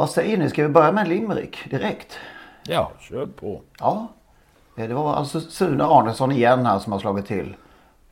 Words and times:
Vad 0.00 0.10
säger 0.10 0.36
ni? 0.36 0.50
Ska 0.50 0.62
vi 0.62 0.68
börja 0.68 0.92
med 0.92 1.08
Limerick 1.08 1.70
direkt? 1.70 2.18
Ja, 2.62 2.90
kör 3.00 3.26
på. 3.26 3.60
Ja. 3.80 4.06
Eh, 4.76 4.88
Det 4.88 4.94
var 4.94 5.14
alltså 5.14 5.40
Sune 5.40 5.84
Arnesson 5.84 6.32
igen 6.32 6.66
här 6.66 6.78
som 6.78 6.92
har 6.92 7.00
slagit 7.00 7.26
till. 7.26 7.56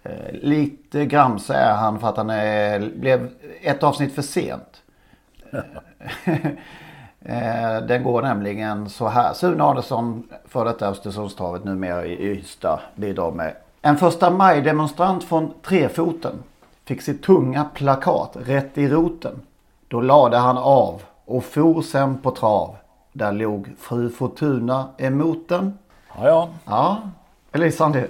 Eh, 0.03 0.33
Lite 0.33 1.07
gramse 1.07 1.55
är 1.55 1.75
han 1.75 2.01
för 2.01 2.09
att 2.09 2.17
han 2.17 2.31
är, 2.31 2.91
blev 2.97 3.31
ett 3.63 3.83
avsnitt 3.83 4.15
för 4.15 4.23
sent. 4.23 4.83
Eh, 7.21 7.81
Den 7.89 8.03
går 8.03 8.23
nämligen 8.23 8.89
så 8.91 9.09
här. 9.09 9.33
Sune 9.33 9.65
Arnesson, 9.65 10.29
för 10.49 10.65
detta 10.65 10.89
Östersundstravet 10.89 11.65
numera 11.65 12.07
i 12.07 12.13
Ystad, 12.31 12.81
bidrar 12.95 13.31
med. 13.31 13.55
En 13.83 13.97
första 13.97 14.31
maj-demonstrant 14.31 15.25
från 15.25 15.53
Trefoten 15.63 16.35
fick 16.85 17.03
sitt 17.03 17.23
tunga 17.23 17.65
plakat 17.75 18.37
rätt 18.45 18.79
i 18.79 18.89
roten. 18.89 19.41
Då 19.89 20.01
lade 20.01 20.37
han 20.37 20.59
av 20.59 21.03
och 21.29 21.45
for 21.45 21.83
sen 21.83 22.19
på 22.19 22.31
trav. 22.31 22.77
Där 23.13 23.33
låg 23.33 23.69
fru 23.79 24.11
Fortuna 24.11 24.87
emot 24.99 25.49
den. 25.49 25.79
Ja, 26.19 26.27
ja, 26.29 26.49
Ja, 26.65 26.99
Elisandy. 27.53 28.03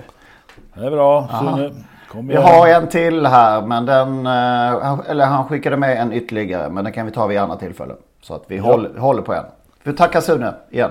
det 0.74 0.86
är 0.86 0.90
bra. 0.90 1.28
Sune, 1.40 1.70
kom 2.10 2.26
Vi 2.28 2.34
igen. 2.34 2.44
har 2.46 2.68
en 2.68 2.88
till 2.88 3.26
här 3.26 3.62
men 3.62 3.86
den, 3.86 4.26
eh, 4.26 5.00
eller 5.10 5.24
han 5.26 5.44
skickade 5.48 5.76
med 5.76 5.96
en 6.02 6.12
ytterligare 6.12 6.68
men 6.70 6.84
den 6.84 6.92
kan 6.92 7.06
vi 7.06 7.12
ta 7.12 7.26
vid 7.26 7.38
andra 7.38 7.56
tillfällen. 7.56 7.96
Så 8.22 8.34
att 8.34 8.42
vi 8.46 8.58
håller, 8.58 8.98
håller 8.98 9.22
på 9.22 9.34
en. 9.34 9.44
Vi 9.82 9.92
tackar 9.92 10.20
Sune 10.20 10.54
igen. 10.70 10.90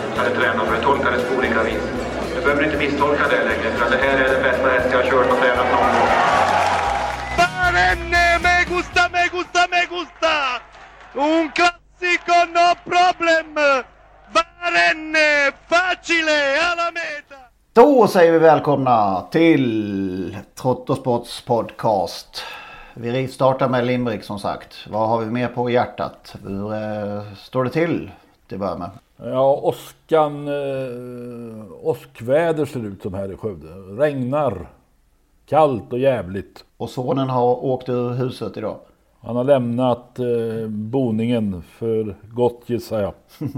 hade 0.21 0.35
tränat 0.35 0.67
för. 0.67 0.75
Det 0.75 0.81
tolkades 0.81 1.23
på 1.29 1.35
olika 1.37 1.63
vis. 1.63 1.83
Du 2.35 2.41
behöver 2.41 2.63
inte 2.63 2.77
misstolka 2.77 3.23
det 3.27 3.43
längre, 3.49 3.71
för 3.77 3.85
att 3.85 3.91
det 3.91 3.97
här 3.97 4.17
är 4.17 4.33
den 4.33 4.43
bästa 4.43 4.67
häst 4.69 4.87
jag 4.91 4.97
har 4.97 5.09
kört 5.11 5.31
och 5.31 5.37
tränat 5.37 5.67
någon 5.71 5.91
gång. 5.95 6.09
Barenne, 7.37 8.39
me 8.45 8.55
gusta, 8.75 9.01
me 9.13 9.23
gusta, 9.35 9.61
me 9.73 9.81
gusta! 9.95 10.33
Un 11.13 11.51
classico, 11.57 12.37
no 12.57 12.67
problem! 12.91 13.55
Barenne, 14.35 15.51
facile, 15.69 16.39
alla 16.71 16.91
meta! 16.91 17.41
Då 17.73 18.07
säger 18.07 18.31
vi 18.31 18.39
välkomna 18.39 19.21
till 19.31 20.37
Trottosports 20.61 21.41
podcast. 21.41 22.43
Vi 22.93 23.11
rivstartar 23.11 23.69
med 23.69 23.85
Limerick 23.85 24.23
som 24.23 24.39
sagt. 24.39 24.87
Vad 24.89 25.09
har 25.09 25.19
vi 25.19 25.25
mer 25.25 25.47
på 25.47 25.69
hjärtat? 25.69 26.35
Hur 26.43 26.73
eh, 26.73 27.21
står 27.37 27.63
det 27.63 27.69
till 27.69 28.11
till 28.47 28.55
att 28.55 28.59
börja 28.59 28.77
med? 28.77 28.89
Ja, 29.23 29.59
åskan... 29.63 30.47
Eh, 30.47 31.65
åskväder 31.81 32.65
ser 32.65 32.79
det 32.79 32.87
ut 32.87 33.01
som 33.01 33.13
här 33.13 33.31
i 33.31 33.37
Skövde. 33.37 33.67
Regnar. 34.03 34.69
Kallt 35.45 35.93
och 35.93 35.99
jävligt. 35.99 36.65
Och 36.77 36.89
sonen 36.89 37.29
har 37.29 37.65
åkt 37.65 37.89
ur 37.89 38.09
huset 38.09 38.57
idag. 38.57 38.77
Han 39.19 39.35
har 39.35 39.43
lämnat 39.43 40.19
eh, 40.19 40.67
boningen 40.67 41.61
för 41.61 42.15
gott 42.33 42.61
gissar 42.65 43.01
jag. 43.01 43.13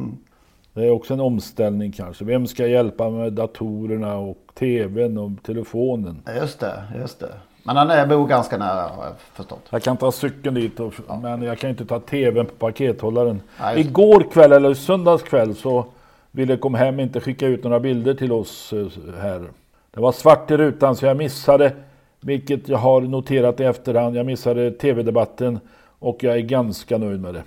Det 0.74 0.86
är 0.86 0.92
också 0.92 1.14
en 1.14 1.20
omställning 1.20 1.92
kanske. 1.92 2.26
Vem 2.26 2.48
ska 2.48 2.68
hjälpa 2.68 3.10
med 3.10 3.34
datorerna 3.34 4.18
och 4.18 4.38
tvn 4.54 5.18
och 5.18 5.32
telefonen? 5.44 6.22
Just 6.36 6.60
det, 6.60 6.84
just 7.00 7.20
det. 7.20 7.34
Men 7.64 7.78
han 7.78 7.90
är 7.90 8.08
bor 8.08 8.28
ganska 8.28 8.58
nära 8.58 8.82
har 8.82 9.04
jag 9.06 9.14
förstått. 9.34 9.68
Jag 9.70 9.84
kan 9.84 9.98
ta 9.98 10.12
cykeln 10.12 10.56
dit, 10.56 10.80
och, 10.80 10.94
men 11.22 11.42
jag 11.42 11.58
kan 11.58 11.70
inte 11.70 11.86
ta 11.86 12.00
tvn 12.00 12.46
på 12.46 12.54
pakethållaren. 12.54 13.42
Nej. 13.62 13.80
Igår 13.80 14.26
kväll, 14.32 14.52
eller 14.52 14.74
söndags 14.74 15.24
kväll, 15.24 15.56
så 15.56 15.86
ville 16.32 16.58
kom 16.58 16.74
hem 16.74 17.00
inte 17.00 17.20
skicka 17.20 17.48
ut 17.48 17.64
några 17.64 17.80
bilder 17.80 18.14
till 18.14 18.32
oss 18.32 18.74
eh, 18.74 18.88
här. 19.22 19.48
Det 19.92 20.00
var 20.00 20.12
svart 20.12 20.52
i 20.52 20.58
rutan 20.58 20.96
så 20.96 21.06
jag 21.06 21.18
missade, 21.18 21.74
vilket 22.20 22.68
jag 22.70 22.78
har 22.78 23.02
noterat 23.02 23.60
i 23.60 23.64
efterhand, 23.64 24.16
jag 24.16 24.26
missade 24.26 24.72
tv-debatten 24.72 25.60
och 26.00 26.24
jag 26.24 26.36
är 26.36 26.42
ganska 26.42 26.98
nöjd 26.98 27.22
med 27.22 27.34
det. 27.34 27.44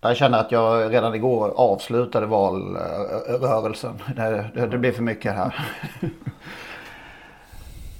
Jag 0.00 0.16
känner 0.16 0.38
att 0.38 0.52
jag 0.52 0.92
redan 0.92 1.14
igår 1.14 1.52
avslutade 1.56 2.26
valrörelsen. 2.26 4.02
Det, 4.16 4.50
det, 4.54 4.66
det 4.66 4.78
blir 4.78 4.92
för 4.92 5.02
mycket 5.02 5.34
här. 5.34 5.54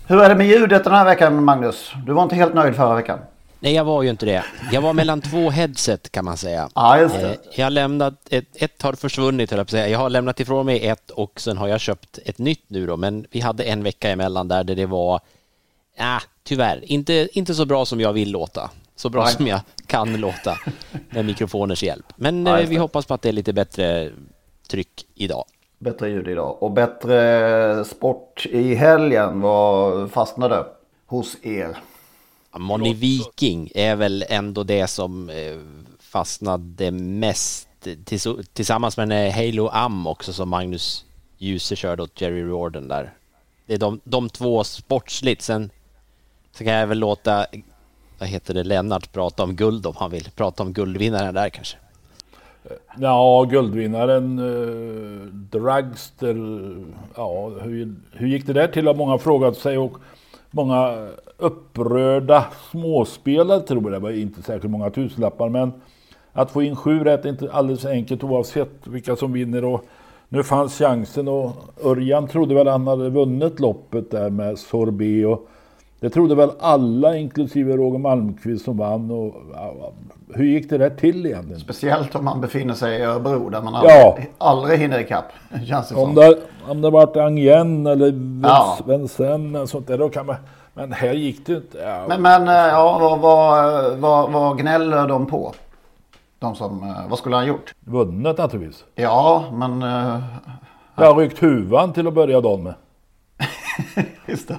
Hur 0.08 0.22
är 0.22 0.28
det 0.28 0.34
med 0.34 0.46
ljudet 0.46 0.84
den 0.84 0.92
här 0.92 1.04
veckan 1.04 1.44
Magnus? 1.44 1.92
Du 2.06 2.12
var 2.12 2.22
inte 2.22 2.34
helt 2.34 2.54
nöjd 2.54 2.76
förra 2.76 2.94
veckan. 2.94 3.18
Nej, 3.60 3.74
jag 3.74 3.84
var 3.84 4.02
ju 4.02 4.10
inte 4.10 4.26
det. 4.26 4.44
Jag 4.72 4.80
var 4.80 4.92
mellan 4.92 5.20
två 5.20 5.50
headset 5.50 6.12
kan 6.12 6.24
man 6.24 6.36
säga. 6.36 6.68
Ja, 6.74 6.98
just 7.00 7.14
det. 7.14 7.28
Eh, 7.30 7.36
Jag 7.54 7.66
har 7.66 7.70
lämnat, 7.70 8.14
ett, 8.30 8.44
ett 8.54 8.82
har 8.82 8.92
försvunnit 8.92 9.50
höll 9.50 9.58
jag 9.58 9.66
på 9.66 9.68
att 9.68 9.70
säga. 9.70 9.88
Jag 9.88 9.98
har 9.98 10.10
lämnat 10.10 10.40
ifrån 10.40 10.66
mig 10.66 10.86
ett 10.86 11.10
och 11.10 11.40
sen 11.40 11.56
har 11.58 11.68
jag 11.68 11.80
köpt 11.80 12.18
ett 12.24 12.38
nytt 12.38 12.64
nu 12.68 12.86
då. 12.86 12.96
Men 12.96 13.26
vi 13.30 13.40
hade 13.40 13.64
en 13.64 13.82
vecka 13.82 14.10
emellan 14.10 14.48
där, 14.48 14.64
det 14.64 14.86
var, 14.86 15.20
ah, 15.98 16.20
tyvärr, 16.44 16.80
inte, 16.84 17.28
inte 17.32 17.54
så 17.54 17.64
bra 17.64 17.84
som 17.84 18.00
jag 18.00 18.12
vill 18.12 18.30
låta. 18.30 18.70
Så 18.96 19.08
bra 19.08 19.24
Nej. 19.24 19.32
som 19.32 19.46
jag 19.46 19.60
kan 19.86 20.16
låta 20.16 20.58
med 21.10 21.24
mikrofoners 21.24 21.82
hjälp. 21.82 22.06
Men 22.16 22.46
Ja, 22.46 22.60
eh, 22.60 22.68
vi 22.68 22.76
hoppas 22.76 23.06
på 23.06 23.14
att 23.14 23.22
det 23.22 23.28
är 23.28 23.32
lite 23.32 23.52
bättre 23.52 24.10
tryck 24.70 25.06
idag. 25.14 25.44
Bättre 25.78 26.08
ljud 26.08 26.28
idag. 26.28 26.62
Och 26.62 26.70
bättre 26.70 27.84
sport 27.84 28.46
i 28.46 28.74
helgen. 28.74 29.40
Vad 29.40 30.10
fastnade 30.10 30.66
hos 31.06 31.36
er? 31.42 31.76
Moni 32.58 32.94
Viking 32.94 33.70
är 33.74 33.96
väl 33.96 34.24
ändå 34.28 34.62
det 34.62 34.86
som 34.86 35.30
eh, 35.30 35.56
fastnade 36.00 36.90
mest 36.90 37.68
tills- 38.04 38.48
tillsammans 38.52 38.96
med 38.96 39.12
här 39.12 39.30
Halo 39.30 39.68
Am 39.68 40.06
också 40.06 40.32
som 40.32 40.48
Magnus 40.48 41.04
Djuse 41.38 41.76
körde 41.76 42.02
åt 42.02 42.20
Jerry 42.20 42.42
Riordan 42.44 42.88
där. 42.88 43.14
Det 43.66 43.74
är 43.74 43.78
de, 43.78 44.00
de 44.04 44.28
två 44.28 44.64
sportsligt. 44.64 45.42
Sen 45.42 45.70
så 46.52 46.64
kan 46.64 46.72
jag 46.72 46.86
väl 46.86 46.98
låta, 46.98 47.46
vad 48.18 48.28
heter 48.28 48.54
det, 48.54 48.64
Lennart 48.64 49.12
prata 49.12 49.42
om 49.42 49.56
guld 49.56 49.86
om 49.86 49.94
han 49.96 50.10
vill. 50.10 50.30
Prata 50.30 50.62
om 50.62 50.72
guldvinnaren 50.72 51.34
där 51.34 51.48
kanske. 51.48 51.76
Ja, 52.98 53.46
guldvinnaren 53.50 54.38
eh, 54.38 55.26
Dragster. 55.26 56.36
Ja, 57.16 57.48
hur, 57.48 57.94
hur 58.12 58.26
gick 58.26 58.46
det 58.46 58.52
där 58.52 58.68
till 58.68 58.86
har 58.86 58.94
många 58.94 59.18
frågat 59.18 59.56
sig 59.56 59.78
och 59.78 59.96
många 60.50 61.08
upprörda 61.38 62.44
småspelare 62.70 63.60
tror 63.60 63.82
jag. 63.82 63.92
Det 63.92 63.98
var 63.98 64.10
inte 64.10 64.42
särskilt 64.42 64.70
många 64.70 64.90
tusenlappar 64.90 65.48
men 65.48 65.72
att 66.32 66.50
få 66.50 66.62
in 66.62 66.76
sju 66.76 67.04
rätt 67.04 67.24
är 67.24 67.28
inte 67.28 67.52
alldeles 67.52 67.84
enkelt 67.84 68.24
oavsett 68.24 68.86
vilka 68.86 69.16
som 69.16 69.32
vinner. 69.32 69.64
Och 69.64 69.84
nu 70.28 70.42
fanns 70.42 70.78
chansen 70.78 71.28
och 71.28 71.52
Örjan 71.84 72.28
trodde 72.28 72.54
väl 72.54 72.68
han 72.68 72.86
hade 72.86 73.10
vunnit 73.10 73.60
loppet 73.60 74.10
där 74.10 74.30
med 74.30 74.58
Sorbet. 74.58 75.26
Och 75.26 75.48
det 76.00 76.10
trodde 76.10 76.34
väl 76.34 76.50
alla 76.60 77.16
inklusive 77.16 77.76
Roger 77.76 77.98
Malmqvist 77.98 78.64
som 78.64 78.76
vann. 78.78 79.10
Och, 79.10 79.34
hur 80.34 80.44
gick 80.44 80.70
det 80.70 80.78
där 80.78 80.90
till 80.90 81.26
egentligen? 81.26 81.60
Speciellt 81.60 82.14
om 82.14 82.24
man 82.24 82.40
befinner 82.40 82.74
sig 82.74 82.98
i 82.98 83.02
Örebro 83.02 83.48
där 83.48 83.62
man 83.62 83.74
Ja. 83.84 84.18
aldrig, 84.38 84.78
hinner 84.78 84.98
ikapp. 85.00 85.24
Känns 85.68 85.88
det 85.88 85.94
Om 85.94 86.00
som. 86.06 86.14
det, 86.14 86.38
om 86.68 86.80
det 86.80 86.90
varit 86.90 87.16
Angien 87.16 87.86
eller 87.86 88.14
Ja. 88.42 88.78
Vincennes 88.86 89.70
sånt 89.70 89.86
där, 89.86 89.98
då 89.98 90.08
kan 90.08 90.26
man... 90.26 90.36
Men 90.74 90.92
här 90.92 91.12
gick 91.12 91.46
det 91.46 91.52
inte. 91.52 91.78
Ja, 91.78 92.04
Men, 92.08 92.22
men 92.22 92.48
eh, 92.48 92.54
ja, 92.54 92.98
vad, 93.00 93.18
vad, 93.20 93.96
vad, 93.98 94.32
vad 94.32 94.58
gnäller 94.58 95.08
de 95.08 95.26
på? 95.26 95.52
De 96.38 96.54
som, 96.54 96.82
eh, 96.82 97.08
vad 97.08 97.18
skulle 97.18 97.36
han 97.36 97.46
gjort? 97.46 97.74
Vunnit 97.80 98.38
naturligtvis. 98.38 98.84
Ja, 98.94 99.44
men... 99.52 99.82
eh, 99.82 100.18
Jag 100.96 101.14
har 101.14 101.20
ryckt 101.20 101.42
huvan 101.42 101.92
till 101.92 102.06
att 102.06 102.14
börja 102.14 102.40
dagen 102.40 102.62
med. 102.62 102.74
Just 104.26 104.48
det. 104.48 104.56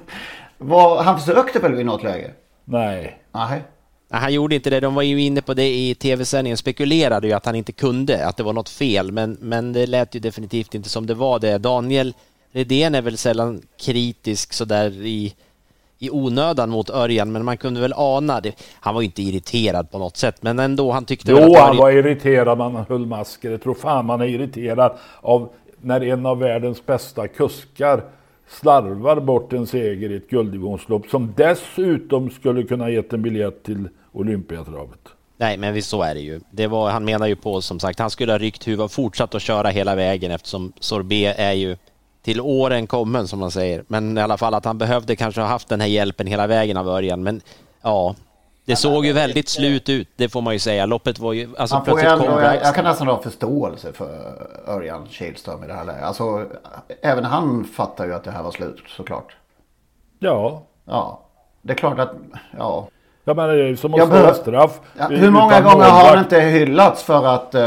Vad, 0.57 1.05
han 1.05 1.19
försökte 1.19 1.59
väl 1.59 1.75
vid 1.75 1.85
något 1.85 2.03
läge? 2.03 2.31
Nej. 2.65 3.19
Nej. 3.31 3.63
Nej, 4.09 4.21
han 4.21 4.33
gjorde 4.33 4.55
inte 4.55 4.69
det. 4.69 4.79
De 4.79 4.95
var 4.95 5.01
ju 5.01 5.21
inne 5.21 5.41
på 5.41 5.53
det 5.53 5.67
i 5.67 5.95
tv-sändningen, 5.95 6.57
spekulerade 6.57 7.27
ju 7.27 7.33
att 7.33 7.45
han 7.45 7.55
inte 7.55 7.71
kunde, 7.71 8.27
att 8.27 8.37
det 8.37 8.43
var 8.43 8.53
något 8.53 8.69
fel, 8.69 9.11
men, 9.11 9.37
men 9.41 9.73
det 9.73 9.87
lät 9.87 10.15
ju 10.15 10.19
definitivt 10.19 10.75
inte 10.75 10.89
som 10.89 11.05
det 11.05 11.13
var 11.13 11.39
det. 11.39 11.57
Daniel 11.57 12.13
Redén 12.51 12.95
är 12.95 13.01
väl 13.01 13.17
sällan 13.17 13.61
kritisk 13.79 14.53
sådär 14.53 14.91
i, 15.05 15.35
i 15.99 16.09
onödan 16.09 16.69
mot 16.69 16.89
Örjan, 16.89 17.31
men 17.31 17.45
man 17.45 17.57
kunde 17.57 17.81
väl 17.81 17.93
ana 17.95 18.41
det. 18.41 18.53
Han 18.79 18.93
var 18.93 19.01
ju 19.01 19.05
inte 19.05 19.21
irriterad 19.21 19.91
på 19.91 19.99
något 19.99 20.17
sätt, 20.17 20.35
men 20.41 20.59
ändå, 20.59 20.91
han 20.91 21.05
tyckte 21.05 21.31
Jo, 21.31 21.37
väl 21.37 21.55
att 21.55 21.61
han 21.61 21.77
var 21.77 21.91
irriterad, 21.91 22.57
man 22.57 22.85
höll 22.89 23.05
masker. 23.05 23.51
Jag 23.51 23.63
tror 23.63 23.73
fan 23.73 24.05
man 24.05 24.21
är 24.21 24.25
irriterad 24.25 24.97
av 25.21 25.49
när 25.81 26.03
en 26.03 26.25
av 26.25 26.39
världens 26.39 26.85
bästa 26.85 27.27
kuskar 27.27 28.03
slarvar 28.47 29.19
bort 29.19 29.53
en 29.53 29.67
seger 29.67 30.11
i 30.11 30.15
ett 30.15 30.29
gulddivisionslopp 30.29 31.07
som 31.07 31.33
dessutom 31.37 32.29
skulle 32.29 32.63
kunna 32.63 32.89
gett 32.89 33.13
en 33.13 33.21
biljett 33.21 33.63
till 33.63 33.89
Olympiatravet. 34.11 34.99
Nej, 35.37 35.57
men 35.57 35.73
visst 35.73 35.89
så 35.89 36.01
är 36.01 36.13
det 36.13 36.21
ju. 36.21 36.39
Det 36.51 36.67
var, 36.67 36.89
han 36.89 37.05
menar 37.05 37.27
ju 37.27 37.35
på 37.35 37.61
som 37.61 37.79
sagt, 37.79 37.99
han 37.99 38.09
skulle 38.09 38.31
ha 38.31 38.39
ryckt 38.39 38.67
huvudet 38.67 38.85
och 38.85 38.91
fortsatt 38.91 39.35
att 39.35 39.41
köra 39.41 39.69
hela 39.69 39.95
vägen 39.95 40.31
eftersom 40.31 40.73
Sorbet 40.79 41.35
är 41.39 41.53
ju 41.53 41.77
till 42.21 42.41
åren 42.41 42.87
kommen 42.87 43.27
som 43.27 43.39
man 43.39 43.51
säger. 43.51 43.83
Men 43.87 44.17
i 44.17 44.21
alla 44.21 44.37
fall 44.37 44.53
att 44.53 44.65
han 44.65 44.77
behövde 44.77 45.15
kanske 45.15 45.41
ha 45.41 45.47
haft 45.47 45.67
den 45.67 45.81
här 45.81 45.87
hjälpen 45.87 46.27
hela 46.27 46.47
vägen 46.47 46.77
av 46.77 46.87
Örjan. 46.87 47.23
Men 47.23 47.41
ja, 47.81 48.15
det 48.67 48.75
såg 48.75 49.05
ju 49.05 49.13
väldigt 49.13 49.49
slut 49.49 49.89
ut, 49.89 50.07
det 50.15 50.29
får 50.29 50.41
man 50.41 50.53
ju 50.53 50.59
säga. 50.59 50.85
Loppet 50.85 51.19
var 51.19 51.33
ju... 51.33 51.49
Alltså 51.57 51.75
Han 51.75 51.85
får 51.85 51.99
ju 51.99 52.05
plötsligt 52.05 52.27
ändå, 52.29 52.35
kom 52.35 52.43
jag, 52.43 52.55
jag 52.63 52.75
kan 52.75 52.83
nästan 52.83 53.07
ha 53.07 53.21
förståelse 53.21 53.93
för 53.93 54.09
Örjan 54.67 55.07
Kihlström 55.09 55.63
i 55.63 55.67
det 55.67 55.73
här 55.73 55.85
läget. 55.85 56.03
Alltså, 56.03 56.45
även 57.01 57.23
han 57.23 57.63
fattar 57.63 58.05
ju 58.05 58.13
att 58.13 58.23
det 58.23 58.31
här 58.31 58.43
var 58.43 58.51
slut 58.51 58.79
såklart. 58.97 59.35
Ja, 60.19 60.63
Ja, 60.85 61.19
det 61.61 61.73
är 61.73 61.77
klart 61.77 61.99
att, 61.99 62.11
ja. 62.57 62.87
jag 63.23 63.35
menar 63.35 63.55
det 63.55 63.69
är 63.69 63.75
som 63.75 63.93
att 63.93 64.07
slå 64.07 64.33
straff. 64.33 64.79
ja 64.99 65.07
hur 65.07 65.31
många 65.31 65.61
gånger 65.61 65.75
har 65.85 65.91
han 65.91 66.05
målvakt 66.05 66.19
inte 66.33 66.39
hyllats 66.45 67.03
för 67.03 67.25
att... 67.25 67.55
eh, 67.55 67.61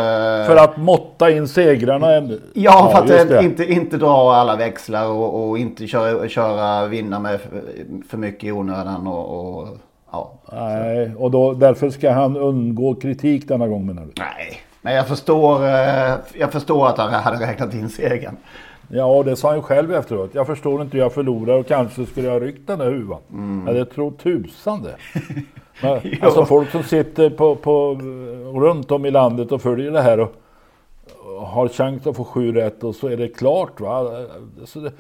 För 0.47 0.57
att 0.57 0.77
måtta 0.77 1.31
in 1.31 1.49
segrarna. 1.49 2.15
en- 2.15 2.41
Ja, 2.55 2.91
för 2.95 3.17
att 3.17 3.31
eh, 3.31 3.45
inte, 3.45 3.73
inte 3.73 3.97
dra 3.97 4.35
alla 4.35 4.57
växlar 4.57 5.07
och, 5.07 5.49
och 5.49 5.59
inte 5.59 5.87
köra, 5.87 6.29
köra 6.29 6.87
vinna 6.87 7.19
med 7.19 7.41
för, 7.41 7.63
för 8.09 8.17
mycket 8.19 8.45
i 8.45 8.53
onödan 8.53 9.07
och, 9.07 9.59
och 9.59 9.69
ja. 10.13 10.33
Nej, 10.53 11.15
och 11.19 11.31
då, 11.31 11.53
därför 11.53 11.91
ska 11.91 12.11
han 12.13 12.37
undgå 12.37 12.95
kritik 12.95 13.49
denna 13.49 13.69
gång 13.69 13.87
menar 13.87 14.03
du? 14.03 14.13
Nej, 14.19 14.61
men 14.83 14.95
jag 14.95 15.09
förstår, 15.09 15.65
eh, 15.65 16.15
jag 16.39 16.53
förstår 16.53 16.89
att 16.89 16.99
han 16.99 17.11
hade 17.11 17.47
räknat 17.47 17.75
in 17.75 17.89
segern. 17.89 18.37
Ja, 18.89 19.23
det 19.23 19.37
sa 19.37 19.49
han 19.49 19.57
ju 19.57 19.63
själv 19.63 19.95
efteråt. 19.95 20.31
Jag 20.33 20.47
förstår 20.47 20.83
inte 20.83 20.97
hur 20.97 21.05
jag 21.05 21.13
förlorar 21.13 21.55
och 21.55 21.67
kanske 21.67 22.07
skulle 22.07 22.27
jag 22.27 22.35
ha 22.35 22.41
ryckt 22.41 22.67
den 22.67 22.79
där 22.79 22.91
huvan. 22.91 23.21
Mm. 23.33 23.67
Ja, 23.67 23.73
det 23.73 23.85
tror 23.85 24.11
tusan 24.11 24.83
det. 24.83 24.97
Men, 25.83 26.01
alltså 26.23 26.45
folk 26.45 26.71
som 26.71 26.83
sitter 26.83 27.31
på, 27.31 27.57
på, 27.57 27.95
runt 28.55 28.91
om 28.91 29.07
i 29.07 29.11
landet 29.11 29.53
och 29.53 29.63
följer 29.63 29.91
det 29.91 30.03
här 30.03 30.21
och, 30.21 30.33
och 31.25 31.47
har 31.47 31.69
chans 31.69 32.07
att 32.07 32.17
få 32.17 32.25
sju 32.25 32.53
rätt 32.53 32.85
och 32.85 32.95
så 32.95 33.09
är 33.09 33.17
det 33.17 33.29
klart. 33.29 33.81
Va? 33.81 34.27
Så 34.65 34.81
det, 34.81 34.93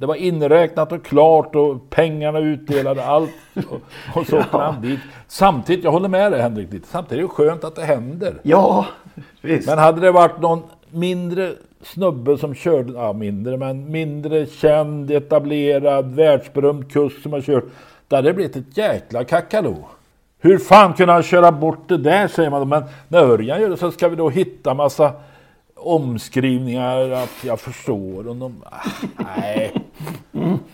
det 0.00 0.06
var 0.06 0.14
inräknat 0.14 0.92
och 0.92 1.04
klart 1.04 1.54
och 1.54 1.90
pengarna 1.90 2.38
utdelade 2.38 3.04
allt. 3.04 3.30
Och, 3.54 3.80
och 4.14 4.26
så 4.26 4.38
åkte 4.38 4.56
han 4.56 4.82
dit. 4.82 5.00
Samtidigt, 5.28 5.84
jag 5.84 5.90
håller 5.90 6.08
med 6.08 6.32
dig 6.32 6.42
Henrik, 6.42 6.72
lite. 6.72 6.88
samtidigt 6.88 7.24
är 7.24 7.28
det 7.28 7.34
skönt 7.34 7.64
att 7.64 7.76
det 7.76 7.82
händer. 7.82 8.34
Ja, 8.42 8.86
visst. 9.40 9.68
Men 9.68 9.78
hade 9.78 10.00
det 10.00 10.10
varit 10.10 10.40
någon 10.40 10.62
mindre 10.90 11.52
snubbe 11.82 12.38
som 12.38 12.54
körde, 12.54 12.92
ja 12.92 13.12
mindre, 13.12 13.56
men 13.56 13.90
mindre 13.90 14.46
känd, 14.46 15.10
etablerad, 15.10 16.14
världsberömd 16.14 16.92
kust 16.92 17.22
som 17.22 17.32
har 17.32 17.40
kört. 17.40 17.64
Då 18.08 18.16
hade 18.16 18.28
det 18.28 18.34
blivit 18.34 18.56
ett 18.56 18.76
jäkla 18.76 19.24
kakalo. 19.24 19.76
Hur 20.38 20.58
fan 20.58 20.92
kunde 20.94 21.12
han 21.12 21.22
köra 21.22 21.52
bort 21.52 21.88
det 21.88 21.98
där 21.98 22.28
säger 22.28 22.50
man 22.50 22.60
då. 22.60 22.66
Men 22.66 22.84
när 23.08 23.18
Örjan 23.18 23.60
gör 23.60 23.68
det 23.68 23.76
så 23.76 23.90
ska 23.90 24.08
vi 24.08 24.16
då 24.16 24.30
hitta 24.30 24.74
massa 24.74 25.12
omskrivningar 25.74 27.10
att 27.10 27.44
jag 27.44 27.60
förstår 27.60 28.24
honom. 28.24 28.64
Ah, 28.70 28.88
nej. 29.36 29.72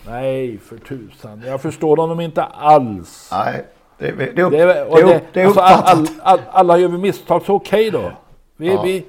Nej, 0.08 0.58
för 0.58 0.76
tusan. 0.76 1.42
Jag 1.46 1.60
förstår 1.62 1.96
honom 1.96 2.20
inte 2.20 2.42
alls. 2.44 3.28
Nej, 3.32 3.64
det, 3.98 4.10
det, 4.12 4.24
det, 4.32 4.50
Det 4.50 4.84
och 4.84 4.98
det, 4.98 5.20
det 5.32 5.44
alltså, 5.44 5.60
all, 5.60 5.82
all, 5.84 6.06
all, 6.22 6.40
alla 6.50 6.78
gör 6.78 6.88
vi 6.88 6.98
misstag, 6.98 7.42
så 7.42 7.54
okej 7.54 7.90
då. 7.90 8.12
Vi, 8.56 8.66
Ja. 8.74 8.82
vi, 8.82 9.04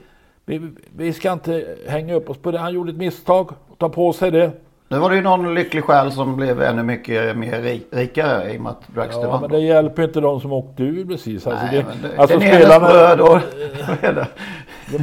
vi, 0.46 0.62
vi 0.98 1.14
ska 1.14 1.32
inte 1.32 1.66
hänga 1.88 2.14
upp 2.16 2.30
oss 2.30 2.38
på 2.38 2.52
det. 2.52 2.58
Han 2.60 2.74
gjorde 2.74 2.92
ett 2.92 2.98
misstag, 2.98 3.50
ta 3.78 3.90
på 3.90 4.14
sig 4.14 4.32
det. 4.32 4.52
Nu 4.90 4.98
var 5.00 5.10
det 5.10 5.16
ju 5.16 5.22
någon 5.22 5.56
lycklig 5.56 5.84
själ 5.84 6.12
som 6.12 6.36
blev 6.36 6.62
ännu 6.62 6.84
mycket 6.84 7.38
mer 7.38 7.62
ri- 7.62 7.84
rikare 7.92 8.54
i 8.54 8.58
och 8.58 8.62
med 8.62 8.72
att 8.72 8.88
Dragster 8.96 9.22
Ja, 9.22 9.30
vann. 9.30 9.42
men 9.42 9.50
det 9.52 9.60
hjälper 9.60 10.04
inte 10.04 10.20
de 10.20 10.42
som 10.42 10.52
åkte 10.54 10.84
ur 10.84 11.06
precis. 11.06 11.48
Alltså, 11.48 11.66
Nej, 11.66 11.76
det, 11.78 11.86
men 12.02 12.12
det, 12.12 12.18
alltså 12.22 12.40
den 12.40 12.48
spelarna, 12.56 12.88
bröd 12.90 13.22
och... 13.22 13.38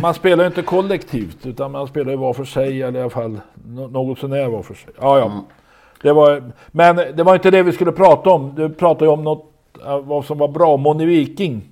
man 0.03 0.15
spelar 0.15 0.45
ju 0.45 0.49
inte 0.49 0.63
kollektivt 0.63 1.47
utan 1.47 1.73
man 1.73 1.89
spelar 1.89 2.11
ju 2.11 2.17
var 2.17 2.33
för 2.33 2.45
sig 2.45 2.83
eller 2.83 2.99
i 2.99 3.03
alla 3.03 3.11
fall 3.11 3.41
nå- 3.67 3.89
något 3.89 4.19
sånär 4.19 4.49
var 4.49 4.63
för 4.63 4.75
sig. 4.75 4.93
Ja, 5.01 5.19
ja. 5.19 5.27
Mm. 5.27 5.41
Det 6.03 6.13
var, 6.13 6.53
men 6.69 6.97
det 6.97 7.23
var 7.23 7.35
inte 7.35 7.51
det 7.51 7.63
vi 7.63 7.73
skulle 7.73 7.93
prata 7.93 8.31
om. 8.31 8.55
Du 8.55 8.69
pratade 8.71 9.05
ju 9.05 9.11
om 9.11 9.25
något 9.25 9.51
vad 10.03 10.25
som 10.25 10.39
var 10.39 10.49
bra. 10.49 10.77
Moni 10.77 11.07
Viking 11.07 11.69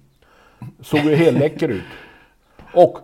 såg 0.80 1.00
ju 1.00 1.14
helläcker 1.14 1.68
ut. 1.68 1.82
Och 2.74 2.98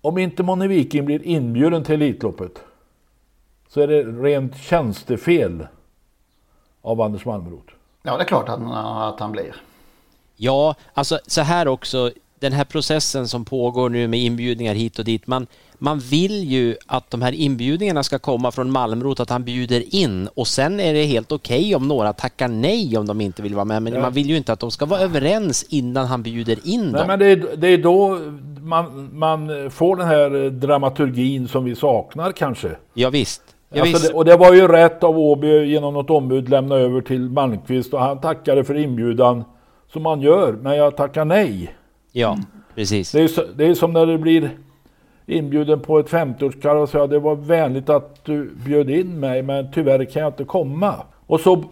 om 0.00 0.18
inte 0.18 0.42
Moni 0.42 0.66
Viking 0.66 1.04
blir 1.04 1.22
inbjuden 1.22 1.84
till 1.84 1.94
Elitloppet 1.94 2.62
så 3.68 3.80
är 3.80 3.86
det 3.88 4.02
rent 4.02 4.56
tjänstefel 4.56 5.66
av 6.82 7.00
Anders 7.00 7.24
Malmroth. 7.24 7.72
Ja, 8.02 8.16
det 8.16 8.22
är 8.22 8.26
klart 8.26 8.48
att, 8.48 8.60
att 9.14 9.20
han 9.20 9.32
blir. 9.32 9.54
Ja, 10.36 10.74
alltså 10.94 11.18
så 11.26 11.40
här 11.40 11.68
också, 11.68 12.10
den 12.40 12.52
här 12.52 12.64
processen 12.64 13.28
som 13.28 13.44
pågår 13.44 13.88
nu 13.90 14.08
med 14.08 14.20
inbjudningar 14.20 14.74
hit 14.74 14.98
och 14.98 15.04
dit. 15.04 15.26
Man, 15.26 15.46
man 15.78 15.98
vill 15.98 16.44
ju 16.52 16.76
att 16.86 17.10
de 17.10 17.22
här 17.22 17.32
inbjudningarna 17.32 18.02
ska 18.02 18.18
komma 18.18 18.50
från 18.50 18.70
Malmrot, 18.70 19.20
att 19.20 19.30
han 19.30 19.44
bjuder 19.44 19.94
in 19.94 20.28
och 20.34 20.46
sen 20.46 20.80
är 20.80 20.94
det 20.94 21.04
helt 21.04 21.32
okej 21.32 21.74
om 21.74 21.88
några 21.88 22.12
tackar 22.12 22.48
nej 22.48 22.96
om 22.98 23.06
de 23.06 23.20
inte 23.20 23.42
vill 23.42 23.54
vara 23.54 23.64
med. 23.64 23.82
Men 23.82 23.92
Ja. 23.92 24.00
man 24.00 24.12
vill 24.12 24.30
ju 24.30 24.36
inte 24.36 24.52
att 24.52 24.60
de 24.60 24.70
ska 24.70 24.86
vara 24.86 25.00
överens 25.00 25.66
innan 25.68 26.06
han 26.06 26.22
bjuder 26.22 26.58
in 26.64 26.82
Nej, 26.82 26.92
dem. 26.92 27.06
men 27.06 27.18
det 27.18 27.26
är, 27.26 27.56
det 27.56 27.68
är 27.68 27.78
då 27.78 28.18
man, 28.60 29.10
man 29.12 29.70
får 29.70 29.96
den 29.96 30.06
här 30.06 30.50
dramaturgin 30.50 31.48
som 31.48 31.64
vi 31.64 31.74
saknar 31.74 32.32
kanske. 32.32 32.68
Ja, 32.94 33.10
visst. 33.10 33.42
Ja, 33.72 33.82
Alltså 33.82 34.08
det, 34.08 34.14
och 34.14 34.24
det 34.24 34.36
var 34.36 34.52
ju 34.54 34.68
rätt 34.68 35.04
av 35.04 35.18
Åby 35.18 35.64
genom 35.64 35.94
något 35.94 36.10
ombud 36.10 36.48
lämna 36.48 36.74
över 36.74 37.00
till 37.00 37.20
Malmqvist 37.30 37.94
och 37.94 38.00
han 38.00 38.20
tackade 38.20 38.64
för 38.64 38.74
inbjudan 38.74 39.44
som 39.92 40.02
man 40.02 40.20
gör, 40.20 40.52
men 40.52 40.76
jag 40.76 40.96
tackar 40.96 41.24
nej. 41.24 41.74
Ja, 42.20 42.38
precis. 42.74 43.12
Det 43.12 43.20
är, 43.22 43.28
så, 43.28 43.44
det 43.56 43.66
är 43.66 43.74
som 43.74 43.92
när 43.92 44.06
det 44.06 44.18
blir 44.18 44.50
inbjuden 45.26 45.80
på 45.80 45.98
ett 45.98 46.08
50-årskalas 46.10 46.82
och 46.82 46.88
säger 46.88 47.06
det 47.06 47.18
var 47.18 47.34
vänligt 47.36 47.88
att 47.90 48.24
du 48.24 48.50
bjöd 48.66 48.90
in 48.90 49.20
mig 49.20 49.42
men 49.42 49.72
tyvärr 49.72 50.04
kan 50.04 50.22
jag 50.22 50.28
inte 50.32 50.44
komma. 50.44 50.94
Och 51.26 51.40
så... 51.40 51.64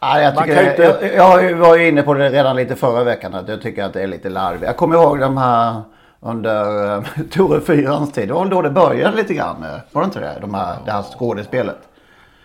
Ja, 0.00 0.20
jag, 0.20 0.34
Man 0.34 0.44
tycker 0.44 0.70
inte- 0.70 1.10
jag, 1.16 1.44
jag 1.50 1.56
var 1.56 1.76
ju 1.76 1.88
inne 1.88 2.02
på 2.02 2.14
det 2.14 2.30
redan 2.30 2.56
lite 2.56 2.76
förra 2.76 3.04
veckan 3.04 3.34
att 3.34 3.48
jag 3.48 3.62
tycker 3.62 3.84
att 3.84 3.92
det 3.92 4.02
är 4.02 4.06
lite 4.06 4.28
larvigt. 4.28 4.62
Jag 4.64 4.76
kommer 4.76 4.94
ihåg 4.96 5.20
de 5.20 5.36
här 5.36 5.80
under 6.20 6.96
uh, 6.98 7.04
Tore 7.30 7.60
Fyrans 7.60 8.12
tid. 8.12 8.28
Det 8.28 8.34
var 8.34 8.46
då 8.46 8.62
det 8.62 8.70
började 8.70 9.16
lite 9.16 9.34
grann. 9.34 9.62
eh, 9.62 9.70
Var 9.92 10.02
det 10.02 10.06
inte 10.06 10.20
det? 10.20 10.32
De 10.40 10.54
här, 10.54 10.76
det 10.84 10.90
här 10.92 11.02
skådespelet. 11.02 11.78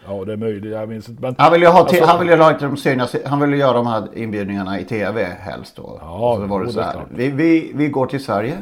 Ja 0.07 0.25
det 0.25 0.33
är 0.33 0.37
möjligt, 0.37 0.71
jag 0.71 0.89
minns 0.89 1.09
inte. 1.09 1.21
Men, 1.21 1.35
Han 1.37 1.51
vill 1.51 1.61
ju 1.61 1.67
ha, 1.67 1.79
Alltså- 1.79 2.05
han 2.05 2.19
vill 2.19 2.27
ju 2.29 2.35
ha 2.35 2.51
lite 2.51 2.65
de 2.65 2.77
synas, 2.77 3.15
han 3.25 3.39
vill 3.39 3.49
ju 3.49 3.57
göra 3.57 3.73
de 3.73 3.87
här 3.87 4.07
inbjudningarna 4.13 4.79
i 4.79 4.83
tv 4.85 5.23
helst 5.39 5.75
då. 5.75 5.97
Ja, 6.01 6.33
så 6.35 6.41
det 6.41 6.47
var 6.47 6.63
det 6.63 6.71
så 6.71 6.81
här. 6.81 7.05
Vi, 7.09 7.27
vi, 7.29 7.71
vi 7.75 7.87
går 7.87 8.05
till 8.05 8.23
Sverige. 8.23 8.57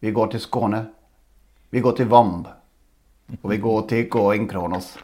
Vi 0.00 0.10
går 0.10 0.26
till 0.26 0.40
Skåne. 0.40 0.84
Vi 1.70 1.80
går 1.80 1.92
till 1.92 2.06
Vomb. 2.06 2.46
Och 3.42 3.52
vi 3.52 3.56
går 3.56 3.82
till 3.82 4.08
Going 4.08 4.48
Kronos. 4.48 4.98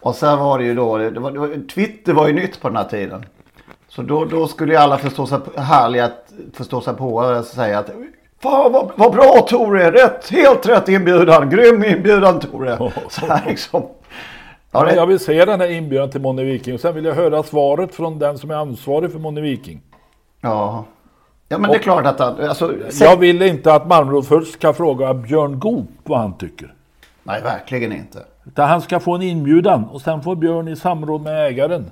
Och 0.00 0.14
sen 0.14 0.38
var 0.38 0.58
det 0.58 0.64
ju 0.64 0.74
då, 0.74 0.98
det 0.98 1.20
var, 1.20 1.30
det 1.30 1.38
var, 1.38 1.68
Twitter 1.68 2.12
var 2.12 2.26
ju 2.26 2.32
nytt 2.32 2.60
på 2.60 2.68
den 2.68 2.76
här 2.76 2.84
tiden. 2.84 3.24
Så 3.88 4.02
då, 4.02 4.24
då 4.24 4.46
skulle 4.46 4.72
ju 4.72 4.78
alla 4.78 4.98
förstå 4.98 5.26
sig, 5.26 5.38
härliga 5.56 6.04
att 6.04 6.32
förstå 6.54 6.80
sig 6.80 6.94
på 6.94 7.14
och 7.14 7.44
säga 7.44 7.78
att 7.78 7.90
Fan 8.42 8.72
vad, 8.72 8.90
vad 8.96 9.12
bra 9.12 9.46
Tore, 9.48 9.90
rätt, 9.92 10.30
helt 10.30 10.68
rätt 10.68 10.88
inbjudan, 10.88 11.50
grym 11.50 11.84
inbjudan 11.84 12.40
Tore. 12.40 12.92
Så 13.08 13.26
här 13.26 13.44
liksom. 13.48 13.82
Ja, 14.72 14.84
det, 14.84 14.94
jag 14.94 15.06
vill 15.06 15.18
se 15.18 15.44
den 15.44 15.60
här 15.60 15.70
inbjudan 15.70 16.10
till 16.10 16.20
Moni 16.20 16.44
Viking 16.44 16.74
och 16.74 16.80
sen 16.80 16.94
vill 16.94 17.04
jag 17.04 17.14
höra 17.14 17.42
svaret 17.42 17.94
från 17.94 18.18
den 18.18 18.38
som 18.38 18.50
är 18.50 18.54
ansvarig 18.54 19.12
för 19.12 19.18
Moni 19.18 19.40
Viking. 19.40 19.80
ja. 20.40 20.84
ja 21.48 21.58
men 21.58 21.70
det 21.70 21.76
är 21.76 21.82
klart 21.82 22.06
att 22.06 22.18
han, 22.20 22.40
alltså, 22.40 22.74
Jag 23.00 23.16
vill 23.16 23.42
inte 23.42 23.74
att 23.74 23.86
Malmroth 23.86 24.28
först 24.28 24.52
ska 24.52 24.72
fråga 24.72 25.14
Björn 25.14 25.58
Goop 25.60 25.88
vad 26.04 26.18
han 26.18 26.38
tycker. 26.38 26.74
Nej, 27.22 27.42
verkligen 27.42 27.92
inte. 27.92 28.18
Utan 28.46 28.68
han 28.68 28.82
ska 28.82 29.00
få 29.00 29.14
en 29.14 29.22
inbjudan 29.22 29.84
och 29.84 30.00
sen 30.00 30.22
får 30.22 30.36
Björn 30.36 30.68
i 30.68 30.76
samråd 30.76 31.20
med 31.20 31.46
ägaren 31.46 31.90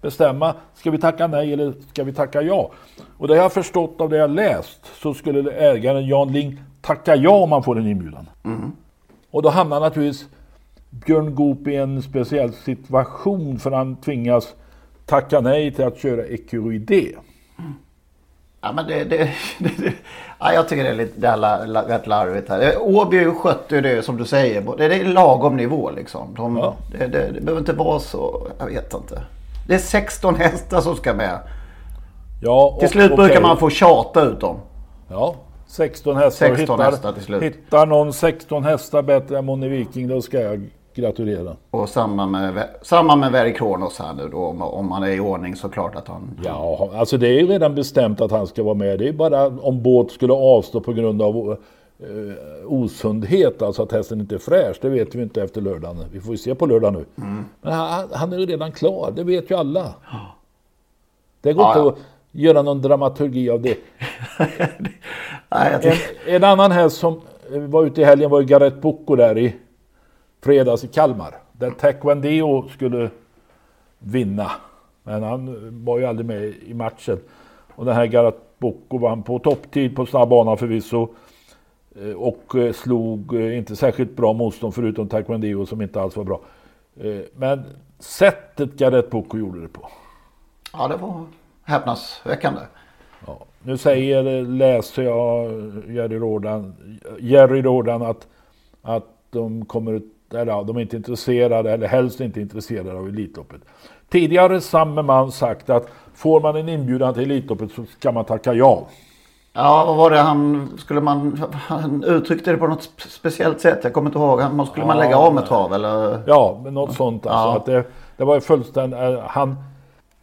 bestämma, 0.00 0.54
ska 0.74 0.90
vi 0.90 0.98
tacka 0.98 1.26
nej 1.26 1.52
eller 1.52 1.72
ska 1.92 2.04
vi 2.04 2.12
tacka 2.12 2.42
ja? 2.42 2.70
Och 3.18 3.28
det 3.28 3.36
jag 3.36 3.42
har 3.42 3.50
förstått 3.50 4.00
av 4.00 4.08
det 4.08 4.16
jag 4.16 4.30
läst 4.30 4.80
så 5.02 5.14
skulle 5.14 5.52
ägaren 5.52 6.06
Jan 6.06 6.32
Ling 6.32 6.60
tacka 6.80 7.16
ja 7.16 7.30
om 7.30 7.52
han 7.52 7.62
får 7.62 7.78
en 7.78 7.86
inbjudan. 7.86 8.30
Och 9.30 9.42
då 9.42 9.48
hamnar 9.48 9.80
naturligtvis 9.80 10.28
Björn 10.90 11.34
Goop 11.34 11.66
i 11.66 11.76
en 11.76 12.02
speciell 12.02 12.52
situation 12.52 13.58
för 13.58 13.70
han 13.70 13.96
tvingas 13.96 14.54
tacka 15.06 15.40
nej 15.40 15.72
till 15.74 15.84
att 15.84 15.98
köra 15.98 16.22
Ecurydé. 16.24 17.12
Ja 18.60 18.72
men 18.72 18.86
det, 18.86 19.04
det, 19.10 19.16
det, 19.58 19.92
ja, 20.38 20.52
jag 20.52 20.68
tycker 20.68 20.84
det 20.84 20.90
är 20.90 20.94
lite 20.94 21.20
det 21.20 21.28
är 21.28 21.88
rätt 21.88 22.06
larvigt 22.06 22.48
här. 22.48 22.60
Eh, 22.72 22.80
Åby 22.82 23.24
skötte 23.24 23.74
ju 23.74 23.80
det 23.80 24.02
som 24.04 24.16
du 24.16 24.24
säger. 24.24 24.74
Det, 24.78 24.84
är 24.84 25.04
lagom 25.04 25.56
nivå 25.56 25.90
liksom. 25.90 26.34
De, 26.36 26.56
Ja. 26.56 26.74
det, 26.92 27.06
det, 27.06 27.30
det 27.34 27.40
behöver 27.40 27.58
inte 27.60 27.72
vara 27.72 27.98
så. 27.98 28.46
Jag 28.58 28.66
vet 28.66 28.94
inte. 28.94 29.22
Det 29.68 29.74
är 29.74 29.78
16 29.78 30.34
hästar 30.34 30.80
som 30.80 30.96
ska 30.96 31.14
med. 31.14 31.38
Ja, 32.42 32.76
Till 32.78 32.86
och- 32.86 32.90
slut 32.92 33.12
okej. 33.12 33.24
brukar 33.26 33.40
man 33.42 33.56
få 33.56 33.70
tjata 33.70 34.22
ut 34.24 34.40
dem. 34.40 34.56
Ja, 35.08 35.34
16 35.66 36.16
hästar. 36.16 36.46
16 36.56 36.60
hittar, 36.78 36.90
hästar 36.90 37.12
till 37.12 37.22
slut. 37.22 37.42
Hittar 37.42 37.86
någon 37.86 38.12
16 38.12 38.64
hästar 38.64 39.02
bättre 39.02 39.38
än 39.38 39.44
Moni 39.44 39.68
Viking 39.68 40.08
då 40.08 40.22
ska 40.22 40.40
jag 40.40 40.70
gratulera. 41.00 41.56
Och 41.70 41.88
samma 41.88 42.26
med, 42.26 42.68
samma 42.82 43.16
med 43.16 43.32
Very 43.32 43.54
Kronos 43.54 43.98
här 43.98 44.14
nu 44.14 44.28
då. 44.28 44.38
Om, 44.38 44.62
om 44.62 44.92
han 44.92 45.02
är 45.02 45.10
i 45.10 45.20
ordning 45.20 45.56
så 45.56 45.68
klart 45.68 45.96
att 45.96 46.08
han... 46.08 46.30
Ja, 46.44 46.90
alltså 46.94 47.16
det 47.16 47.28
är 47.28 47.40
ju 47.40 47.46
redan 47.46 47.74
bestämt 47.74 48.20
att 48.20 48.30
han 48.30 48.46
ska 48.46 48.62
vara 48.62 48.74
med. 48.74 48.98
Det 48.98 49.08
är 49.08 49.12
bara 49.12 49.46
om 49.46 49.82
båt 49.82 50.10
skulle 50.10 50.32
avstå 50.32 50.80
på 50.80 50.92
grund 50.92 51.22
av 51.22 51.56
eh, 52.00 52.06
osundhet, 52.66 53.62
alltså 53.62 53.82
att 53.82 53.92
hästen 53.92 54.20
inte 54.20 54.34
är 54.34 54.38
fräsch. 54.38 54.76
Det 54.80 54.88
vet 54.88 55.14
vi 55.14 55.22
inte 55.22 55.42
efter 55.42 55.60
lördagen. 55.60 56.04
Vi 56.12 56.20
får 56.20 56.30
ju 56.32 56.38
se 56.38 56.54
på 56.54 56.66
lördag 56.66 56.92
nu. 56.92 57.04
Mm. 57.24 57.44
Men 57.62 57.72
han, 57.72 58.08
han 58.12 58.32
är 58.32 58.38
ju 58.38 58.46
redan 58.46 58.72
klar, 58.72 59.12
det 59.16 59.24
vet 59.24 59.50
ju 59.50 59.54
alla. 59.54 59.94
Det 61.40 61.52
går 61.52 61.64
Ja, 61.64 61.68
inte 61.68 61.80
ja. 61.80 61.88
att 61.88 61.98
göra 62.32 62.62
någon 62.62 62.82
dramaturgi 62.82 63.50
av 63.50 63.62
det. 63.62 63.78
En, 65.52 65.80
en 66.26 66.44
annan 66.44 66.72
häst 66.72 66.96
som 66.96 67.20
var 67.50 67.84
ute 67.84 68.00
i 68.00 68.04
helgen 68.04 68.30
var 68.30 68.40
ju 68.40 68.46
Gareth 68.46 68.76
Bocco 68.76 69.16
där 69.16 69.38
i 69.38 69.54
fredags 70.42 70.84
i 70.84 70.88
Kalmar. 70.88 71.34
Där 71.52 71.70
Taekwondo 71.70 72.68
skulle 72.68 73.10
vinna. 73.98 74.50
Men 75.02 75.22
han 75.22 75.56
var 75.84 75.98
ju 75.98 76.04
aldrig 76.04 76.26
med 76.26 76.42
i 76.42 76.74
matchen. 76.74 77.20
Och 77.74 77.84
den 77.84 77.94
här 77.94 78.06
Gareth 78.06 78.38
Bocco 78.58 78.98
vann 78.98 79.22
på 79.22 79.38
topptid 79.38 79.96
på 79.96 80.06
snabb 80.06 80.28
bana 80.28 80.56
förvisso. 80.56 81.08
Eh, 81.96 82.12
Och 82.16 82.54
eh, 82.54 82.72
slog 82.72 83.34
eh, 83.34 83.58
inte 83.58 83.76
särskilt 83.76 84.16
bra 84.16 84.32
motstånd 84.32 84.74
förutom 84.74 85.08
Taekwondo 85.08 85.66
som 85.66 85.82
inte 85.82 86.00
alls 86.00 86.16
var 86.16 86.24
bra. 86.24 86.40
Men 87.36 87.62
sättet 87.98 88.72
Gareth 88.76 89.10
Bocco 89.10 89.38
gjorde 89.38 89.60
det 89.60 89.68
på. 89.68 89.88
ja 90.72 90.88
det 90.88 90.96
var 90.96 91.24
häpnadsväckande. 91.62 92.60
Ja, 93.26 93.38
nu 93.62 93.76
säger, 93.76 94.42
läser 94.44 95.02
jag 95.02 95.50
Jerry 95.88 96.18
Rådan, 96.18 96.74
Jerry 97.18 97.62
Rådan 97.62 98.02
att, 98.02 98.26
att 98.82 99.06
de 99.30 99.64
kommer 99.64 100.02
eller 100.34 100.52
ja, 100.52 100.62
de 100.62 100.76
är 100.76 100.80
inte 100.80 100.96
intresserade, 100.96 101.72
eller 101.72 101.86
helst 101.86 102.20
inte 102.20 102.40
intresserade 102.40 102.92
av 102.98 103.08
Elitloppet. 103.08 103.60
Tidigare 104.08 104.52
har 104.52 104.60
samme 104.60 105.02
man 105.02 105.32
sagt 105.32 105.70
att 105.70 105.88
får 106.14 106.40
man 106.40 106.56
en 106.56 106.68
inbjudan 106.68 107.14
till 107.14 107.22
Elitloppet 107.22 107.70
så 107.72 107.84
ska 107.98 108.12
man 108.12 108.24
tacka 108.24 108.54
ja. 108.54 108.86
Ja, 109.52 109.84
vad 109.86 109.96
var 109.96 110.10
det 110.10 110.18
han... 110.18 110.70
Skulle 110.78 111.00
man... 111.00 111.44
Han 111.52 112.04
uttryckte 112.04 112.50
det 112.52 112.56
på 112.56 112.66
något 112.66 112.80
spe- 112.96 113.08
speciellt 113.08 113.60
sätt. 113.60 113.78
Jag 113.82 113.92
kommer 113.92 114.08
inte 114.10 114.18
ihåg. 114.18 114.40
Han, 114.40 114.66
skulle 114.66 114.86
man 114.86 114.96
Ja, 114.96 115.02
lägga 115.04 115.16
av 115.16 115.34
med 115.34 115.46
trav 115.46 115.72
eller? 115.74 116.22
Ja, 116.26 116.60
men 116.64 116.74
något 116.74 116.94
sånt. 116.94 117.26
Alltså, 117.26 117.48
Ja. 117.48 117.56
att 117.56 117.66
det, 117.66 117.84
det 118.16 118.24
var 118.24 118.34
ju 118.34 118.40
fullständigt... 118.40 119.00
eh, 119.00 119.18
Han, 119.26 119.56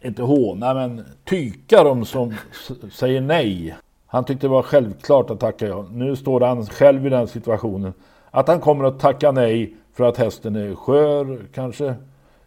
inte 0.00 0.22
håna, 0.22 0.74
men 0.74 1.04
tyka 1.24 1.84
de 1.84 2.04
som 2.04 2.34
säger 2.92 3.20
nej. 3.20 3.76
Han 4.06 4.24
tyckte 4.24 4.46
det 4.46 4.50
var 4.50 4.62
självklart 4.62 5.30
att 5.30 5.40
tacka 5.40 5.66
ja. 5.66 5.84
Nu 5.90 6.16
står 6.16 6.40
han 6.40 6.66
själv 6.66 7.06
i 7.06 7.10
den 7.10 7.28
situationen. 7.28 7.92
Att 8.30 8.48
han 8.48 8.60
kommer 8.60 8.84
att 8.84 9.00
tacka 9.00 9.30
nej 9.32 9.74
för 9.98 10.04
att 10.04 10.16
hästen 10.16 10.56
är 10.56 10.74
skör 10.74 11.46
kanske. 11.54 11.94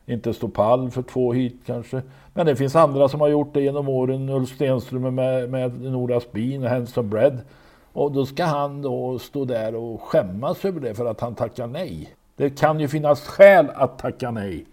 Inte 0.05 0.33
står 0.33 0.47
pall 0.47 0.91
för 0.91 1.01
två 1.01 1.33
hit 1.33 1.61
kanske. 1.65 2.01
Men 2.33 2.45
det 2.45 2.55
finns 2.55 2.75
andra 2.75 3.09
som 3.09 3.21
har 3.21 3.27
gjort 3.27 3.53
det 3.53 3.61
genom 3.61 3.89
åren. 3.89 4.29
Ulf 4.29 4.49
Stenström 4.49 5.15
med, 5.15 5.49
med 5.49 5.81
Nora 5.81 6.19
Spin 6.19 6.63
och 6.63 6.69
Handsome 6.69 7.09
Bread. 7.09 7.37
Och 7.93 8.11
då 8.11 8.25
ska 8.25 8.43
han 8.43 8.81
då 8.81 9.19
stå 9.19 9.45
där 9.45 9.75
och 9.75 10.01
skämmas 10.01 10.65
över 10.65 10.79
det 10.79 10.93
för 10.93 11.05
att 11.05 11.21
han 11.21 11.35
tackar 11.35 11.67
nej. 11.67 12.15
Det 12.35 12.49
kan 12.49 12.79
ju 12.79 12.87
finnas 12.87 13.27
skäl 13.27 13.67
att 13.75 13.99
tacka 13.99 14.31
nej. 14.31 14.65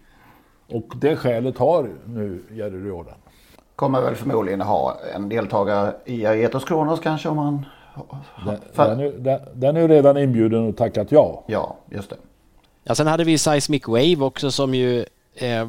Och 0.73 0.93
det 1.01 1.17
skälet 1.17 1.59
har 1.59 1.91
nu 2.05 2.43
Jerry 2.51 2.85
Riordan. 2.85 3.15
Kommer 3.77 4.01
väl 4.01 4.15
förmodligen 4.15 4.61
ha 4.61 4.97
en 5.15 5.29
deltagare 5.29 5.95
i 6.05 6.27
Aetos 6.27 6.65
Kronos 6.65 7.01
kanske 7.01 7.29
om 7.29 7.39
han... 7.39 7.67
Den, 8.47 8.59
den, 8.75 9.01
är, 9.01 9.13
den, 9.13 9.41
den 9.55 9.77
är 9.77 9.89
redan 9.89 10.17
inbjuden 10.17 10.69
och 10.69 10.77
tackat 10.77 11.13
ja. 11.13 11.45
Ja, 11.47 11.77
just 11.91 12.11
det. 12.11 12.17
Ja, 12.89 12.95
sen 12.95 13.07
hade 13.07 13.25
vi 13.25 13.39
Seismic 13.39 13.87
Wave 13.87 14.17
också 14.21 14.51
som 14.51 14.75
ju 14.75 15.05
eh, 15.35 15.69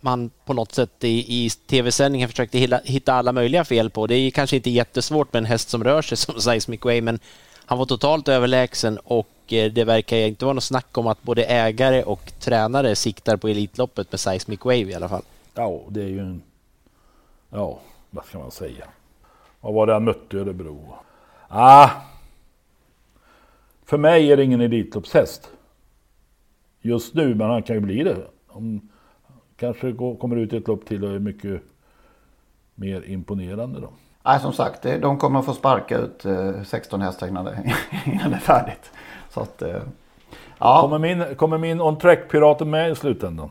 man 0.00 0.30
på 0.44 0.52
något 0.52 0.72
sätt 0.72 1.04
i, 1.04 1.44
i 1.44 1.50
tv-sändningen 1.50 2.28
försökte 2.28 2.58
hitta, 2.58 2.80
hitta 2.84 3.12
alla 3.12 3.32
möjliga 3.32 3.64
fel 3.64 3.90
på. 3.90 4.06
Det 4.06 4.14
är 4.14 4.30
kanske 4.30 4.56
inte 4.56 4.70
jättesvårt 4.70 5.32
med 5.32 5.40
en 5.40 5.46
häst 5.46 5.68
som 5.68 5.84
rör 5.84 6.02
sig 6.02 6.16
som 6.16 6.40
Seismic 6.40 6.80
Wave, 6.84 7.00
men 7.00 7.18
han 7.66 7.78
var 7.78 7.86
totalt 7.86 8.28
överlägsen 8.28 8.98
och 9.04 9.28
eh, 9.48 9.72
det 9.72 9.84
verkar 9.84 10.16
inte 10.16 10.44
vara 10.44 10.52
något 10.52 10.64
snack 10.64 10.98
om 10.98 11.06
att 11.06 11.22
både 11.22 11.44
ägare 11.44 12.02
och 12.02 12.32
tränare 12.40 12.96
siktar 12.96 13.36
på 13.36 13.48
Elitloppet 13.48 14.12
med 14.12 14.20
Seismic 14.20 14.60
Wave 14.64 14.76
i 14.76 14.94
alla 14.94 15.08
fall. 15.08 15.22
Ja, 15.54 15.80
det 15.88 16.02
är 16.02 16.08
ju 16.08 16.20
en... 16.20 16.42
Ja, 17.50 17.78
vad 18.10 18.24
ska 18.24 18.38
man 18.38 18.50
säga? 18.50 18.86
Vad 19.60 19.74
var 19.74 19.86
det 19.86 19.92
han 19.92 20.04
mötte 20.04 20.36
i 20.36 20.40
Örebro? 20.40 20.94
Ah, 21.48 21.90
för 23.84 23.98
mig 23.98 24.32
är 24.32 24.36
det 24.36 24.44
ingen 24.44 24.60
Elitloppshäst. 24.60 25.50
Just 26.86 27.14
nu, 27.14 27.34
men 27.34 27.50
han 27.50 27.62
kan 27.62 27.76
ju 27.76 27.80
bli 27.80 28.02
det. 28.02 28.16
Om, 28.48 28.88
kanske 29.56 29.92
går, 29.92 30.16
kommer 30.16 30.36
ut 30.36 30.52
i 30.52 30.56
ett 30.56 30.68
lopp 30.68 30.86
till 30.86 31.04
och 31.04 31.10
är 31.10 31.18
mycket 31.18 31.62
mer 32.74 33.02
imponerande 33.08 33.80
då. 33.80 33.88
Nej, 34.24 34.40
som 34.40 34.52
sagt, 34.52 34.82
det- 34.82 34.98
de 34.98 35.18
kommer 35.18 35.42
få 35.42 35.52
sparka 35.52 35.98
ut 35.98 36.24
eh, 36.24 36.62
16 36.64 37.00
hästar 37.00 37.28
innan 37.28 37.44
det, 37.44 37.74
innan 38.06 38.30
det 38.30 38.36
är 38.36 38.40
färdigt. 38.40 38.90
Så 39.30 39.40
att... 39.40 39.62
eh, 39.62 39.82
Ja, 40.58 40.80
Kommer 40.80 40.98
min, 40.98 41.34
kommer 41.36 41.58
min 41.58 41.80
On 41.80 41.98
Track-piraten 41.98 42.70
med 42.70 42.90
i 42.90 42.94
slutändan? 42.94 43.50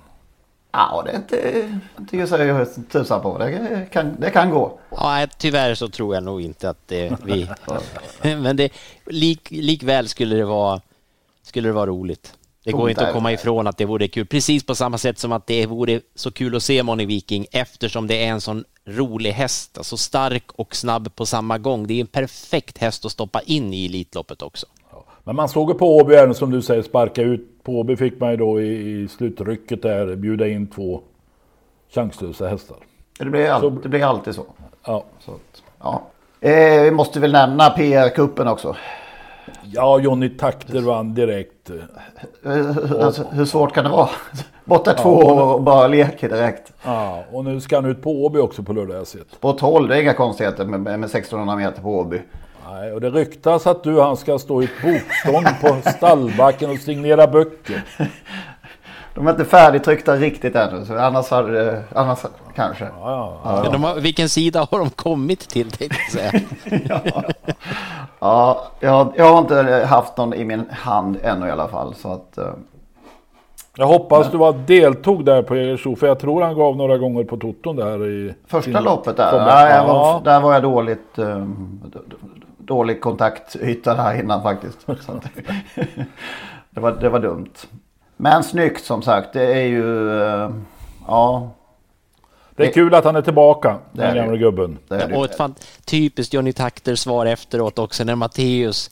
ja 0.71 1.03
det 1.05 1.11
är 1.11 1.15
inte... 1.15 1.71
inte 1.99 2.17
just 2.17 2.31
jag 2.31 2.67
tusan 2.91 3.21
på. 3.21 3.37
Det 3.37 3.87
kan, 3.91 4.15
det 4.19 4.29
kan 4.29 4.49
gå. 4.49 4.79
Ja, 4.89 5.27
tyvärr 5.37 5.75
så 5.75 5.87
tror 5.87 6.15
jag 6.15 6.23
nog 6.23 6.41
inte 6.41 6.69
att 6.69 6.87
det 6.87 7.17
vi... 7.23 7.49
Men 8.35 8.57
det, 8.57 8.69
lik, 9.05 9.51
likväl 9.51 10.07
skulle 10.07 10.35
det 10.35 10.45
vara, 10.45 10.81
skulle 11.41 11.69
det 11.69 11.73
vara 11.73 11.85
roligt. 11.85 12.33
Det 12.65 12.71
går 12.71 12.89
inte 12.89 13.07
att 13.07 13.13
komma 13.13 13.31
ifrån 13.31 13.67
att 13.67 13.77
det 13.77 13.85
vore 13.85 14.07
kul. 14.07 14.25
Precis 14.25 14.65
på 14.65 14.75
samma 14.75 14.97
sätt 14.97 15.19
som 15.19 15.31
att 15.31 15.47
det 15.47 15.65
vore 15.65 16.01
så 16.15 16.31
kul 16.31 16.55
att 16.55 16.63
se 16.63 16.83
Moni 16.83 17.05
Viking 17.05 17.45
eftersom 17.51 18.07
det 18.07 18.23
är 18.25 18.27
en 18.27 18.41
sån 18.41 18.63
rolig 18.85 19.31
häst. 19.31 19.77
Alltså 19.77 19.97
stark 19.97 20.43
och 20.55 20.75
snabb 20.75 21.15
på 21.15 21.25
samma 21.25 21.57
gång. 21.57 21.87
Det 21.87 21.93
är 21.93 22.01
en 22.01 22.07
perfekt 22.07 22.77
häst 22.77 23.05
att 23.05 23.11
stoppa 23.11 23.41
in 23.41 23.73
i 23.73 23.85
Elitloppet 23.85 24.41
också. 24.41 24.65
Men 25.23 25.35
man 25.35 25.49
såg 25.49 25.69
ju 25.69 25.73
på 25.77 25.97
Åby 25.97 26.13
även 26.13 26.35
som 26.35 26.51
du 26.51 26.61
säger 26.61 26.81
sparka 26.83 27.21
ut. 27.21 27.63
På 27.63 27.79
Åby 27.79 27.95
fick 27.95 28.19
man 28.19 28.31
ju 28.31 28.37
då 28.37 28.61
i, 28.61 29.01
i 29.03 29.07
slutrycket 29.07 29.81
där 29.81 30.15
bjuda 30.15 30.47
in 30.47 30.67
två 30.67 31.01
chanslösa 31.95 32.47
hästar. 32.47 32.77
Det 33.19 33.25
blir, 33.25 33.49
all, 33.49 33.61
Så- 33.61 33.69
det 33.69 33.89
blir 33.89 34.03
alltid 34.03 34.35
så. 34.35 34.45
Ja, 34.85 35.05
så 35.19 35.31
att, 35.31 35.63
ja. 35.79 36.01
Eh, 36.41 36.81
vi 36.83 36.91
måste 36.91 37.19
väl 37.19 37.31
nämna 37.31 37.69
PR-kuppen 37.69 38.47
också. 38.47 38.75
Ja 39.63 39.99
Johnny 39.99 40.29
Takter 40.29 40.81
vann 40.81 41.13
direkt. 41.13 41.71
Alltså, 43.01 43.23
hur 43.31 43.45
svårt 43.45 43.73
kan 43.73 43.83
det 43.83 43.89
vara? 43.89 44.09
Borta 44.65 44.93
två 44.93 45.09
och- 45.09 45.55
och 45.55 45.61
bara 45.61 45.87
leker 45.87 46.29
direkt. 46.29 46.73
Ja, 46.83 47.23
och 47.31 47.45
nu 47.45 47.61
ska 47.61 47.75
han 47.75 47.85
ut 47.85 48.01
på 48.01 48.25
Åby 48.25 48.39
också 48.39 48.63
på 48.63 48.73
lördag 48.73 48.97
jag 48.97 49.07
sett. 49.07 49.41
På 49.41 49.53
12, 49.53 49.87
det 49.87 49.97
är 49.97 50.01
inga 50.01 50.13
konstigheter 50.13 50.65
med, 50.65 50.79
med 50.81 51.03
1600 51.09 51.55
meter 51.55 51.81
på 51.81 51.89
Åby. 51.99 52.21
Nej, 52.69 52.91
och 52.91 53.01
det 53.01 53.09
ryktas 53.09 53.67
att 53.67 53.83
du 53.83 53.99
han 54.01 54.17
ska 54.17 54.39
stå 54.39 54.61
i 54.61 54.65
ett 54.65 54.71
bokstånd 54.83 55.47
på 55.61 55.89
stallbacken 55.89 56.69
och 56.69 56.77
signera 56.77 57.27
böcker. 57.27 57.83
De 59.15 59.27
är 59.27 59.31
inte 59.31 59.45
färdigtryckta 59.45 60.15
riktigt 60.15 60.55
ännu, 60.55 60.85
så 60.85 60.97
annars, 60.97 61.29
hade, 61.29 61.83
annars 61.95 62.19
kanske. 62.55 62.87
Ja, 62.99 63.39
ja. 63.43 63.59
Men 63.63 63.71
de 63.71 63.83
har, 63.83 63.95
vilken 63.95 64.29
sida 64.29 64.67
har 64.71 64.79
de 64.79 64.89
kommit 64.89 65.39
till 65.49 65.71
tänkte 65.71 65.97
jag 66.11 66.11
säga. 66.11 66.41
Ja, 68.19 68.67
jag, 68.79 69.13
jag 69.15 69.25
har 69.33 69.39
inte 69.39 69.85
haft 69.89 70.17
någon 70.17 70.33
i 70.33 70.45
min 70.45 70.69
hand 70.69 71.17
ännu 71.23 71.47
i 71.47 71.51
alla 71.51 71.67
fall. 71.67 71.95
Så 71.95 72.13
att, 72.13 72.37
eh, 72.37 72.45
Jag 73.77 73.87
hoppas 73.87 74.31
du 74.31 74.37
var 74.37 74.53
deltog 74.65 75.25
där 75.25 75.41
på 75.43 75.55
Jägersro, 75.55 75.95
för 75.95 76.07
jag 76.07 76.19
tror 76.19 76.41
han 76.41 76.55
gav 76.55 76.75
några 76.77 76.97
gånger 76.97 77.23
på 77.23 77.37
toton 77.37 77.75
där 77.75 78.07
i... 78.07 78.33
första 78.47 78.71
sin 78.71 78.83
loppet 78.83 79.17
där, 79.17 79.45
nej, 79.45 79.75
jag 79.75 79.87
var, 79.87 79.93
Ja. 79.95 80.21
där 80.23 80.39
var 80.39 80.53
jag 80.53 80.63
dåligt. 80.63 81.15
d- 81.15 81.99
dålig 82.57 83.01
kontaktyta 83.01 83.93
där 83.93 84.19
innan 84.19 84.43
faktiskt. 84.43 84.77
Det, 86.69 86.81
var, 86.81 86.91
det 86.91 87.09
var 87.09 87.19
dumt. 87.19 87.49
Men 88.17 88.43
snyggt 88.43 88.85
som 88.85 89.01
sagt. 89.01 89.33
Det 89.33 89.53
är 89.53 89.65
ju... 89.65 90.09
eh, 90.21 90.49
ja, 91.07 91.49
Det 92.55 92.67
är 92.67 92.71
kul 92.71 92.95
att 92.95 93.03
han 93.05 93.15
är 93.15 93.21
tillbaka, 93.21 93.77
Det 93.91 94.01
är 94.03 94.05
den 94.07 94.15
det. 94.15 94.21
gamla 94.21 94.37
gubben. 94.37 94.77
det 94.87 94.95
är 94.95 95.07
det. 95.07 95.15
Och 95.17 95.25
ett 95.25 95.37
fan, 95.37 95.55
typiskt 95.85 96.33
Johnny 96.33 96.53
Takter 96.53 96.95
svar 96.95 97.25
efteråt 97.25 97.79
också 97.79 98.03
när 98.03 98.15
Matteus 98.15 98.91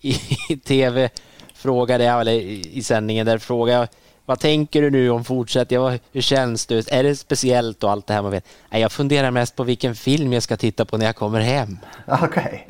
i, 0.00 0.14
i 0.48 0.56
tv 0.56 1.10
frågade, 1.54 2.04
eller 2.04 2.32
i, 2.32 2.70
i 2.78 2.82
sändningen 2.82 3.26
där 3.26 3.38
frågade 3.38 3.88
vad 4.26 4.40
tänker 4.40 4.82
du 4.82 4.90
nu 4.90 5.10
om 5.10 5.24
fortsättningen? 5.24 5.98
Hur 6.12 6.20
känns 6.20 6.66
det? 6.66 6.92
Är 6.92 7.02
det 7.02 7.16
speciellt 7.16 7.84
och 7.84 7.90
allt 7.90 8.06
det 8.06 8.14
här 8.14 8.22
man 8.22 8.30
vet? 8.30 8.44
Jag 8.70 8.92
funderar 8.92 9.30
mest 9.30 9.56
på 9.56 9.64
vilken 9.64 9.94
film 9.94 10.32
jag 10.32 10.42
ska 10.42 10.56
titta 10.56 10.84
på 10.84 10.98
när 10.98 11.06
jag 11.06 11.16
kommer 11.16 11.40
hem. 11.40 11.78
Okej. 12.22 12.68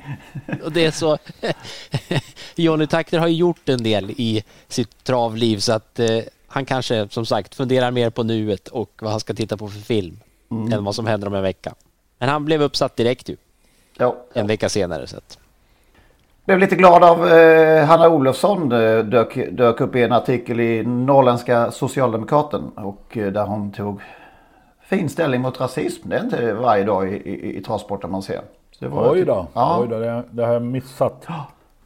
Och 0.65 0.73
det 0.73 0.85
är 0.87 0.91
så... 0.91 1.19
Johnny 2.57 2.87
Takter 2.87 3.19
har 3.19 3.27
ju 3.29 3.35
gjort 3.35 3.69
en 3.69 3.83
del 3.83 4.11
i 4.11 4.45
sitt 4.69 5.05
travliv 5.05 5.59
så 5.59 5.73
att 5.73 5.99
eh, 5.99 6.19
han 6.47 6.65
kanske 6.65 7.09
som 7.11 7.27
sagt 7.27 7.55
funderar 7.55 7.91
mer 7.91 8.11
på 8.11 8.23
nuet 8.23 8.69
och 8.69 8.91
vad 9.01 9.11
han 9.11 9.21
ska 9.21 9.35
titta 9.35 9.57
på 9.57 9.69
för 9.69 9.81
film 9.81 10.21
Mm. 10.51 10.73
än 10.73 10.85
vad 10.85 10.95
som 10.95 11.07
händer 11.07 11.27
om 11.27 11.35
en 11.35 11.43
vecka. 11.43 11.75
Men 12.19 12.29
han 12.29 12.45
blev 12.45 12.63
uppsatt 12.63 12.97
direkt 12.97 13.29
ju. 13.29 13.37
Ja. 13.99 14.17
En 14.35 14.47
vecka 14.47 14.69
senare. 14.69 15.07
Så 15.07 15.17
att. 15.17 15.39
Blev 16.45 16.59
lite 16.59 16.77
glad 16.77 17.05
av 17.05 17.29
eh, 17.29 17.85
Hanna 17.87 18.09
Olofsson 18.09 18.73
eh, 18.73 18.99
dök, 18.99 19.35
dök 19.53 19.81
upp 19.81 19.97
i 19.97 20.03
en 20.03 20.13
artikel 20.13 20.61
i 20.61 20.83
Norrländska 20.87 21.71
Socialdemokraten 21.71 22.69
och 22.69 23.17
eh, 23.17 23.33
där 23.33 23.47
hon 23.47 23.73
tog 23.73 24.01
fin 24.83 25.09
ställning 25.09 25.41
mot 25.41 25.61
rasism. 25.61 26.09
Det 26.09 26.17
är 26.17 26.25
inte 26.25 26.53
varje 26.55 26.85
dag 26.85 27.13
i, 27.13 27.17
i, 27.17 27.57
i 27.59 27.63
travsporten 27.63 28.11
man 28.11 28.23
ser. 28.23 28.41
Så 28.71 28.85
det 28.85 28.89
var 28.89 29.11
Oj 29.13 29.19
typ- 29.19 29.27
då, 29.27 29.47
Ja, 29.55 29.79
Oj 29.83 29.89
då 29.89 29.99
det, 29.99 30.23
det 30.31 30.45
har 30.45 30.53
jag 30.53 30.63
missat. 30.63 31.27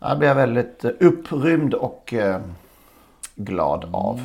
jag 0.01 0.19
blev 0.19 0.37
väldigt 0.37 0.85
eh, 0.85 0.91
upprymd 1.01 1.75
och 1.75 2.15
eh, 2.15 2.41
glad 3.35 3.89
av. 3.93 4.21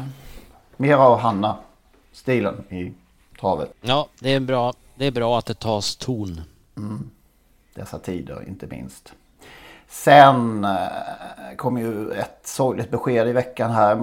Mer 0.78 0.96
av 0.96 1.18
Hanna-stilen 1.20 2.64
i 2.70 2.92
travet. 3.40 3.74
Ja, 3.82 4.08
det 4.20 4.34
är, 4.34 4.40
bra. 4.40 4.74
det 4.96 5.06
är 5.06 5.12
bra 5.12 5.38
att 5.38 5.46
det 5.46 5.60
tas 5.60 5.96
ton. 5.96 6.42
Dessa 7.76 8.00
tider 8.00 8.44
inte 8.48 8.68
minst. 8.68 9.14
Sen 9.92 10.66
eh, 10.66 11.56
kom 11.56 11.78
ju 11.78 12.12
ett 12.12 12.40
sorgligt 12.44 12.92
besked 12.92 13.28
i 13.28 13.32
veckan 13.32 13.72
här. 13.72 13.96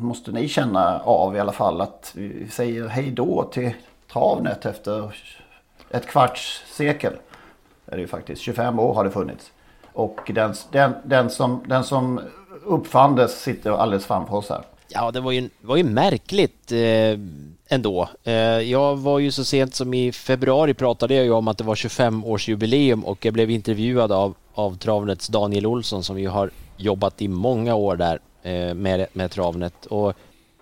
Måste 0.00 0.32
ni 0.32 0.48
känna 0.48 1.00
av 1.00 1.36
i 1.36 1.40
alla 1.40 1.52
fall 1.52 1.80
att 1.80 2.12
vi 2.14 2.48
säger 2.48 2.88
hej 2.88 3.10
då 3.10 3.42
till 3.52 3.72
Travnet 4.12 4.66
efter 4.66 5.12
ett 5.90 6.06
kvarts 6.06 6.62
sekel. 6.66 7.12
Det 7.84 7.94
är 7.94 7.98
ju 7.98 8.06
faktiskt. 8.06 8.42
25 8.42 8.78
år 8.78 8.94
har 8.94 9.04
det 9.04 9.10
funnits. 9.10 9.52
Och 9.92 10.30
den, 10.34 10.54
den, 10.70 10.94
den, 11.04 11.30
som, 11.30 11.64
den 11.66 11.84
som 11.84 12.20
uppfann 12.64 13.16
det 13.16 13.28
sitter 13.28 13.70
alldeles 13.70 14.06
framför 14.06 14.36
oss 14.36 14.48
här. 14.48 14.62
Ja, 14.88 15.10
det 15.10 15.20
var 15.20 15.32
ju, 15.32 15.50
var 15.60 15.76
ju 15.76 15.84
märkligt 15.84 16.72
eh, 16.72 17.18
ändå. 17.68 18.08
Eh, 18.24 18.34
jag 18.60 18.96
var 18.96 19.18
ju 19.18 19.30
så 19.30 19.44
sent 19.44 19.74
som 19.74 19.94
i 19.94 20.12
februari 20.12 20.74
pratade 20.74 21.14
jag 21.14 21.24
ju 21.24 21.30
om 21.30 21.48
att 21.48 21.58
det 21.58 21.64
var 21.64 21.74
25-årsjubileum 21.74 23.02
och 23.02 23.24
jag 23.24 23.34
blev 23.34 23.50
intervjuad 23.50 24.12
av, 24.12 24.34
av 24.54 24.76
Travnets 24.78 25.28
Daniel 25.28 25.66
Olsson 25.66 26.04
som 26.04 26.20
ju 26.20 26.28
har 26.28 26.50
jobbat 26.76 27.22
i 27.22 27.28
många 27.28 27.74
år 27.74 27.96
där 27.96 28.18
eh, 28.42 28.74
med, 28.74 29.06
med 29.12 29.30
Travnet. 29.30 29.86
Och 29.86 30.14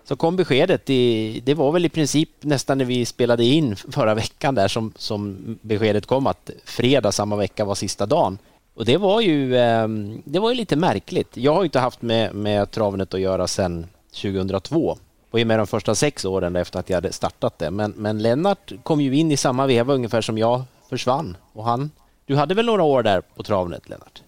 så 0.07 0.15
kom 0.15 0.35
beskedet, 0.35 0.89
i, 0.89 1.41
det 1.45 1.53
var 1.53 1.71
väl 1.71 1.85
i 1.85 1.89
princip 1.89 2.29
nästan 2.41 2.77
när 2.77 2.85
vi 2.85 3.05
spelade 3.05 3.45
in 3.45 3.75
förra 3.75 4.13
veckan 4.13 4.55
där 4.55 4.67
som, 4.67 4.93
som 4.97 5.37
beskedet 5.61 6.05
kom 6.05 6.27
att 6.27 6.49
fredag 6.65 7.11
samma 7.11 7.35
vecka 7.35 7.65
var 7.65 7.75
sista 7.75 8.05
dagen. 8.05 8.37
Och 8.75 8.85
det 8.85 8.97
var 8.97 9.21
ju, 9.21 9.57
ehm, 9.57 10.21
det 10.25 10.39
var 10.39 10.49
ju 10.49 10.55
lite 10.55 10.75
märkligt. 10.75 11.37
Jag 11.37 11.53
har 11.53 11.61
ju 11.61 11.65
inte 11.65 11.79
haft 11.79 12.01
med, 12.01 12.35
med 12.35 12.71
Travnet 12.71 13.13
att 13.13 13.19
göra 13.19 13.47
sedan 13.47 13.85
2002. 14.21 14.97
Och 15.35 15.39
ju 15.39 15.45
med 15.45 15.59
de 15.59 15.67
första 15.67 15.95
sex 15.95 16.25
åren 16.25 16.55
efter 16.55 16.79
att 16.79 16.89
jag 16.89 16.97
hade 16.97 17.11
startat 17.11 17.59
det. 17.59 17.71
Men, 17.71 17.93
men 17.97 18.19
Lennart 18.19 18.73
kom 18.83 19.01
ju 19.01 19.15
in 19.15 19.31
i 19.31 19.37
samma 19.37 19.67
veva 19.67 19.93
ungefär 19.93 20.21
som 20.21 20.37
jag 20.37 20.63
försvann. 20.89 21.37
Och 21.53 21.63
han, 21.63 21.91
du 22.25 22.35
hade 22.35 22.53
väl 22.53 22.65
några 22.65 22.83
år 22.83 23.03
där 23.03 23.21
på 23.35 23.43
Travnet 23.43 23.89
Lennart? 23.89 24.23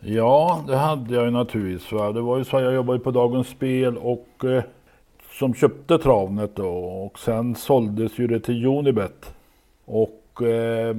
Ja, 0.00 0.64
det 0.66 0.76
hade 0.76 1.14
jag 1.14 1.24
ju 1.24 1.30
naturligtvis. 1.30 1.92
Va? 1.92 2.12
Det 2.12 2.20
var 2.20 2.38
ju 2.38 2.44
så 2.44 2.56
att 2.56 2.62
jag 2.62 2.74
jobbade 2.74 2.98
på 2.98 3.10
Dagens 3.10 3.48
Spel 3.48 3.98
och 3.98 4.44
eh, 4.44 4.62
som 5.38 5.54
köpte 5.54 5.98
Travnet 5.98 6.56
då 6.56 6.68
och 6.84 7.18
sen 7.18 7.54
såldes 7.54 8.18
ju 8.18 8.26
det 8.26 8.40
till 8.40 8.66
Unibet. 8.66 9.34
Och 9.84 10.42
eh, 10.42 10.96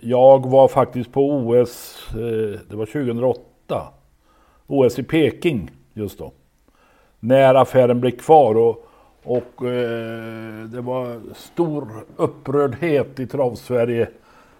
jag 0.00 0.50
var 0.50 0.68
faktiskt 0.68 1.12
på 1.12 1.30
OS, 1.30 2.06
eh, 2.10 2.60
det 2.68 2.76
var 2.76 2.86
2008, 2.86 3.88
OS 4.66 4.98
i 4.98 5.02
Peking 5.02 5.70
just 5.94 6.18
då. 6.18 6.32
När 7.20 7.54
affären 7.54 8.00
blev 8.00 8.10
kvar 8.10 8.54
och, 8.54 8.86
och 9.24 9.66
eh, 9.66 10.64
det 10.64 10.80
var 10.80 11.20
stor 11.34 11.88
upprördhet 12.16 13.20
i 13.20 13.26
Travsverige 13.26 14.08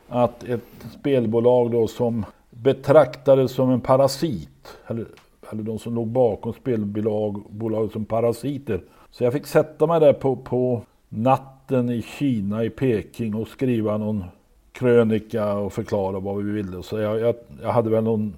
att 0.09 0.45
ett 0.45 0.87
spelbolag 1.01 1.71
då 1.71 1.89
som 1.89 2.25
betraktades 2.51 3.53
som 3.53 3.71
en 3.71 3.81
parasit, 3.81 4.79
eller, 4.87 5.07
eller 5.51 5.63
de 5.63 5.79
som 5.79 5.95
låg 5.95 6.09
bakom 6.09 6.53
spelbolaget 6.53 7.93
som 7.93 8.05
parasiter. 8.05 8.83
Så 9.11 9.25
jag 9.25 9.33
fick 9.33 9.47
sätta 9.47 9.87
mig 9.87 10.01
där 10.01 10.13
på, 10.13 10.37
på 10.37 10.83
natten 11.09 11.91
i 11.91 12.03
Kina, 12.03 12.65
i 12.65 12.71
Peking 12.71 13.35
och 13.35 13.49
skriva 13.49 13.99
någon 13.99 14.25
krönika 14.73 15.55
och 15.55 15.73
förklara 15.73 16.19
vad 16.19 16.45
vi 16.45 16.53
ville. 16.53 16.83
Så 16.83 16.99
jag, 16.99 17.21
jag, 17.21 17.35
jag 17.63 17.73
hade 17.73 17.91
väl 17.91 18.05
någon 18.05 18.35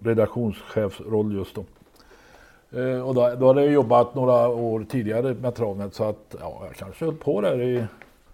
redaktionschefsroll 0.00 1.34
just 1.34 1.54
då. 1.54 1.64
Eh, 2.76 3.08
och 3.08 3.14
då, 3.14 3.34
då 3.40 3.46
hade 3.46 3.64
jag 3.64 3.72
jobbat 3.72 4.14
några 4.14 4.48
år 4.48 4.84
tidigare 4.88 5.34
med 5.34 5.54
Travnet 5.54 5.94
så 5.94 6.04
att 6.04 6.34
ja, 6.40 6.62
jag 6.66 6.76
kanske 6.76 7.04
höll 7.04 7.14
på 7.14 7.40
där 7.40 7.62
i 7.62 7.84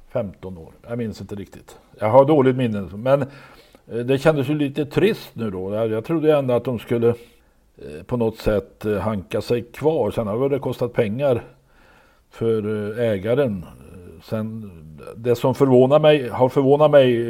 15 0.09 0.59
år. 0.59 0.73
Jag 0.89 0.99
minns 0.99 1.21
inte 1.21 1.35
riktigt. 1.35 1.79
Jag 1.99 2.09
har 2.09 2.25
dåligt 2.25 2.57
minne. 2.57 2.89
Men 2.95 3.23
eh, 3.23 3.99
det 4.05 4.19
kändes 4.19 4.49
ju 4.49 4.55
lite 4.55 4.87
trist 4.87 5.31
nu 5.33 5.51
då. 5.51 5.75
Jag, 5.75 6.05
trodde 6.05 6.37
ändå 6.37 6.55
att 6.55 6.65
de 6.65 6.79
skulle 6.79 7.09
eh, 7.09 8.03
på 8.07 8.17
något 8.17 8.39
sätt 8.39 8.85
hanka 9.01 9.41
sig 9.41 9.63
kvar. 9.63 10.11
Sen 10.11 10.27
har 10.27 10.49
det 10.49 10.59
kostat 10.59 10.93
pengar 10.93 11.43
för 12.31 12.99
ägaren. 12.99 13.65
Sen, 14.25 14.71
det 15.17 15.35
som 15.35 15.55
förvånar 15.55 16.01
mig, 16.01 16.29
har 16.29 16.49
förvånat 16.49 16.91
mig 16.91 17.27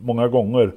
många 0.00 0.28
gånger 0.28 0.72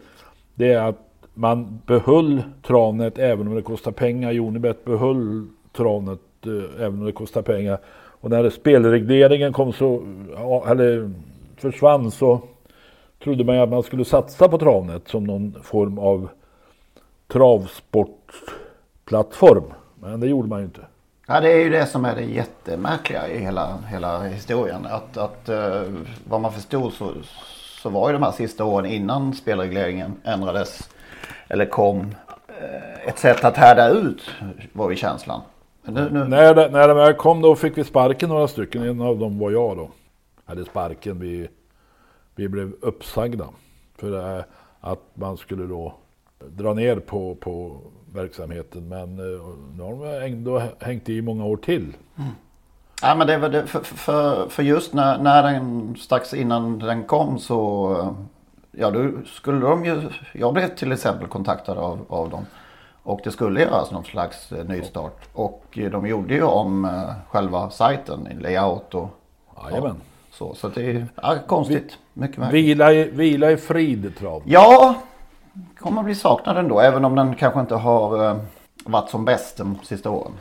det 0.56 0.74
är 0.74 0.90
att 0.90 1.00
man 1.34 1.82
behöll 1.86 2.44
Travnet 2.62 3.18
även 3.18 3.48
om 3.48 3.56
det 3.56 3.62
kostar 3.62 3.92
pengar. 3.92 4.40
Unibet 4.40 4.86
behöll 4.86 5.48
Tranet, 5.78 6.20
eh, 6.46 6.84
även 6.84 7.00
om 7.00 7.06
det 7.06 7.12
kostar 7.12 7.42
pengar. 7.42 7.78
Och 8.22 8.30
när 8.30 8.50
spelregleringen 8.50 9.54
kom 9.54 9.74
så, 9.74 10.04
eller 10.68 11.12
försvann 11.58 12.12
så 12.12 12.42
trodde 13.24 13.44
man 13.44 13.56
ju 13.56 13.62
att 13.62 13.70
man 13.70 13.84
skulle 13.84 14.06
satsa 14.06 14.50
på 14.50 14.58
Travnet 14.58 15.08
som 15.08 15.24
någon 15.24 15.56
form 15.64 16.00
av 16.00 16.30
travsportplattform. 17.28 19.64
Men 20.00 20.20
det 20.20 20.28
gjorde 20.28 20.48
man 20.48 20.60
ju 20.60 20.66
inte. 20.66 20.82
Ja, 21.28 21.40
det 21.40 21.52
är 21.52 21.58
ju 21.58 21.70
det 21.70 21.86
som 21.86 22.06
är 22.06 22.16
det 22.16 22.24
jättemärkliga 22.24 23.28
i 23.28 23.40
hela, 23.40 23.78
hela 23.88 24.24
historien. 24.24 24.86
Att, 24.86 25.18
att 25.18 25.50
eh, 25.50 25.82
vad 26.28 26.42
man 26.42 26.52
förstod 26.52 26.94
så, 26.94 27.12
så 27.82 27.90
var 27.90 28.10
ju 28.10 28.14
de 28.14 28.24
här 28.24 28.32
sista 28.32 28.64
åren 28.64 28.86
innan 28.86 29.34
spelregleringen 29.34 30.14
ändrades 30.24 30.90
eller 31.48 31.66
kom 31.66 32.16
eh, 32.48 33.08
ett 33.08 33.20
sätt 33.20 33.46
att 33.46 33.58
härda 33.58 33.90
ut 33.90 34.32
var 34.74 34.90
ju 34.90 34.96
känslan. 34.96 35.42
Nu, 35.86 36.10
nu, 36.10 36.24
När, 36.24 36.56
det, 36.56 36.70
när 36.70 36.88
de 36.88 36.98
här 36.98 37.14
kom 37.14 37.42
då 37.42 37.56
fick 37.56 37.78
vi 37.78 37.84
sparken 37.84 38.30
några 38.30 38.48
stycken. 38.48 38.84
En 38.84 39.02
av 39.02 39.20
dem 39.20 39.40
var 39.40 39.52
jag 39.52 39.78
då. 39.78 39.90
Hade 40.46 40.66
sparken. 40.66 41.20
Vi, 41.20 41.48
vi 42.36 42.48
blev 42.48 42.74
uppsagda. 42.82 43.48
För 43.98 44.12
det, 44.12 44.46
att 44.82 45.02
man 45.14 45.38
skulle 45.38 45.64
då 45.64 45.94
dra 46.40 46.74
ner 46.74 46.96
på, 46.96 47.36
på 47.36 47.78
verksamheten. 48.14 48.90
Men 48.90 49.20
eh, 49.20 49.42
nu 49.78 49.84
har 49.84 50.20
de 50.20 50.26
ändå 50.26 50.62
hängt 50.80 51.10
i 51.10 51.22
många 51.22 51.46
år 51.46 51.58
till. 51.58 51.94
Ja 53.02 53.16
men 53.16 53.28
det 53.28 53.38
var 53.38 53.50
det, 53.50 53.68
för, 53.68 53.80
för, 53.80 54.50
för 54.50 54.64
just 54.64 54.94
när, 54.94 55.18
när 55.18 55.44
den 55.44 55.96
strax 56.00 56.34
innan 56.34 56.80
den 56.80 57.04
kom 57.04 57.40
så 57.40 58.16
Ja 58.78 58.92
då 58.92 59.12
skulle 59.26 59.60
de 59.60 59.86
ju 59.86 60.10
Jag 60.34 60.54
blev 60.54 60.76
till 60.76 60.92
exempel 60.92 61.28
kontaktad 61.28 61.78
av, 61.78 62.06
av 62.10 62.30
dem. 62.30 62.46
Och 63.06 63.20
det 63.24 63.32
skulle 63.32 63.62
göras 63.62 63.92
någon 63.92 64.04
slags 64.06 64.52
eh, 64.52 64.66
nystart. 64.66 65.20
Och 65.34 65.64
eh, 65.78 65.92
de 65.92 66.08
gjorde 66.08 66.34
ju 66.34 66.44
om 66.44 66.86
eh, 66.86 67.12
själva 67.30 67.70
sajten, 67.70 68.28
i 68.32 68.34
layout 68.34 68.96
och 68.96 69.10
Jajamän. 69.64 69.96
så. 70.32 70.54
Så 70.54 70.68
det 70.68 70.82
är 70.92 71.08
ja, 71.22 71.36
konstigt. 71.48 71.98
Mycket 72.14 72.38
märkligt. 72.38 72.64
Vila 72.66 72.94
i, 72.94 73.04
vila 73.04 73.52
i 73.52 73.58
frid 73.58 74.14
trav. 74.18 74.42
Ja, 74.46 74.96
kommer 75.80 76.04
bli 76.04 76.16
saknad 76.16 76.58
ändå. 76.58 76.80
Även 76.80 77.06
om 77.06 77.16
den 77.16 77.36
kanske 77.36 77.60
inte 77.60 77.76
har 77.76 78.40
varit 78.86 79.10
som 79.10 79.26
bäst 79.26 79.58
de 79.58 79.78
sista 79.84 80.10
åren. 80.10 80.32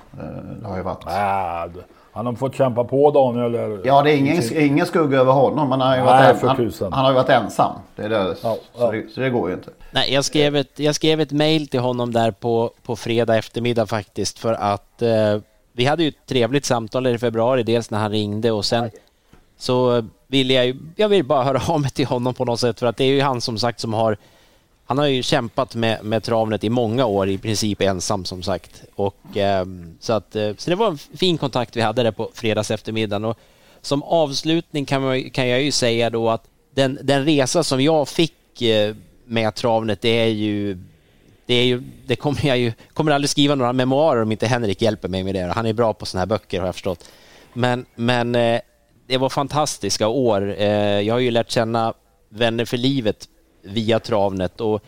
Det 0.61 0.67
har 0.69 0.77
ju 0.77 0.83
varit. 0.83 1.05
D- 1.75 1.81
han 2.15 2.27
har 2.27 2.33
fått 2.35 2.55
kämpa 2.55 2.85
på 2.85 3.11
Daniel. 3.11 3.55
Eller, 3.55 3.81
Ja, 3.85 4.03
det 4.03 4.13
är 4.13 4.17
ingen, 4.17 4.59
ingen 4.59 4.87
skugga 4.87 5.19
över 5.21 5.33
honom. 5.33 5.71
Han 5.71 5.81
har 5.81 5.97
ju, 5.97 6.05
Nej, 6.05 6.35
varit, 6.35 6.81
han, 6.81 6.93
han 6.93 7.05
har 7.05 7.11
ju 7.11 7.15
varit 7.15 7.29
ensam. 7.29 7.73
Det 7.97 8.03
är 8.03 8.09
det, 8.09 8.17
Ja, 8.17 8.35
så, 8.35 8.57
ja. 8.79 8.91
Det, 8.91 9.11
så 9.15 9.21
det 9.21 9.31
går 9.31 9.49
ju 9.49 9.55
inte. 9.55 9.71
Nej, 9.91 10.13
jag 10.15 10.25
skrev 10.25 10.57
ett, 10.57 10.79
jag 10.79 10.95
skrev 10.95 11.21
ett 11.21 11.33
mail 11.33 11.69
till 11.69 11.81
honom 11.81 12.13
där 12.13 12.31
på, 12.31 12.71
på 12.83 12.97
fredag 12.97 13.37
eftermiddag 13.37 13.87
faktiskt 13.87 14.39
för 14.39 14.53
att 14.53 15.03
eh, 15.03 15.39
vi 15.73 15.85
hade 15.85 16.03
ju 16.03 16.09
ett 16.09 16.27
trevligt 16.27 16.65
samtal 16.65 17.07
i 17.07 17.19
februari, 17.19 17.63
dels 17.63 17.91
när 17.91 17.99
han 17.99 18.11
ringde 18.11 18.51
och 18.51 18.65
sen 18.65 18.91
så 19.59 20.05
ville 20.27 20.55
jag 20.55 20.67
ju, 20.67 20.77
jag 20.97 21.09
vill 21.09 21.25
bara 21.25 21.45
höra 21.45 21.63
av 21.73 21.81
mig 21.81 21.91
till 21.91 22.07
honom 22.07 22.35
på 22.35 22.45
något 22.45 22.61
sätt 22.61 22.81
för 22.81 22.87
att 22.87 22.97
det 22.97 23.05
är 23.05 23.09
ju 23.09 23.21
han 23.21 23.41
som 23.41 23.59
sagt 23.59 23.81
som 23.81 23.95
har 23.95 24.17
han 24.87 24.99
har 24.99 25.07
ju 25.07 25.23
kämpat 25.23 25.75
med, 25.75 26.05
med 26.05 26.23
travnet 26.23 26.65
i 26.65 26.71
många 26.71 27.07
år, 27.07 27.29
i 27.29 27.39
princip 27.39 27.81
ensam 27.81 28.25
som 28.25 28.43
sagt. 28.43 28.83
Och, 28.95 29.37
eh, 29.37 29.67
så, 30.01 30.13
att, 30.13 30.37
eh, 30.37 30.51
så 30.57 30.71
det 30.71 30.77
var 30.77 30.89
en 30.89 30.99
fin 30.99 31.39
kontakt 31.39 31.77
vi 31.77 31.81
hade 31.81 32.03
där 32.03 32.13
på 32.13 32.31
fredags 32.35 32.71
eftermiddagen. 32.71 33.25
Och 33.25 33.39
som 33.81 34.03
avslutning 34.03 34.85
kan, 34.85 35.03
man, 35.03 35.31
kan 35.31 35.49
jag 35.49 35.63
ju 35.63 35.73
säga 35.73 36.11
då 36.11 36.31
att 36.31 36.45
den, 36.75 36.99
den 37.03 37.25
resa 37.25 37.65
som 37.65 37.81
jag 37.81 38.09
fick 38.09 38.63
eh, 38.63 38.95
med 39.25 39.55
travnet, 39.55 40.01
det 40.01 40.09
är 40.09 40.29
ju 40.29 40.79
det, 41.47 41.55
är 41.55 41.65
ju, 41.65 41.83
det 42.07 42.17
kommer 42.17 42.47
jag 42.47 42.59
ju, 42.59 42.73
kommer 42.93 43.13
aldrig 43.13 43.31
skriva 43.31 43.55
några 43.55 43.73
memoarer 43.73 44.23
om 44.23 44.33
inte 44.33 44.47
Henrik 44.47 44.83
hjälper 44.83 45.09
mig 45.09 45.25
med 45.25 45.35
det. 45.35 45.53
Han 45.55 45.67
är 45.67 45.73
bra 45.73 45.93
på 45.93 46.07
sådana 46.07 46.21
här 46.21 46.27
böcker 46.27 46.61
har 46.61 46.67
jag 46.67 46.75
förstått. 46.75 47.11
Men, 47.53 47.87
men 47.95 48.35
eh, 48.35 48.61
det 49.07 49.17
var 49.17 49.29
fantastiska 49.29 50.09
år. 50.09 50.55
Eh, 50.59 51.01
jag 51.01 51.15
har 51.15 51.19
ju 51.19 51.31
lärt 51.31 51.51
känna 51.51 51.95
vänner 52.29 52.65
för 52.65 52.77
livet 52.77 53.29
via 53.65 54.01
travnet 54.01 54.61
och 54.61 54.83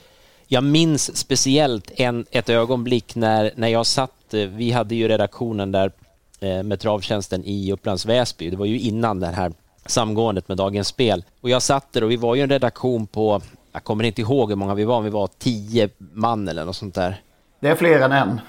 jag 0.46 0.64
minns 0.64 1.16
speciellt 1.16 1.90
en, 1.96 2.26
ett 2.30 2.48
ögonblick 2.48 3.14
när, 3.14 3.50
när 3.56 3.68
jag 3.68 3.86
satt, 3.86 4.34
eh, 4.34 4.40
vi 4.40 4.70
hade 4.70 4.94
ju 4.94 5.08
redaktionen 5.08 5.72
där 5.72 5.92
med 6.62 6.80
travtjänsten 6.80 7.44
i 7.44 7.72
Upplands 7.72 8.06
Väsby. 8.06 8.50
Det 8.50 8.56
var 8.56 8.66
ju 8.66 8.80
innan 8.80 9.20
det 9.20 9.26
här 9.26 9.52
samgåendet 9.86 10.48
med 10.48 10.56
Dagens 10.56 10.88
Spel. 10.88 11.24
Och 11.40 11.50
jag 11.50 11.62
satt 11.62 11.92
där 11.92 12.04
och 12.04 12.10
vi 12.10 12.16
var 12.16 12.34
ju 12.34 12.42
en 12.42 12.50
redaktion 12.50 13.06
på 13.06 13.42
jag 13.76 13.84
kommer 13.84 14.04
inte 14.04 14.20
ihåg 14.20 14.48
hur 14.48 14.56
många 14.56 14.74
vi 14.74 14.84
var, 14.84 15.00
vi 15.00 15.10
var 15.10 15.28
tio 15.38 15.88
man 15.98 16.48
eller 16.48 16.64
något 16.64 16.76
sånt 16.76 16.94
där. 16.94 17.20
Det 17.60 17.68
är 17.68 17.74
fler 17.74 18.00
än 18.00 18.12
en. 18.12 18.40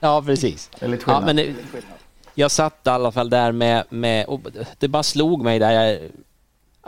Ja, 0.00 0.22
precis. 0.26 0.70
Det 0.78 0.86
är 0.86 0.90
lite 0.90 1.04
skillnad. 1.04 1.22
Ja, 1.28 1.34
men 1.34 1.56
jag 2.34 2.50
satt 2.50 2.86
i 2.86 2.88
alla 2.88 3.12
fall 3.12 3.30
där 3.30 3.52
med, 3.52 3.84
med 3.88 4.26
och 4.26 4.40
det 4.78 4.88
bara 4.88 5.02
slog 5.02 5.42
mig 5.42 5.58
där 5.58 5.70
jag, 5.70 5.98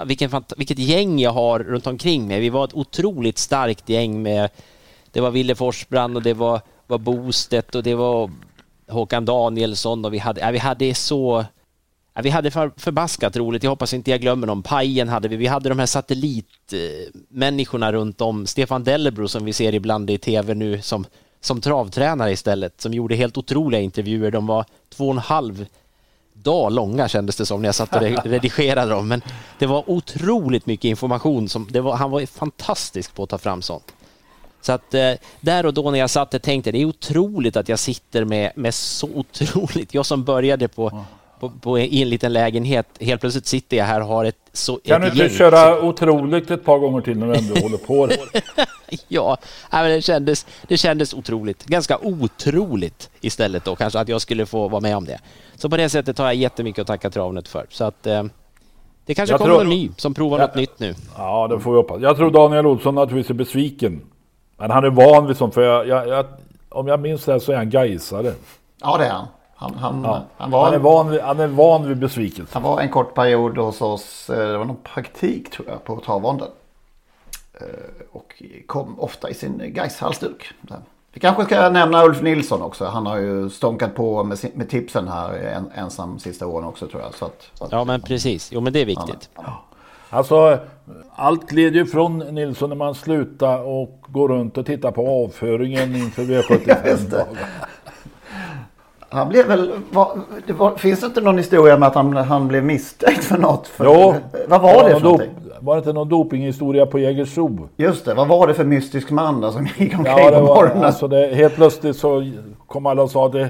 vilken, 0.05 0.45
vilket 0.57 0.79
gäng 0.79 1.19
jag 1.19 1.31
har 1.31 1.59
runt 1.59 1.87
omkring 1.87 2.27
mig. 2.27 2.41
Vi 2.41 2.49
var 2.49 2.65
ett 2.65 2.75
otroligt 2.75 3.39
starkt 3.39 3.89
gäng 3.89 4.23
med, 4.23 4.51
det 5.13 5.21
var 5.21 5.31
Wille 5.31 5.55
Forsbrand 5.55 6.17
och 6.17 6.23
det 6.23 6.35
var, 6.35 6.61
var 6.87 6.99
Bostedt 6.99 7.75
och 7.75 7.83
det 7.83 7.95
var 7.95 8.31
Håkan 8.89 9.25
Danielsson 9.25 10.05
och 10.05 10.15
vi 10.15 10.19
hade, 10.19 10.41
ja, 10.41 10.51
vi 10.51 10.59
hade 10.59 10.95
så 10.95 11.45
Ja, 12.15 12.23
vi 12.23 12.31
hade 12.31 12.51
för, 12.51 12.73
förbaskat 12.77 13.37
roligt. 13.37 13.63
Jag 13.63 13.71
hoppas 13.71 13.95
inte 13.95 14.11
jag 14.11 14.21
glömmer 14.21 14.47
någon. 14.47 14.63
Pajen 14.63 15.09
hade 15.09 15.29
vi. 15.29 15.37
Vi 15.37 15.47
hade 15.47 15.69
de 15.69 15.79
här 15.79 15.87
satellitmänniskorna 15.87 17.93
runt 17.93 18.21
om. 18.21 18.47
Stefan 18.47 18.85
Dellebro 18.85 19.29
som 19.29 19.45
vi 19.45 19.53
ser 19.53 19.75
ibland 19.75 20.11
i 20.11 20.19
tv 20.19 20.55
nu 20.55 20.83
som, 20.83 21.07
som 21.41 21.61
travtränare 21.61 22.33
istället, 22.33 22.81
som 22.81 22.95
gjorde 22.95 23.17
helt 23.17 23.39
otroliga 23.39 23.81
intervjuer. 23.81 24.31
De 24.31 24.47
var 24.47 24.65
två 24.89 25.05
och 25.05 25.13
en 25.13 25.19
halv 25.19 25.67
dag 26.43 26.73
långa 26.73 27.09
kändes 27.09 27.37
det 27.37 27.47
som 27.47 27.63
när 27.63 27.69
jag 27.69 27.75
satt 27.75 27.97
och 27.97 28.03
redigerade 28.25 28.91
dem. 28.91 29.09
Men 29.09 29.23
det 29.59 29.67
var 29.67 29.91
otroligt 29.91 30.67
mycket 30.67 30.85
information. 30.85 31.49
Som, 31.49 31.69
var, 31.73 31.97
han 31.97 32.11
var 32.11 32.27
fantastisk 32.27 33.15
på 33.15 33.23
att 33.23 33.31
ta 33.31 33.39
fram 33.39 33.63
sånt. 33.63 33.95
Så 34.61 34.73
att 34.73 34.95
eh, 34.95 35.13
där 35.41 35.67
och 35.67 35.75
då 35.75 35.91
när 35.91 35.99
jag 35.99 36.11
satt 36.11 36.35
och 36.35 36.43
tänkte 36.43 36.73
det 36.73 36.79
är 36.79 36.85
otroligt 36.85 37.57
att 37.57 37.69
jag 37.69 37.79
sitter 37.79 38.25
med, 38.25 38.53
med 38.57 38.75
så 38.75 39.09
otroligt, 39.15 39.95
jag 39.95 40.07
som 40.07 40.25
började 40.25 40.69
på 40.69 41.05
på, 41.41 41.51
på, 41.51 41.79
i 41.79 42.03
en 42.03 42.09
liten 42.09 42.33
lägenhet. 42.33 42.87
Helt 43.01 43.21
plötsligt 43.21 43.47
sitter 43.47 43.77
jag 43.77 43.85
här 43.85 44.01
och 44.01 44.07
har 44.07 44.25
ett 44.25 44.37
så 44.53 44.77
Kan 44.77 45.03
ett 45.03 45.15
du 45.15 45.25
inte 45.25 45.37
köra 45.37 45.83
otroligt 45.83 46.51
ett 46.51 46.65
par 46.65 46.79
gånger 46.79 47.01
till 47.01 47.19
när 47.19 47.27
du 47.27 47.35
ändå 47.35 47.61
håller 47.61 47.77
på 47.77 48.09
ja, 49.09 49.37
det 49.71 50.05
kändes, 50.05 50.47
det 50.69 50.77
kändes 50.77 51.15
otroligt. 51.15 51.65
Ganska 51.65 51.99
otroligt 51.99 53.11
istället 53.21 53.65
då 53.65 53.77
kanske 53.77 53.99
att 53.99 54.09
jag 54.09 54.21
skulle 54.21 54.47
få 54.47 54.69
vara 54.69 54.81
med 54.81 54.97
om 54.97 55.05
det. 55.05 55.21
Så 55.55 55.71
på 55.71 55.77
det 55.77 55.89
sättet 55.89 56.19
har 56.19 56.25
jag 56.25 56.35
jättemycket 56.35 56.81
att 56.81 56.87
tacka 56.87 57.11
Travnet 57.11 57.49
för. 57.49 57.67
Så 57.71 57.85
att 57.85 58.07
eh, 58.07 58.23
det 59.07 59.15
kanske 59.15 59.33
jag 59.33 59.41
kommer 59.41 59.55
tror... 59.55 59.65
någon 59.65 59.71
ny 59.71 59.91
som 59.97 60.15
provar 60.15 60.39
ja, 60.39 60.47
något 60.47 60.55
nytt 60.55 60.79
nu. 60.79 60.95
Ja, 61.17 61.49
det 61.49 61.61
får 61.61 61.71
vi 61.71 61.77
hoppas. 61.77 62.03
Jag 62.03 62.17
tror 62.17 62.31
Daniel 62.31 62.67
Olsson 62.67 62.95
naturligtvis 62.95 63.31
är 63.31 63.35
besviken. 63.35 64.01
Men 64.57 64.71
han 64.71 64.85
är 64.85 64.91
van 64.91 65.27
vid 65.27 65.37
sånt, 65.37 65.55
för 65.55 65.63
jag, 65.63 65.89
jag, 65.89 66.09
jag, 66.09 66.27
om 66.69 66.89
jag 66.89 67.01
minns 67.01 67.25
det 67.25 67.41
så 67.41 67.53
är 67.53 67.57
han 67.57 67.71
gaisare. 67.71 68.33
Ja, 68.81 68.99
det 68.99 69.05
är 69.05 69.11
han. 69.11 69.27
Han, 69.61 69.75
han, 69.75 70.03
ja. 70.05 70.23
han, 70.37 70.51
var, 70.51 70.65
han, 70.65 70.75
är 70.75 70.79
van 70.79 71.11
vid, 71.11 71.21
han 71.21 71.41
är 71.41 71.47
van 71.47 71.89
vid 71.89 71.99
besvikelse. 71.99 72.51
Han 72.55 72.63
var 72.63 72.81
en 72.81 72.89
kort 72.89 73.15
period 73.15 73.59
hos 73.59 73.81
oss, 73.81 74.31
eh, 74.31 74.49
det 74.49 74.59
var 74.59 74.65
någon 74.65 74.83
praktik 74.95 75.51
tror 75.51 75.69
jag 75.69 75.85
på 75.85 76.01
Travronden. 76.01 76.49
Eh, 77.55 77.67
och 78.13 78.43
kom 78.67 79.01
ofta 79.01 79.31
i 79.31 79.35
sin 79.35 79.75
Gais-halsduk. 79.75 80.53
Vi 81.13 81.21
kanske 81.21 81.45
ska 81.45 81.69
nämna 81.69 82.05
Ulf 82.05 82.23
Nilsson 82.23 82.63
också. 82.63 82.85
Han 82.85 83.07
har 83.07 83.17
ju 83.17 83.51
stånkat 83.51 83.95
på 83.95 84.25
med, 84.25 84.39
med 84.55 84.71
tipsen 84.71 85.09
här 85.09 85.33
en, 85.33 85.71
ensam 85.75 86.19
sista 86.19 86.47
åren 86.47 86.69
också 86.69 86.87
tror 86.87 87.03
jag. 87.03 87.15
Så 87.15 87.25
att, 87.25 87.51
så 87.55 87.65
att, 87.65 87.73
ja 87.73 87.85
men 87.85 88.01
precis, 88.01 88.53
jo 88.53 88.61
men 88.61 88.73
det 88.73 88.81
är 88.81 88.87
viktigt. 88.87 89.31
Han, 89.35 89.45
ja. 89.47 89.63
Alltså 90.11 90.59
allt 91.15 91.51
gled 91.51 91.75
ju 91.75 91.87
från 91.87 92.19
Nilsson 92.19 92.69
när 92.69 92.77
man 92.77 92.95
slutade 92.95 93.63
och 93.63 94.05
går 94.09 94.29
runt 94.29 94.59
och 94.59 94.67
tittar 94.67 94.91
på 94.91 95.25
avföringen 95.25 95.97
inför 95.97 96.23
V75 96.23 97.25
Han 99.13 99.29
blev 99.29 99.47
väl, 99.47 99.73
var, 99.91 100.19
det 100.47 100.53
var, 100.53 100.77
finns 100.77 101.01
det 101.01 101.07
inte 101.07 101.21
någon 101.21 101.39
historia 101.39 101.79
med 101.79 101.89
att 101.89 101.95
han, 101.95 102.17
han 102.17 102.49
blev 102.49 102.65
misstänkt 102.65 103.25
för 103.25 103.39
något? 103.39 103.67
För, 103.69 103.85
jo. 103.85 104.15
Vad 104.49 104.61
var 104.61 104.89
det 104.89 104.95
för 104.95 105.01
någonting? 105.01 105.31
Var 105.61 105.75
det 105.75 105.79
inte 105.79 105.93
någon 105.93 106.09
dopinghistoria 106.09 106.87
på 106.87 106.99
Jägersro? 106.99 107.69
Just 107.77 108.05
det, 108.05 108.15
vad 108.15 108.29
var 108.29 108.47
det 108.47 108.55
för 108.55 108.65
mystisk 108.65 109.11
man 109.11 109.41
där 109.41 109.51
som 109.51 109.67
gick 109.67 109.99
omkring 109.99 110.17
ja, 110.17 110.31
på 110.31 110.41
morgonen? 110.41 110.85
Alltså 110.85 111.09
det, 111.09 111.35
helt 111.35 111.55
plötsligt 111.55 111.97
så 111.97 112.31
kom 112.67 112.87
alla 112.87 113.03
och 113.03 113.11
sa 113.11 113.27
att 113.27 113.33
det, 113.33 113.49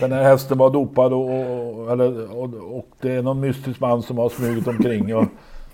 den 0.00 0.12
här 0.12 0.22
hästen 0.22 0.58
var 0.58 0.70
dopad 0.70 1.12
och, 1.12 1.24
och, 1.24 1.92
eller, 1.92 2.36
och, 2.38 2.76
och, 2.78 2.88
det 3.00 3.12
är 3.12 3.22
någon 3.22 3.40
mystisk 3.40 3.80
man 3.80 4.02
som 4.02 4.18
har 4.18 4.28
smugit 4.28 4.68
omkring. 4.68 5.16
Och 5.16 5.24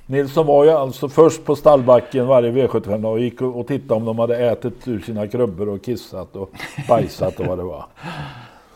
Nilsson 0.07 0.47
var 0.47 0.65
ju 0.65 0.71
alltså 0.71 1.09
först 1.09 1.45
på 1.45 1.57
stallbacken 1.57 2.27
varje 2.27 2.53
V75 2.53 3.07
och 3.07 3.21
gick 3.21 3.43
och 3.43 3.67
tittade 3.67 3.95
om 3.95 4.05
de 4.05 4.19
hade 4.19 4.37
ätit 4.37 4.89
ur 4.89 5.01
sina 5.01 5.27
krubbor 5.27 5.69
och 5.69 5.85
kissat 5.85 6.37
och 6.37 6.51
bajsat 6.89 7.41
och 7.41 7.47
vad 7.47 7.59
det 7.59 7.65
var. 7.65 7.85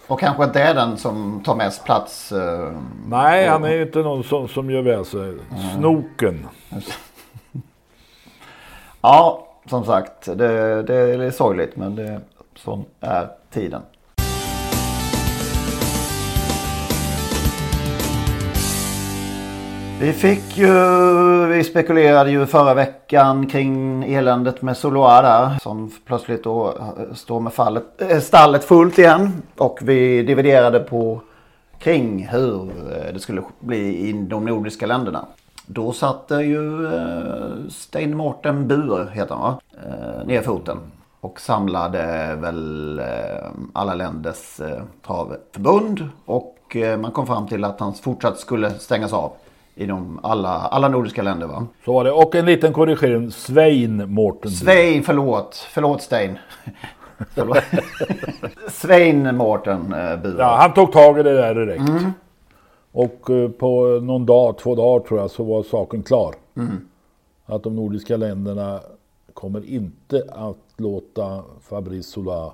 Och 0.08 0.20
kanske 0.20 0.44
inte 0.44 0.62
är 0.62 0.74
den 0.74 0.96
som 0.96 1.42
tar 1.44 1.54
mest 1.54 1.84
plats. 1.84 2.32
Eh, 2.32 2.72
Nej, 3.06 3.46
och... 3.46 3.52
han 3.52 3.64
är 3.64 3.82
inte 3.82 3.98
någon 3.98 4.24
som, 4.24 4.48
som 4.48 4.70
gör 4.70 4.82
väl 4.82 5.04
sig. 5.04 5.28
Mm. 5.28 5.40
Snoken. 5.76 6.46
ja, 9.00 9.46
som 9.70 9.84
sagt. 9.84 10.26
Det, 10.26 10.82
det 10.82 10.94
är 10.94 11.30
sorgligt 11.30 11.76
men 11.76 11.96
det, 11.96 12.20
sån 12.54 12.84
är 13.00 13.28
tiden. 13.50 13.82
Vi 20.00 20.12
fick 20.12 20.58
ju, 20.58 21.46
vi 21.46 21.64
spekulerade 21.64 22.30
ju 22.30 22.46
förra 22.46 22.74
veckan 22.74 23.46
kring 23.46 24.04
eländet 24.14 24.62
med 24.62 24.76
Soloa 24.76 25.22
där. 25.22 25.58
Som 25.58 25.90
plötsligt 26.06 26.44
då 26.44 26.68
eh, 26.68 27.14
står 27.14 27.40
med 27.40 27.52
fallet, 27.52 28.02
eh, 28.02 28.18
stallet 28.20 28.64
fullt 28.64 28.98
igen. 28.98 29.42
Och 29.56 29.78
vi 29.82 30.22
dividerade 30.22 30.80
på 30.80 31.20
kring 31.78 32.26
hur 32.26 32.62
eh, 32.62 33.12
det 33.12 33.20
skulle 33.20 33.42
bli 33.60 34.08
i 34.08 34.12
de 34.12 34.44
nordiska 34.44 34.86
länderna. 34.86 35.26
Då 35.66 35.92
satte 35.92 36.34
ju 36.34 36.86
eh, 36.86 37.68
Stein 37.70 38.16
Morten 38.16 38.68
Bur, 38.68 39.10
heter 39.12 39.34
han 39.34 39.42
va? 39.42 39.60
Eh, 39.84 40.26
ner 40.26 40.42
foten. 40.42 40.78
Och 41.20 41.40
samlade 41.40 42.34
väl 42.40 42.98
eh, 42.98 43.48
alla 43.72 43.94
länders 43.94 44.60
eh, 44.60 44.82
travförbund. 45.06 46.08
Och 46.24 46.52
man 46.98 47.12
kom 47.12 47.26
fram 47.26 47.48
till 47.48 47.64
att 47.64 47.80
han 47.80 47.94
fortsatt 47.94 48.38
skulle 48.38 48.70
stängas 48.70 49.12
av 49.12 49.32
i 49.78 49.86
de 49.86 50.20
alla, 50.22 50.48
alla 50.48 50.88
nordiska 50.88 51.22
länder 51.22 51.46
va? 51.46 51.66
Så 51.84 51.92
var 51.92 52.04
det. 52.04 52.12
Och 52.12 52.34
en 52.34 52.46
liten 52.46 52.72
korrigering. 52.72 53.30
Svein 53.30 54.12
Mårten. 54.12 54.50
Svein, 54.50 55.02
förlåt. 55.02 55.66
Förlåt 55.70 56.02
Stein. 56.02 56.38
Svein 58.68 59.36
Mårten 59.36 59.92
eh, 59.92 60.16
Bure. 60.16 60.36
Ja, 60.38 60.56
han 60.60 60.74
tog 60.74 60.92
tag 60.92 61.18
i 61.18 61.22
det 61.22 61.34
där 61.34 61.54
direkt. 61.54 61.88
Mm. 61.88 62.12
Och 62.92 63.30
eh, 63.30 63.50
på 63.50 64.00
någon 64.02 64.26
dag, 64.26 64.58
två 64.58 64.74
dagar 64.74 65.06
tror 65.06 65.20
jag, 65.20 65.30
så 65.30 65.44
var 65.44 65.62
saken 65.62 66.02
klar. 66.02 66.34
Mm. 66.56 66.88
Att 67.46 67.62
de 67.62 67.76
nordiska 67.76 68.16
länderna 68.16 68.80
kommer 69.34 69.64
inte 69.64 70.22
att 70.32 70.56
låta 70.76 71.42
Fabrice 71.68 72.10
Sola 72.10 72.52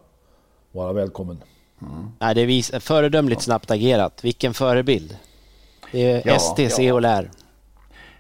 vara 0.73 0.93
välkommen. 0.93 1.39
Mm. 1.83 2.13
Nej, 2.19 2.35
det 2.35 2.41
är 2.41 2.81
föredömligt 2.81 3.43
snabbt 3.43 3.71
agerat. 3.71 4.25
Vilken 4.25 4.55
förebild. 4.55 5.17
Det 5.93 6.13
är 6.13 6.23
ja, 6.25 6.39
STC 6.39 6.79
ja. 6.79 6.95
och 6.95 7.01
lär. 7.01 7.31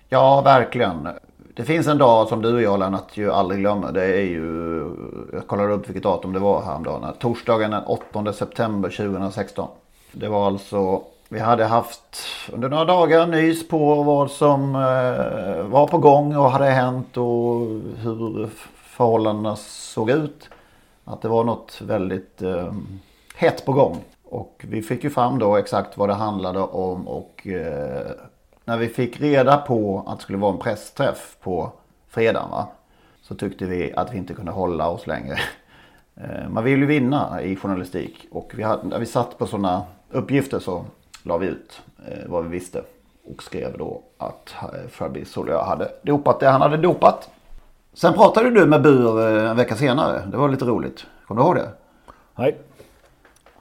Ja, 0.08 0.40
verkligen. 0.40 1.08
Det 1.54 1.64
finns 1.64 1.86
en 1.86 1.98
dag 1.98 2.28
som 2.28 2.42
du 2.42 2.54
och 2.54 2.62
jag 2.62 2.78
Lennart 2.78 3.16
ju 3.16 3.32
aldrig 3.32 3.60
glömmer. 3.60 3.92
Det 3.92 4.04
är 4.04 4.22
ju, 4.22 4.90
jag 5.32 5.46
kollade 5.46 5.72
upp 5.72 5.88
vilket 5.88 6.02
datum 6.02 6.32
det 6.32 6.38
var 6.38 6.62
häromdagen. 6.62 7.14
Torsdagen 7.18 7.70
den 7.70 7.84
8 7.84 8.32
september 8.32 8.90
2016. 8.90 9.68
Det 10.12 10.28
var 10.28 10.46
alltså, 10.46 11.02
vi 11.28 11.40
hade 11.40 11.64
haft 11.64 12.18
under 12.52 12.68
några 12.68 12.84
dagar 12.84 13.26
nys 13.26 13.68
på 13.68 14.02
vad 14.02 14.30
som 14.30 14.74
eh, 14.74 15.62
var 15.66 15.86
på 15.86 15.98
gång 15.98 16.36
och 16.36 16.50
hade 16.50 16.70
hänt 16.70 17.16
och 17.16 17.60
hur 17.96 18.48
förhållandena 18.74 19.56
såg 19.56 20.10
ut. 20.10 20.48
Att 21.04 21.22
det 21.22 21.28
var 21.28 21.44
något 21.44 21.80
väldigt 21.80 22.42
eh, 22.42 22.72
hett 23.36 23.64
på 23.64 23.72
gång. 23.72 23.98
Och 24.32 24.64
vi 24.68 24.82
fick 24.82 25.04
ju 25.04 25.10
fram 25.10 25.38
då 25.38 25.56
exakt 25.56 25.96
vad 25.96 26.08
det 26.08 26.14
handlade 26.14 26.58
om 26.58 27.08
och 27.08 27.46
eh, 27.46 28.10
när 28.64 28.76
vi 28.76 28.88
fick 28.88 29.20
reda 29.20 29.56
på 29.56 30.04
att 30.06 30.18
det 30.18 30.22
skulle 30.22 30.38
vara 30.38 30.52
en 30.52 30.58
pressträff 30.58 31.36
på 31.40 31.72
fredagen 32.08 32.50
va. 32.50 32.68
så 33.22 33.34
tyckte 33.34 33.64
vi 33.64 33.92
att 33.92 34.14
vi 34.14 34.18
inte 34.18 34.34
kunde 34.34 34.52
hålla 34.52 34.88
oss 34.88 35.06
längre. 35.06 35.38
Eh, 36.14 36.48
man 36.48 36.64
vill 36.64 36.78
ju 36.78 36.86
vinna 36.86 37.42
i 37.42 37.56
journalistik 37.56 38.26
och 38.30 38.52
vi 38.56 38.62
hade, 38.62 38.88
när 38.88 38.98
vi 38.98 39.06
satt 39.06 39.38
på 39.38 39.46
sådana 39.46 39.82
uppgifter 40.10 40.58
så 40.58 40.84
la 41.22 41.38
vi 41.38 41.46
ut 41.46 41.82
eh, 42.08 42.18
vad 42.26 42.44
vi 42.44 42.50
visste. 42.50 42.82
Och 43.24 43.42
skrev 43.42 43.78
då 43.78 44.02
att 44.18 44.54
eh, 44.62 44.88
Fabrice 44.88 45.32
Solia 45.32 45.62
hade 45.62 45.90
dopat 46.02 46.40
det 46.40 46.48
han 46.48 46.60
hade 46.60 46.76
dopat. 46.76 47.30
Sen 47.92 48.14
pratade 48.14 48.50
du 48.50 48.66
med 48.66 48.82
Bur 48.82 49.20
eh, 49.20 49.50
en 49.50 49.56
vecka 49.56 49.76
senare. 49.76 50.22
Det 50.26 50.36
var 50.36 50.48
lite 50.48 50.64
roligt. 50.64 51.06
Kommer 51.26 51.40
du 51.40 51.46
ihåg 51.46 51.56
det? 51.56 51.68
Nej. 52.36 52.58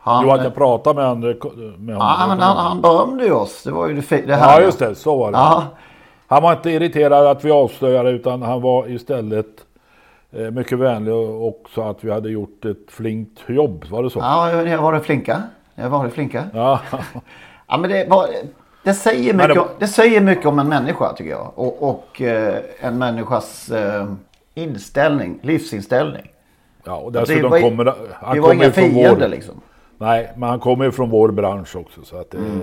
Han, 0.04 0.24
jo, 0.26 0.32
att 0.32 0.44
jag 0.44 0.56
pratade 0.56 0.96
med, 0.96 1.06
andra, 1.06 1.28
med 1.28 1.96
honom. 1.96 2.16
Ja, 2.20 2.26
men 2.28 2.40
han, 2.40 2.58
han 2.58 2.82
berömde 2.82 3.26
ju 3.26 3.32
oss. 3.32 3.64
Det 3.64 3.72
var 3.72 3.88
ju 3.88 3.94
det, 4.02 4.22
det 4.28 4.36
här. 4.36 4.60
Ja, 4.60 4.66
just 4.66 4.80
det. 4.80 4.96
Så 4.96 5.18
var 5.18 5.32
det. 5.32 5.38
Ja. 5.38 5.64
Han 6.28 6.44
var 6.44 6.54
inte 6.54 6.70
irriterad 6.70 7.28
att 7.28 7.46
vi 7.46 7.52
avslöjade 7.52 8.10
utan 8.10 8.42
han 8.42 8.62
var 8.62 8.90
istället 8.90 9.48
eh, 10.32 10.52
mycket 10.52 10.80
vänlig 10.80 11.14
och 11.14 11.66
sa 11.76 11.90
att 11.90 12.04
vi 12.04 12.12
hade 12.12 12.30
gjort 12.30 12.66
ett 12.66 12.92
flinkt 12.92 13.40
jobb. 13.48 13.86
Var 13.90 14.04
det 14.04 14.10
så? 14.10 14.20
Ja, 14.20 14.52
jag 14.64 14.82
var 14.82 14.94
det 14.94 15.00
flinka. 15.00 15.42
Jag 15.76 15.90
var 15.90 16.04
det 16.06 16.10
flinka. 16.12 16.44
Ja. 16.54 16.80
Ja, 17.68 17.78
men 17.78 17.90
det, 17.90 18.08
var, 18.10 18.28
det, 18.84 18.94
säger 18.94 19.34
mycket, 19.34 19.56
det- 19.56 19.66
det 19.80 19.88
säger 19.88 20.22
mycket 20.22 20.46
om 20.46 20.60
en 20.60 20.68
människa 20.70 21.14
tycker 21.14 21.32
jag. 21.32 21.52
Och, 21.56 21.90
och 21.90 22.22
eh, 22.22 22.56
en 22.80 22.98
människas 22.98 23.70
eh, 23.72 24.06
inställning, 24.54 25.40
livsinställning. 25.42 26.32
Ja, 26.84 26.96
och 26.96 27.12
Det 27.12 27.20
dessutom 27.20 27.52
var, 27.52 27.60
kommer 27.62 27.86
han 27.86 27.96
var 28.42 28.50
kommer 28.50 28.54
inga 28.54 28.72
från 28.74 28.84
fiender 28.90 29.20
vår, 29.20 29.28
liksom. 29.28 29.56
Nej, 30.02 30.32
men 30.38 30.50
han 30.50 30.60
kommer 30.60 30.86
ju 30.86 30.92
från 30.92 31.10
vår 31.10 31.32
bransch 31.32 31.76
också. 31.76 32.04
Så 32.04 32.18
att, 32.18 32.34
Mm. 32.34 32.62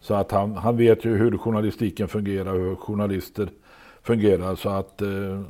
så 0.00 0.14
att 0.14 0.30
han, 0.32 0.56
han 0.56 0.76
vet 0.76 1.04
ju 1.04 1.16
hur 1.16 1.38
journalistiken 1.38 2.08
fungerar, 2.08 2.52
hur 2.54 2.74
journalister 2.76 3.48
fungerar. 4.02 4.54
Så 4.54 4.68
att 4.68 5.02
eh, 5.02 5.40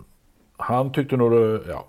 han 0.56 0.92
tyckte 0.92 1.16
nog, 1.16 1.32
ja, 1.68 1.84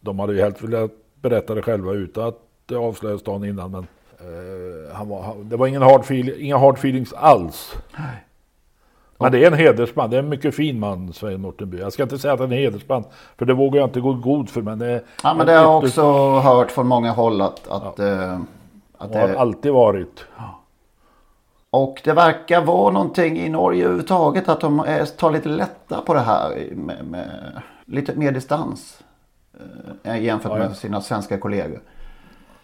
de 0.00 0.18
hade 0.18 0.32
ju 0.34 0.40
helt 0.40 0.62
velat 0.62 0.90
berätta 1.20 1.54
det 1.54 1.62
själva 1.62 1.92
utan 1.92 2.28
att 2.28 2.38
det 2.66 2.76
avslöjades 2.76 3.22
dagen 3.22 3.44
innan. 3.44 3.70
Men 3.70 3.86
eh, 4.20 4.94
han 4.94 5.08
var, 5.08 5.36
det 5.44 5.56
var 5.56 5.66
ingen 5.66 5.82
hard 5.82 6.04
feel, 6.04 6.28
inga 6.40 6.56
hard 6.58 6.74
feelings 6.74 7.12
alls. 7.12 7.74
Men 9.22 9.32
det 9.32 9.44
är 9.44 9.46
en 9.46 9.58
hedersman, 9.58 10.10
det 10.10 10.16
är 10.16 10.22
en 10.22 10.28
mycket 10.28 10.54
fin 10.54 10.80
man, 10.80 11.12
Svein 11.12 11.42
Nortenby. 11.42 11.78
Jag 11.78 11.92
ska 11.92 12.02
inte 12.02 12.18
säga 12.18 12.34
att 12.34 12.40
han 12.40 12.52
är 12.52 12.56
en 12.56 12.62
hedersman, 12.62 13.04
för 13.38 13.46
det 13.46 13.54
vågar 13.54 13.80
jag 13.80 13.88
inte 13.88 14.00
gå 14.00 14.12
god 14.12 14.50
för. 14.50 14.62
Men 14.62 14.78
det, 14.78 15.02
Ja, 15.22 15.34
men 15.34 15.46
det 15.46 15.52
har 15.52 15.62
jag 15.62 15.78
också 15.84 16.30
hört 16.38 16.70
från 16.70 16.86
många 16.86 17.10
håll 17.12 17.40
att, 17.40 17.68
att, 17.68 17.98
eh, 17.98 18.38
att 18.98 19.12
Det 19.12 19.18
har 19.18 19.28
alltid 19.28 19.72
varit. 19.72 20.24
Och 21.70 22.00
det 22.04 22.12
verkar 22.12 22.64
vara 22.64 22.92
någonting 22.92 23.38
i 23.38 23.48
Norge 23.48 23.84
överhuvudtaget 23.84 24.48
att 24.48 24.60
de 24.60 24.84
tar 25.16 25.30
lite 25.30 25.48
lätta 25.48 26.00
på 26.00 26.14
det 26.14 26.20
här 26.20 26.68
med, 26.72 27.04
med 27.04 27.30
lite 27.86 28.14
mer 28.14 28.32
distans. 28.32 29.02
Eh, 30.02 30.22
jämfört 30.22 30.52
Ja, 30.52 30.58
ja. 30.58 30.68
med 30.68 30.76
sina 30.76 31.00
svenska 31.00 31.38
kollegor. 31.38 31.80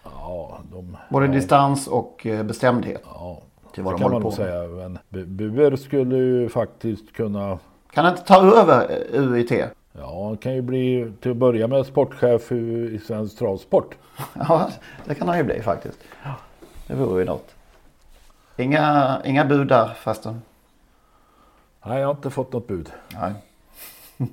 Ja, 0.05 0.59
de, 0.73 0.97
Både 1.09 1.27
ja, 1.27 1.33
distans 1.33 1.87
och 1.87 2.27
eh, 2.27 2.43
bestämdhet. 2.43 3.03
Ja, 3.05 3.43
till 3.73 3.83
det 3.85 3.91
vad 3.91 3.95
de 3.95 4.03
kan 4.03 4.11
man 4.13 4.23
nog 4.23 4.33
säga. 4.33 4.69
Men 4.69 4.99
Bu- 5.11 5.27
Buer 5.27 5.77
skulle 5.77 6.17
ju 6.17 6.49
faktiskt 6.49 7.13
kunna... 7.13 7.59
Kan 7.93 8.05
han 8.05 8.15
inte 8.15 8.27
ta 8.27 8.61
över 8.61 8.99
UIT? 9.13 9.51
Ja, 9.93 10.25
han 10.27 10.37
kan 10.37 10.55
ju 10.55 10.63
bli 10.63 11.13
till 11.21 11.31
att 11.31 11.37
börja 11.37 11.67
med 11.67 11.87
sportchef 11.87 12.53
i, 12.53 13.01
svensk 13.07 13.39
travsport. 13.39 13.95
Ja, 14.49 14.69
det 15.05 15.15
kan 15.15 15.29
han 15.29 15.39
ju 15.39 15.45
bli 15.45 15.63
faktiskt. 15.63 15.99
Det 16.87 16.95
vore 16.95 17.21
ju 17.21 17.27
något. 17.27 17.55
Inga, 18.57 19.17
inga 19.25 19.45
bud 19.45 19.69
där 19.69 19.89
förresten. 19.97 20.43
Nej, 21.87 21.99
jag 22.01 22.07
har 22.07 22.15
inte 22.15 22.31
fått 22.31 22.53
något 22.53 22.67
bud. 22.67 22.91
Nej. 23.21 23.33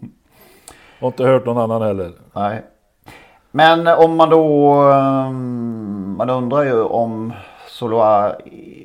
Och 1.01 1.07
inte 1.07 1.23
hört 1.23 1.45
någon 1.45 1.57
annan 1.57 1.81
heller. 1.81 2.11
Nej. 2.33 2.63
Men 3.51 3.87
om 3.87 4.15
man 4.15 4.29
då... 4.29 4.73
ehm, 4.91 6.15
Man 6.17 6.29
undrar 6.29 6.63
ju 6.63 6.81
om 6.81 7.33
Soloa 7.69 8.35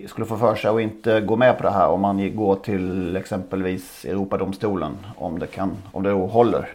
skulle 0.08 0.26
få 0.26 0.36
för 0.36 0.54
sig 0.54 0.70
att 0.70 0.80
inte 0.80 1.20
gå 1.20 1.36
med 1.36 1.56
på 1.56 1.62
det 1.62 1.70
här. 1.70 1.88
Om 1.88 2.00
man 2.00 2.36
går 2.36 2.56
till 2.56 3.16
exempelvis 3.16 4.04
Europadomstolen. 4.04 4.96
Om 5.16 5.38
det, 5.38 5.46
kan, 5.46 5.76
om 5.92 6.02
det 6.02 6.10
håller. 6.12 6.68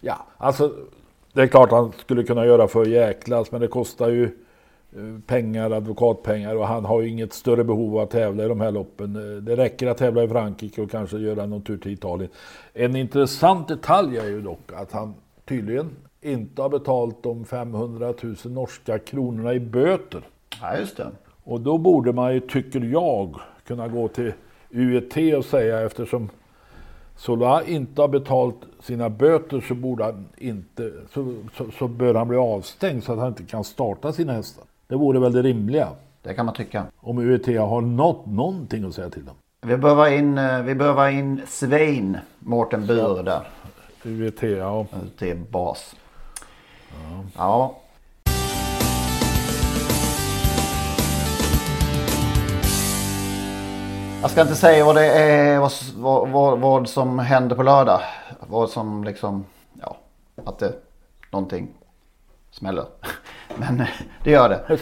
Ja, 0.00 0.16
alltså 0.38 0.72
det 1.32 1.42
är 1.42 1.46
klart 1.46 1.70
han 1.70 1.92
skulle 1.92 2.22
kunna 2.22 2.46
göra 2.46 2.68
för 2.68 2.84
jäklas, 2.86 3.52
men 3.52 3.60
det 3.60 3.68
kostar 3.68 4.08
ju 4.08 4.24
eh, 4.24 5.20
pengar, 5.26 5.70
advokatpengar 5.70 6.56
och 6.56 6.66
han 6.66 6.84
har 6.84 7.00
ju 7.00 7.08
inget 7.08 7.32
större 7.32 7.64
behov 7.64 7.96
av 7.96 8.02
att 8.02 8.10
tävla 8.10 8.44
i 8.44 8.48
de 8.48 8.60
här 8.60 8.70
loppen. 8.70 9.16
Eh, 9.16 9.42
Det 9.42 9.56
räcker 9.56 9.86
att 9.86 9.98
tävla 9.98 10.22
i 10.22 10.28
Frankrike 10.28 10.82
och 10.82 10.90
kanske 10.90 11.18
göra 11.18 11.46
någon 11.46 11.62
tur 11.62 11.78
till 11.78 11.92
Italien. 11.92 12.30
En 12.74 12.96
intressant 12.96 13.68
detalj 13.68 14.18
är 14.18 14.26
ju 14.28 14.40
dock 14.40 14.72
att 14.74 14.92
han 14.92 15.14
tydligen 15.48 15.90
inte 16.20 16.62
har 16.62 16.68
betalt 16.68 17.22
de 17.22 17.44
500 17.44 18.14
000 18.22 18.36
norska 18.44 18.98
kronorna 18.98 19.54
i 19.54 19.60
böter. 19.60 20.22
Ja, 20.60 20.78
just 20.78 20.96
det. 20.96 21.06
Och 21.46 21.60
då 21.60 21.78
borde 21.78 22.12
man 22.12 22.34
ju, 22.34 22.40
tycker 22.40 22.80
jag, 22.80 23.40
kunna 23.66 23.88
gå 23.88 24.08
till 24.08 24.32
UET 24.70 25.36
och 25.36 25.44
säga 25.44 25.80
eftersom 25.80 26.28
Sola 27.16 27.64
inte 27.64 28.00
har 28.00 28.08
betalt 28.08 28.56
sina 28.80 29.10
böter 29.10 29.60
så, 29.60 29.74
borde 29.74 30.04
han 30.04 30.28
inte, 30.36 30.92
så, 31.12 31.34
så, 31.56 31.66
så 31.78 31.88
bör 31.88 32.14
han 32.14 32.28
bli 32.28 32.36
avstängd 32.36 33.04
så 33.04 33.12
att 33.12 33.18
han 33.18 33.28
inte 33.28 33.42
kan 33.42 33.64
starta 33.64 34.12
sina 34.12 34.32
hästar. 34.32 34.64
Det 34.88 34.96
vore 34.96 35.18
väl 35.18 35.32
det 35.32 35.42
rimliga. 35.42 35.88
Det 36.22 36.34
kan 36.34 36.46
man 36.46 36.54
tycka. 36.54 36.84
Om 37.00 37.18
UET 37.18 37.46
har 37.46 37.80
något, 37.80 38.26
någonting 38.26 38.84
att 38.84 38.94
säga 38.94 39.10
till 39.10 39.28
om. 39.28 39.36
Vi 39.70 39.76
behöver 39.76 40.12
in, 40.12 40.38
eh, 40.38 40.62
vi 40.62 40.74
behöver 40.74 41.08
in 41.08 41.40
Svein 41.46 42.18
Mårten 42.38 42.86
Bur 42.86 43.22
där. 43.22 43.48
UET, 44.04 44.42
ja. 44.42 44.86
Till 45.18 45.36
bas. 45.50 45.96
Ja. 47.36 47.74
Jag 54.22 54.30
ska 54.30 54.40
inte 54.40 54.54
säga 54.54 54.84
vad 54.84 54.94
det 54.94 55.04
är, 55.04 55.58
vad, 55.96 56.28
vad, 56.28 56.58
vad, 56.58 56.88
som 56.88 57.18
händer 57.18 57.56
på 57.56 57.62
lördag. 57.62 58.00
Vad 58.40 58.70
som 58.70 59.04
liksom, 59.04 59.44
ja, 59.80 59.96
att 60.44 60.58
det, 60.58 60.72
någonting 61.30 61.68
smäller. 62.50 62.84
Men 63.56 63.80
eh, 63.80 63.88
det 64.24 64.30
gör 64.30 64.48
det. 64.48 64.78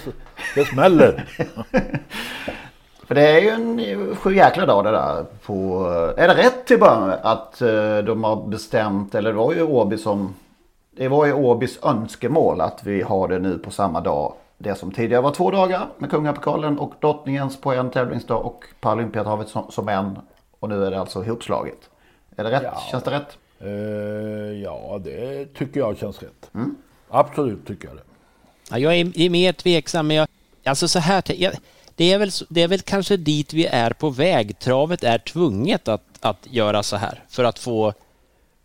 Det 0.55 0.65
smäller. 0.65 1.29
För 3.07 3.15
det 3.15 3.29
är 3.29 3.41
ju 3.41 3.49
en 3.49 4.17
sju 4.17 4.35
jäkla 4.35 4.67
dag 4.67 4.85
det 4.85 4.91
där. 4.91 5.25
På, 5.47 5.87
är 6.17 6.29
det 6.29 6.35
rätt 6.35 6.67
till 6.67 6.79
början 6.79 7.13
att 7.23 7.63
eh, 7.63 7.99
de 7.99 8.25
har 8.25 8.47
bestämt, 8.47 9.15
eller 9.15 9.31
det 9.31 9.39
var 9.39 9.53
ju 9.53 9.63
Åby 9.63 9.99
som, 9.99 10.35
det 10.97 11.09
var 11.09 11.27
ju 11.27 11.33
Åbys 11.33 11.79
önskemål 11.83 12.61
att 12.61 12.85
vi 12.85 13.03
har 13.03 13.29
det 13.29 13.39
nu 13.39 13.59
på 13.59 13.71
samma 13.71 14.01
dag. 14.01 14.35
Det 14.65 14.75
som 14.75 14.93
tidigare 14.93 15.23
var 15.23 15.31
två 15.31 15.51
dagar 15.51 15.89
med 15.99 16.11
kungapokalen 16.11 16.79
och 16.79 16.93
drottningens 17.01 17.61
på 17.61 17.73
en 17.73 17.91
tävlingsdag 17.91 18.37
och 18.37 18.65
Paralympiatravet 18.81 19.49
som, 19.49 19.71
som 19.71 19.89
en. 19.89 20.19
Och 20.61 20.69
nu 20.69 20.85
är 20.85 20.91
det 20.91 21.01
alltså 21.01 21.25
ihopslaget. 21.25 21.91
Är 22.37 22.45
det 22.45 22.51
rätt? 22.51 22.63
Ja. 22.63 22.83
Känns 22.91 23.05
det 23.05 23.11
rätt? 23.11 23.39
Eh, 23.61 24.63
ja, 24.63 25.01
det 25.05 25.47
tycker 25.55 25.81
jag 25.81 25.99
känns 25.99 26.23
rätt. 26.23 26.51
Mm. 26.55 26.77
Absolut 27.09 27.67
tycker 27.67 27.89
jag 27.89 27.97
det. 27.97 28.03
Ja, 28.71 28.79
jag 28.79 28.97
är, 28.97 29.21
är 29.21 29.31
mer 29.31 29.53
tveksam, 29.53 30.07
men 30.07 30.17
jag, 30.17 30.29
alltså 30.65 30.89
så 30.89 30.99
här, 30.99 31.23
jag, 31.27 31.53
det, 31.97 32.13
är 32.13 32.19
väl, 32.19 32.31
det 32.49 32.63
är 32.63 32.69
väl 32.69 32.81
kanske 32.81 33.17
dit 33.17 33.53
vi 33.53 33.67
är 33.67 33.91
på 33.91 34.11
väg. 34.11 34.59
Travet 34.59 35.05
är 35.05 35.19
tvunget 35.19 35.89
att, 35.89 36.05
att 36.21 36.47
göra 36.51 36.83
så 36.83 36.97
här 36.97 37.23
för 37.29 37.45
att 37.45 37.59
få, 37.59 37.93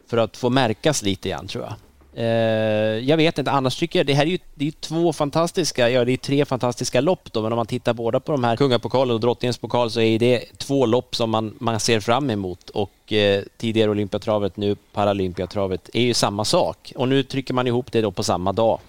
för 0.07 0.17
att 0.17 0.37
få 0.37 0.49
märkas 0.49 1.01
lite 1.03 1.29
grann 1.29 1.47
tror 1.47 1.63
jag. 1.63 1.73
Eh, 2.19 2.99
jag 3.09 3.17
vet 3.17 3.37
inte, 3.37 3.51
annars 3.51 3.75
tycker 3.75 3.99
jag 3.99 4.05
det 4.05 4.13
här 4.13 4.25
är 4.25 4.29
ju 4.29 4.37
det 4.55 4.67
är 4.67 4.71
två 4.71 5.13
fantastiska, 5.13 5.89
ja 5.89 6.05
det 6.05 6.11
är 6.11 6.17
tre 6.17 6.45
fantastiska 6.45 7.01
lopp 7.01 7.33
då, 7.33 7.41
men 7.41 7.51
om 7.51 7.55
man 7.55 7.65
tittar 7.65 7.93
båda 7.93 8.19
på 8.19 8.31
de 8.31 8.43
här 8.43 8.55
kungapokalen 8.55 9.13
och 9.13 9.19
drottningens 9.19 9.57
pokal 9.57 9.91
så 9.91 10.01
är 10.01 10.19
det 10.19 10.57
två 10.57 10.85
lopp 10.85 11.15
som 11.15 11.29
man, 11.29 11.53
man 11.59 11.79
ser 11.79 11.99
fram 11.99 12.29
emot 12.29 12.69
och 12.69 13.13
eh, 13.13 13.43
tidigare 13.57 13.91
Olympiatravet, 13.91 14.57
nu 14.57 14.75
Paralympiatravet 14.93 15.89
är 15.93 16.01
ju 16.01 16.13
samma 16.13 16.45
sak 16.45 16.93
och 16.95 17.07
nu 17.07 17.23
trycker 17.23 17.53
man 17.53 17.67
ihop 17.67 17.91
det 17.91 18.01
då 18.01 18.11
på 18.11 18.23
samma 18.23 18.53
dag. 18.53 18.79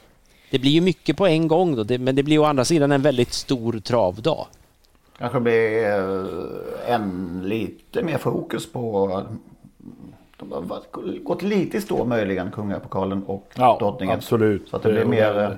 Det 0.51 0.59
blir 0.59 0.71
ju 0.71 0.81
mycket 0.81 1.17
på 1.17 1.27
en 1.27 1.49
gång 1.49 1.77
då, 1.77 1.85
det, 1.85 1.99
men 1.99 2.15
det 2.17 2.23
blir 2.23 2.39
å 2.39 2.45
andra 2.45 2.65
sidan 2.65 2.93
en 2.93 3.03
väldigt 3.03 3.33
stor 3.33 3.81
travdag. 3.81 4.47
Kanske 5.19 5.41
blir 5.41 5.85
eh, 5.87 6.95
en 6.95 7.41
lite 7.45 8.03
mer 8.03 8.19
fokus 8.19 8.73
på 8.73 9.23
gått 11.23 11.43
lite 11.43 11.77
i 11.77 11.81
stå 11.81 12.05
möjligen 12.05 12.51
kungapokalen 12.51 13.23
och 13.27 13.47
Ja, 13.55 13.77
drottningen. 13.81 14.15
absolut. 14.17 14.69
Så 14.69 14.77
att 14.77 14.83
det 14.83 14.93
blir 14.93 15.05
mer... 15.05 15.39
eh, 15.43 15.51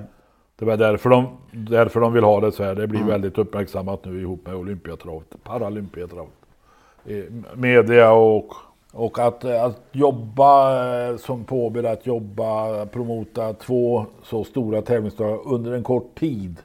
Det 0.55 0.65
var 0.65 0.77
därför 0.77 1.09
de, 1.09 1.27
därför 1.51 1.99
de 1.99 2.13
vill 2.13 2.23
ha 2.23 2.39
det 2.41 2.51
så 2.51 2.63
här. 2.63 2.75
Det 2.75 2.87
blir 2.87 2.99
Mm. 2.99 3.11
väldigt 3.11 3.37
uppmärksammat 3.37 4.05
nu 4.05 4.21
ihop 4.21 4.45
med 4.47 4.55
Olympiatravet, 4.55 5.43
Paralympiatravet. 5.43 6.33
Eh, 7.05 7.23
Media 7.55 8.11
och, 8.11 8.53
och 8.91 9.19
att, 9.19 9.43
eh, 9.43 9.63
att 9.63 9.81
jobba 9.91 11.17
som 11.17 11.43
påbörjat, 11.43 11.99
att 11.99 12.05
jobba, 12.05 12.85
promota 12.85 13.53
två 13.53 14.05
så 14.23 14.43
stora 14.43 14.81
tävlingsdagar 14.81 15.39
under 15.47 15.71
en 15.71 15.83
kort 15.83 16.19
tid. 16.19 16.57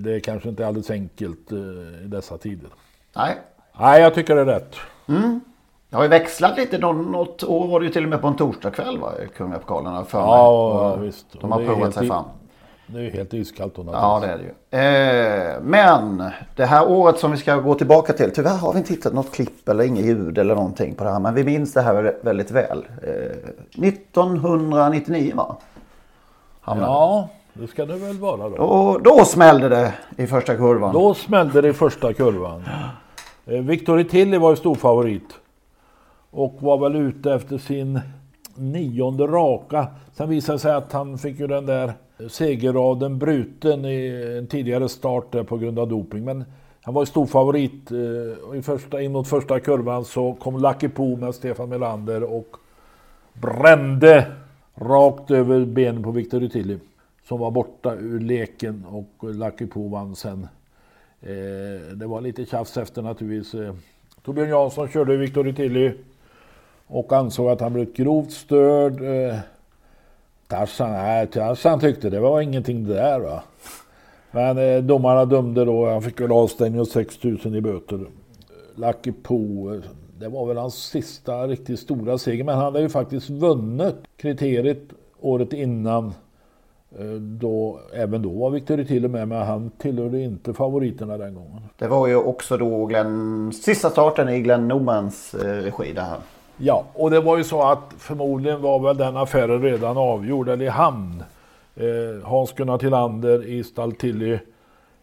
Det 0.00 0.14
är 0.14 0.20
kanske 0.20 0.48
inte 0.48 0.66
alldeles 0.66 0.90
enkelt 0.90 1.52
i 1.52 2.06
dessa 2.06 2.38
tider. 2.38 2.70
Nej. 3.16 3.34
Nej, 3.80 4.02
jag 4.02 4.14
tycker 4.14 4.34
det 4.34 4.40
är 4.40 4.44
rätt. 4.44 4.76
Ja, 5.06 5.14
Det 5.96 5.98
har 5.98 6.04
ju 6.04 6.10
växlat 6.10 6.56
lite. 6.56 6.78
Något 6.78 7.44
år 7.44 7.66
var 7.66 7.80
det 7.80 7.86
ju 7.86 7.92
till 7.92 8.04
och 8.04 8.08
med 8.08 8.20
på 8.20 8.26
en 8.26 8.36
torsdagkväll 8.36 8.98
va? 8.98 9.12
Kungapokalen 9.36 10.04
för 10.04 10.18
mig. 10.18 10.28
Ja, 10.28 10.92
Och 10.92 11.04
visst. 11.04 11.26
De 11.40 11.52
har 11.52 11.64
provat 11.64 11.94
sig 11.94 12.08
fram. 12.08 12.24
Det 12.86 12.98
är 12.98 13.02
ju 13.02 13.10
helt 13.10 13.34
iskallt 13.34 13.74
då 13.74 13.84
Ja 13.92 14.20
det 14.22 14.26
är 14.26 14.38
det 14.38 14.44
ju. 14.44 15.54
Eh, 15.54 15.60
men 15.62 16.24
det 16.56 16.64
här 16.64 16.88
året 16.88 17.18
som 17.18 17.30
vi 17.30 17.36
ska 17.36 17.56
gå 17.56 17.74
tillbaka 17.74 18.12
till. 18.12 18.30
Tyvärr 18.30 18.56
har 18.56 18.72
vi 18.72 18.78
inte 18.78 18.92
hittat 18.92 19.12
något 19.12 19.32
klipp 19.32 19.68
eller 19.68 19.84
inget 19.84 20.04
ljud 20.04 20.38
eller 20.38 20.54
någonting 20.54 20.94
på 20.94 21.04
det 21.04 21.10
här. 21.10 21.20
Men 21.20 21.34
vi 21.34 21.44
minns 21.44 21.72
det 21.72 21.82
här 21.82 22.14
väldigt 22.22 22.50
väl. 22.50 22.84
Eh, 23.02 23.84
1999 23.84 25.32
va? 25.36 25.56
Hamnade. 26.60 26.92
Ja, 26.92 27.28
det 27.52 27.66
ska 27.66 27.86
det 27.86 27.96
väl 27.96 28.18
vara 28.18 28.48
då. 28.48 28.56
Och 28.56 29.02
då 29.02 29.24
smällde 29.24 29.68
det 29.68 29.92
i 30.16 30.26
första 30.26 30.56
kurvan. 30.56 30.92
Då 30.92 31.14
smällde 31.14 31.60
det 31.60 31.68
i 31.68 31.72
första 31.72 32.12
kurvan. 32.12 32.64
Eh, 33.46 33.60
Victor 33.60 34.02
Tilly 34.02 34.38
var 34.38 34.50
ju 34.50 34.56
stor 34.56 34.74
favorit. 34.74 35.40
Och 36.36 36.54
var 36.60 36.78
väl 36.78 36.96
ute 36.96 37.32
efter 37.32 37.58
sin 37.58 38.00
nionde 38.54 39.26
raka. 39.26 39.86
Sen 40.12 40.28
visade 40.28 40.56
det 40.56 40.60
sig 40.60 40.72
att 40.72 40.92
han 40.92 41.18
fick 41.18 41.40
ju 41.40 41.46
den 41.46 41.66
där 41.66 41.92
segerraden 42.28 43.18
bruten 43.18 43.84
i 43.84 44.34
en 44.38 44.46
tidigare 44.46 44.88
start 44.88 45.32
där 45.32 45.42
på 45.42 45.56
grund 45.56 45.78
av 45.78 45.88
doping. 45.88 46.24
Men 46.24 46.44
han 46.82 46.94
var 46.94 47.02
ju 47.02 47.06
stor 47.06 47.26
favorit. 47.26 47.90
och 48.48 48.56
I 48.56 48.62
första, 48.62 49.02
in 49.02 49.12
mot 49.12 49.28
första 49.28 49.60
kurvan 49.60 50.04
så 50.04 50.34
kom 50.34 50.62
Lucky 50.62 50.88
Po 50.88 51.16
med 51.16 51.34
Stefan 51.34 51.68
Melander 51.68 52.22
och 52.22 52.56
brände 53.32 54.32
rakt 54.74 55.30
över 55.30 55.64
benen 55.64 56.02
på 56.02 56.10
Victor 56.10 56.48
Tilly. 56.48 56.78
Som 57.28 57.40
var 57.40 57.50
borta 57.50 57.94
ur 57.94 58.20
leken 58.20 58.84
och 58.88 59.34
Lucky 59.34 59.66
Po 59.66 59.88
vann 59.88 60.16
sen. 60.16 60.48
Eh, 61.20 61.96
det 61.96 62.06
var 62.06 62.20
lite 62.20 62.44
tjafs 62.44 62.76
efter 62.76 63.02
naturligtvis. 63.02 63.54
Eh, 63.54 63.74
Torbjörn 64.22 64.48
Jansson 64.48 64.88
körde 64.88 65.16
Victor 65.16 65.52
Tilly 65.52 65.92
och 66.86 67.12
ansåg 67.12 67.48
att 67.48 67.60
han 67.60 67.72
blivit 67.72 67.96
grovt 67.96 68.32
störd. 68.32 69.02
Eh, 69.02 69.36
Tarzan, 70.48 70.92
nej, 70.92 71.26
Tarzan 71.26 71.80
tyckte 71.80 72.10
det 72.10 72.20
var 72.20 72.40
ingenting 72.40 72.84
det 72.84 72.94
där 72.94 73.20
va. 73.20 73.42
Men 74.30 74.58
eh, 74.58 74.82
domarna 74.82 75.24
dömde 75.24 75.64
då, 75.64 75.90
han 75.90 76.02
fick 76.02 76.20
väl 76.20 76.32
avstängning 76.32 76.80
och 76.80 76.88
6 76.88 77.24
000 77.24 77.56
i 77.56 77.60
böter. 77.60 78.06
Lucky 78.74 79.12
Poo. 79.12 79.74
Eh, 79.74 79.80
det 80.18 80.28
var 80.28 80.46
väl 80.46 80.56
hans 80.56 80.74
sista 80.74 81.46
riktigt 81.46 81.80
stora 81.80 82.18
seger. 82.18 82.44
Men 82.44 82.54
han 82.54 82.64
hade 82.64 82.80
ju 82.80 82.88
faktiskt 82.88 83.30
vunnit 83.30 83.96
kriteriet 84.16 84.82
året 85.20 85.52
innan. 85.52 86.14
Eh, 86.98 87.14
då, 87.14 87.80
även 87.94 88.22
då 88.22 88.30
var 88.30 88.50
Victor 88.50 88.84
till 88.84 89.04
och 89.04 89.10
med, 89.10 89.28
men 89.28 89.46
han 89.46 89.70
tillhörde 89.70 90.20
inte 90.20 90.54
favoriterna 90.54 91.18
den 91.18 91.34
gången. 91.34 91.62
Det 91.78 91.88
var 91.88 92.06
ju 92.06 92.16
också 92.16 92.56
då 92.56 92.86
Glenn, 92.86 93.52
sista 93.52 93.90
starten 93.90 94.28
i 94.28 94.40
Glenn 94.40 94.68
Normans 94.68 95.34
eh, 95.34 95.62
regi 95.62 95.92
det 95.92 96.02
här. 96.02 96.18
Ja, 96.58 96.84
och 96.94 97.10
det 97.10 97.20
var 97.20 97.36
ju 97.36 97.44
så 97.44 97.62
att 97.62 97.94
förmodligen 97.98 98.62
var 98.62 98.78
väl 98.78 98.96
den 98.96 99.16
affären 99.16 99.62
redan 99.62 99.96
avgjord 99.96 100.48
eller 100.48 100.64
i 100.64 100.68
hamn. 100.68 101.24
Eh, 101.74 102.28
Hans-Gunnar 102.28 102.78
Tillander 102.78 103.46
i 103.46 103.64
stall 103.64 103.92
Tilly 103.92 104.38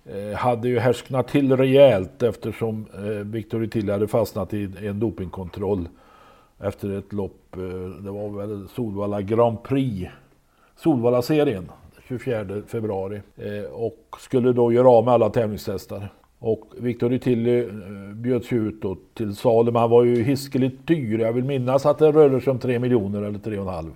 eh, 0.06 0.38
hade 0.38 0.68
ju 0.68 0.80
härsknat 0.80 1.28
till 1.28 1.58
rejält 1.58 2.24
eftersom 2.24 2.86
eh, 2.94 3.02
Victor 3.04 3.66
Tilly 3.66 3.92
hade 3.92 4.08
fastnat 4.08 4.54
i 4.54 4.70
en 4.82 5.00
dopingkontroll 5.00 5.90
efter 6.60 6.98
ett 6.98 7.14
lopp. 7.14 7.56
Eh, 7.56 7.60
det 8.04 8.12
var 8.12 8.30
väl 8.30 8.68
Solvalla 8.76 9.22
Grand 9.22 9.64
Prix, 9.64 10.12
Solvalla-serien, 10.76 11.72
24 12.08 12.62
februari. 12.68 13.22
Eh, 13.38 13.72
och 13.74 14.16
skulle 14.20 14.54
då 14.54 14.72
göra 14.72 14.90
av 14.90 15.06
med 15.06 15.14
alla 15.14 15.30
tävlingshästar. 15.30 16.10
Och 16.46 16.74
Victor 16.78 17.18
Tilly 17.18 17.60
eh, 17.60 17.74
bjöds 18.16 18.52
ju 18.52 18.68
ut 18.68 18.82
då 18.82 18.98
till 19.14 19.36
salu, 19.36 19.72
men 19.72 19.82
han 19.82 19.90
var 19.90 20.04
ju 20.04 20.24
hiskeligt 20.24 20.88
dyr. 20.88 21.20
Jag 21.20 21.34
vill 21.34 21.44
minnas 21.44 21.86
att 21.86 21.98
det 21.98 22.12
rörde 22.12 22.42
sig 22.42 22.52
om 22.52 22.60
3 22.60 22.80
miljoner 22.80 23.22
eller 23.22 23.40
3,5. 23.40 23.92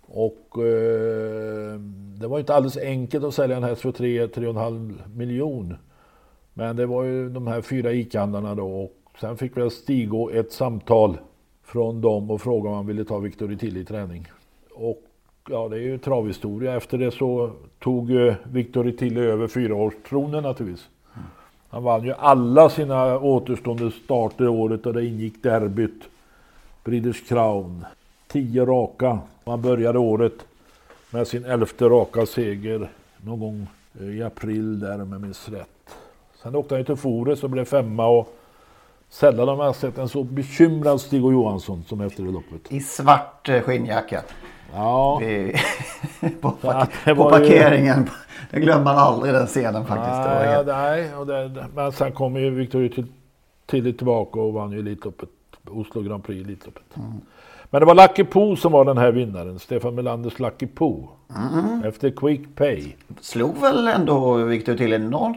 Och 0.00 0.58
eh, 0.58 1.80
det 2.20 2.26
var 2.26 2.36
ju 2.38 2.40
inte 2.40 2.54
alldeles 2.54 2.76
enkelt 2.76 3.24
att 3.24 3.34
sälja 3.34 3.56
en 3.56 3.62
häst 3.62 3.82
för 3.82 3.92
3-3,5 3.92 4.94
miljon. 5.16 5.76
Men 6.54 6.76
det 6.76 6.86
var 6.86 7.04
ju 7.04 7.28
de 7.28 7.46
här 7.46 7.60
fyra 7.60 7.92
ICA-handlarna 7.92 8.54
då 8.54 8.66
och 8.66 9.18
sen 9.20 9.36
fick 9.36 9.56
väl 9.56 9.70
Stigå 9.70 10.30
ett 10.30 10.52
samtal 10.52 11.18
från 11.62 12.00
dem 12.00 12.30
och 12.30 12.40
frågade 12.40 12.68
om 12.68 12.74
han 12.74 12.86
ville 12.86 13.04
ta 13.04 13.18
Victor 13.18 13.56
Tilly 13.56 13.80
i 13.80 13.84
träning. 13.84 14.26
Och 14.74 15.02
ja, 15.50 15.68
det 15.68 15.76
är 15.76 15.82
ju 15.82 15.98
travhistoria. 15.98 16.76
Efter 16.76 16.98
det 16.98 17.10
så 17.10 17.50
tog 17.78 18.10
Victor 18.44 18.90
Tilly 18.90 19.20
över 19.20 19.46
fyraårstronen 19.46 20.42
naturligtvis. 20.42 20.88
Han 21.74 21.82
vann 21.82 22.04
ju 22.04 22.12
alla 22.18 22.70
sina 22.70 23.18
återstående 23.18 23.90
starter 23.90 24.44
i 24.44 24.48
året 24.48 24.86
och 24.86 24.94
det 24.94 25.04
ingick 25.04 25.42
derbyt, 25.42 26.02
Breeders 26.84 27.28
Crown, 27.28 27.84
tio 28.28 28.64
raka. 28.64 29.18
Han 29.44 29.62
började 29.62 29.98
året 29.98 30.32
med 31.10 31.26
sin 31.26 31.44
elfte 31.44 31.84
raka 31.84 32.26
seger 32.26 32.90
någon 33.22 33.40
gång 33.40 33.66
eh, 34.00 34.06
i 34.06 34.22
april 34.22 34.80
där 34.80 35.02
om 35.02 35.12
jag 35.12 35.20
minns 35.20 35.48
rätt. 35.48 35.96
Sen 36.42 36.54
åkte 36.54 36.74
han 36.74 36.80
ju 36.80 36.84
till 36.84 36.96
Fores 36.96 37.42
och 37.42 37.50
blev 37.50 37.64
femma 37.64 38.06
och 38.06 38.34
sällan 39.08 39.48
har 39.48 39.56
man 39.56 39.74
sett 39.74 39.98
en 39.98 40.08
så 40.08 40.22
bekymrad 40.22 41.00
Stig 41.00 41.24
och 41.24 41.32
Johansson 41.32 41.84
som 41.88 42.00
efter 42.00 42.22
det 42.22 42.30
loppet. 42.30 42.72
I 42.72 42.80
svart 42.80 43.48
eh, 43.48 43.60
skinnjacka. 43.60 44.22
Ja. 44.72 45.20
På, 46.40 46.50
på 47.04 47.30
parkeringen. 47.30 48.10
Det 48.50 48.60
glömmer 48.60 48.84
man 48.84 48.96
aldrig 48.98 49.34
den 49.34 49.46
scenen 49.46 49.84
faktiskt. 49.84 50.16
Nej, 50.26 50.46
helt- 50.48 50.66
nej 50.66 51.14
och 51.16 51.26
det, 51.26 51.66
men 51.74 51.92
sen 51.92 52.12
kom 52.12 52.36
ju 52.36 52.50
Victor 52.50 52.88
till, 52.88 53.06
tidigt 53.66 53.96
tillbaka 53.96 54.40
och 54.40 54.52
vann 54.52 54.72
ju 54.72 54.78
Elitloppet, 54.78 55.28
Oslo 55.70 56.02
Grand 56.02 56.24
Prix 56.24 56.44
Elitloppet. 56.44 56.82
Men 57.70 57.80
det 57.80 57.86
var 57.86 57.94
Lucky 57.94 58.24
Po 58.24 58.56
som 58.56 58.72
var 58.72 58.84
den 58.84 58.98
här 58.98 59.12
vinnaren, 59.12 59.58
Stefan 59.58 59.94
Melanders 59.94 60.38
Lucky 60.38 60.66
Po. 60.66 61.08
Mm. 61.52 61.84
Efter 61.84 62.10
Quick 62.10 62.40
Pay. 62.56 62.92
Slog 63.20 63.60
väl 63.60 63.88
ändå 63.88 64.34
Victor 64.34 64.74
till 64.74 65.00
någon, 65.02 65.34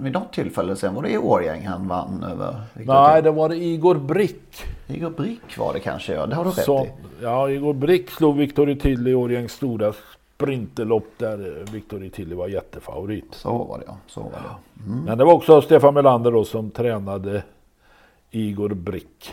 vid 0.00 0.12
något 0.12 0.32
tillfälle 0.32 0.76
sen. 0.76 0.94
Var 0.94 1.02
det 1.02 1.10
i 1.10 1.18
Årgäng 1.18 1.66
han 1.66 1.88
vann 1.88 2.24
över 2.32 2.60
Victor 2.74 2.94
Nej, 2.94 3.14
Till? 3.14 3.24
det 3.24 3.30
var 3.30 3.48
det 3.48 3.56
Igor 3.56 3.94
Brick. 3.94 4.62
Igor 4.86 5.10
Brick 5.10 5.58
var 5.58 5.72
det 5.72 5.80
kanske 5.80 6.14
ja. 6.14 6.26
Det 6.26 6.34
har 6.34 6.44
du 6.44 6.50
rätt 6.50 6.88
i. 6.88 6.90
ja, 7.22 7.50
Igor 7.50 7.72
Brick 7.74 8.10
slog 8.10 8.36
Victor 8.36 8.74
till 8.74 9.08
i 9.08 9.14
Årjängs 9.14 9.52
stora 9.52 9.92
sprinterlopp 10.40 11.06
där 11.18 11.64
Victor 11.72 12.08
Tilly 12.12 12.34
var 12.34 12.48
jättefavorit. 12.48 13.24
Så 13.30 13.58
var 13.58 13.78
det 13.78 13.84
ja. 13.86 13.96
Så 14.06 14.20
var 14.20 14.30
det. 14.30 14.82
Mm. 14.86 15.04
Men 15.04 15.18
det 15.18 15.24
var 15.24 15.32
också 15.32 15.62
Stefan 15.62 15.94
Melander 15.94 16.32
då 16.32 16.44
som 16.44 16.70
tränade 16.70 17.42
Igor 18.30 18.74
Brick. 18.74 19.32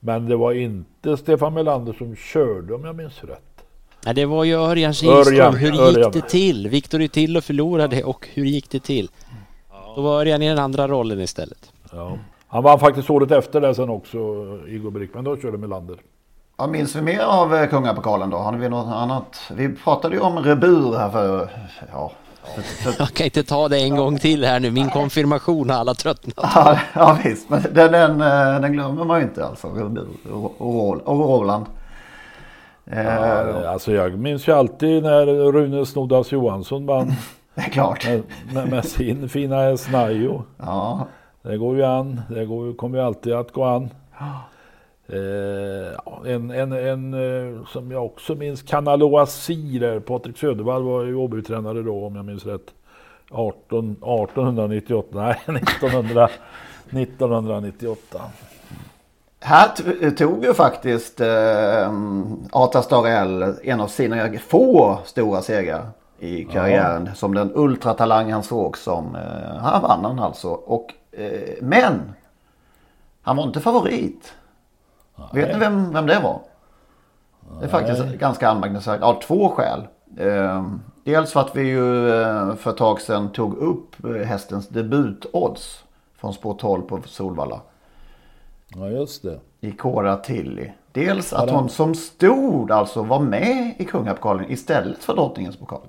Men 0.00 0.28
det 0.28 0.36
var 0.36 0.52
inte 0.52 1.16
Stefan 1.16 1.54
Melander 1.54 1.92
som 1.92 2.16
körde 2.16 2.74
om 2.74 2.84
jag 2.84 2.96
minns 2.96 3.24
rätt. 3.24 3.64
Nej, 4.04 4.14
det 4.14 4.26
var 4.26 4.44
ju 4.44 4.54
Örjan 4.54 4.94
Kihlström. 4.94 5.54
Hur 5.54 5.70
gick 5.70 5.80
Örjan. 5.80 6.12
det 6.12 6.28
till? 6.28 6.68
Victor 6.68 7.06
till 7.06 7.36
och 7.36 7.44
förlorade 7.44 8.04
och 8.04 8.28
hur 8.34 8.44
gick 8.44 8.70
det 8.70 8.80
till? 8.80 9.10
Då 9.96 10.02
var 10.02 10.20
Örjan 10.20 10.42
i 10.42 10.48
den 10.48 10.58
andra 10.58 10.88
rollen 10.88 11.20
istället. 11.20 11.72
Ja. 11.92 12.18
Han 12.46 12.62
vann 12.62 12.78
faktiskt 12.78 13.10
året 13.10 13.30
efter 13.30 13.60
det 13.60 13.74
sen 13.74 13.88
också, 13.88 14.18
Igor 14.68 14.90
Brick, 14.90 15.14
men 15.14 15.24
då 15.24 15.36
körde 15.36 15.58
Melander. 15.58 15.96
Ja, 16.62 16.66
minns 16.66 16.96
vi 16.96 17.02
mer 17.02 17.20
av 17.20 17.54
eh, 17.54 17.68
kungapokalen 17.68 18.30
då? 18.30 18.36
Har 18.36 18.52
vi 18.52 18.68
något 18.68 18.94
annat? 18.94 19.40
Vi 19.54 19.68
pratade 19.76 20.14
ju 20.14 20.20
om 20.20 20.38
Rebur 20.38 20.96
här 20.98 21.10
för... 21.10 21.48
Ja. 21.92 22.12
för, 22.54 22.62
för, 22.62 22.94
Jag 22.98 23.08
kan 23.08 23.24
inte 23.24 23.42
ta 23.42 23.68
det 23.68 23.78
en 23.80 23.96
gång 23.96 24.18
till 24.18 24.44
här 24.44 24.60
nu. 24.60 24.70
Min 24.70 24.90
konfirmation 24.90 25.70
har 25.70 25.78
alla 25.78 25.94
tröttnat. 25.94 26.50
ja, 26.54 26.78
ja 26.94 27.18
visst, 27.24 27.50
men 27.50 27.62
den, 27.72 27.92
den, 27.92 28.20
eh, 28.20 28.60
den 28.60 28.72
glömmer 28.72 29.04
man 29.04 29.18
ju 29.20 29.24
inte 29.26 29.46
alltså. 29.46 29.68
Rebur 29.68 30.06
och, 30.32 30.44
och, 30.60 30.94
Ro- 30.94 31.02
och 31.04 31.18
Roland. 31.18 31.66
Ja, 32.84 33.68
alltså 33.68 33.92
jag 33.92 34.18
minns 34.18 34.48
ju 34.48 34.52
alltid 34.52 35.02
när 35.02 35.26
Rune 35.52 35.86
Snoddas 35.86 36.32
Johansson 36.32 36.86
vann 36.86 37.12
Det 37.54 37.60
är 37.60 37.70
klart. 37.70 38.06
med, 38.08 38.22
med, 38.52 38.68
med 38.70 38.84
sin 38.84 39.28
fina 39.28 39.76
Snajo. 39.76 40.42
Ja. 40.58 41.06
Det 41.42 41.56
går 41.56 41.76
ju 41.76 41.84
an. 41.84 42.20
Det 42.28 42.44
går, 42.44 42.76
kommer 42.76 42.98
ju 42.98 43.04
alltid 43.04 43.32
att 43.32 43.52
gå 43.52 43.64
an. 43.64 43.90
Eh, 45.12 45.92
ja, 46.06 46.22
en, 46.26 46.50
en, 46.50 46.72
en 46.72 47.14
eh, 47.14 47.64
som 47.66 47.90
jag 47.90 48.04
också 48.04 48.34
minns, 48.34 48.62
Kanaloasi 48.62 49.78
där. 49.78 50.00
Patrik 50.00 50.38
Södervall 50.38 50.82
var 50.82 51.04
ju 51.04 51.14
Åbytränare 51.14 51.82
då 51.82 52.06
om 52.06 52.16
jag 52.16 52.24
minns 52.24 52.46
rätt. 52.46 52.74
18, 53.30 53.90
1898, 53.90 55.08
nej 55.12 55.40
1900, 55.62 56.28
1998. 56.90 58.20
Här 59.40 60.10
tog 60.10 60.44
ju 60.44 60.54
faktiskt 60.54 61.20
eh, 61.20 61.92
Ata 62.52 62.82
Starell 62.82 63.54
en 63.62 63.80
av 63.80 63.86
sina 63.86 64.38
få 64.38 64.98
stora 65.04 65.42
segrar 65.42 65.86
i 66.18 66.44
karriären. 66.44 67.10
Som 67.14 67.34
den 67.34 67.52
ultratalang 67.54 68.32
han 68.32 68.42
såg 68.42 68.78
som. 68.78 69.14
Eh, 69.14 69.62
här 69.62 69.80
vann 69.80 70.04
han 70.04 70.18
alltså. 70.18 70.48
Och, 70.48 70.94
eh, 71.12 71.54
men 71.60 72.12
han 73.22 73.36
var 73.36 73.44
inte 73.44 73.60
favorit. 73.60 74.34
Vet 75.32 75.52
ni 75.52 75.58
vem, 75.58 75.92
vem 75.92 76.06
det 76.06 76.20
var? 76.20 76.40
Det 77.60 77.64
är 77.64 77.68
faktiskt 77.68 78.04
ganska 78.04 78.48
anmärkningsvärt 78.48 79.02
av 79.02 79.20
två 79.20 79.48
skäl. 79.48 79.86
Eh, 80.18 80.66
dels 81.04 81.32
för 81.32 81.40
att 81.40 81.56
vi 81.56 81.62
ju 81.62 82.10
eh, 82.22 82.54
för 82.54 82.70
ett 82.70 82.76
tag 82.76 83.00
sedan 83.00 83.32
tog 83.32 83.54
upp 83.54 84.04
eh, 84.04 84.10
hästens 84.10 84.68
debutodds 84.68 85.84
från 86.16 86.34
spår 86.34 86.54
12 86.54 86.82
på 86.82 87.00
Solvalla. 87.06 87.60
Ja, 88.68 88.88
just 88.88 89.22
det. 89.22 89.40
I 89.60 89.72
Cora 89.72 90.16
Tilly. 90.16 90.70
Dels 90.92 91.32
att 91.32 91.50
hon 91.50 91.68
som 91.68 91.94
stod 91.94 92.70
alltså 92.70 93.02
var 93.02 93.20
med 93.20 93.74
i 93.78 93.84
kungapokalen 93.84 94.50
istället 94.50 95.04
för 95.04 95.14
drottningens 95.14 95.56
pokal. 95.56 95.80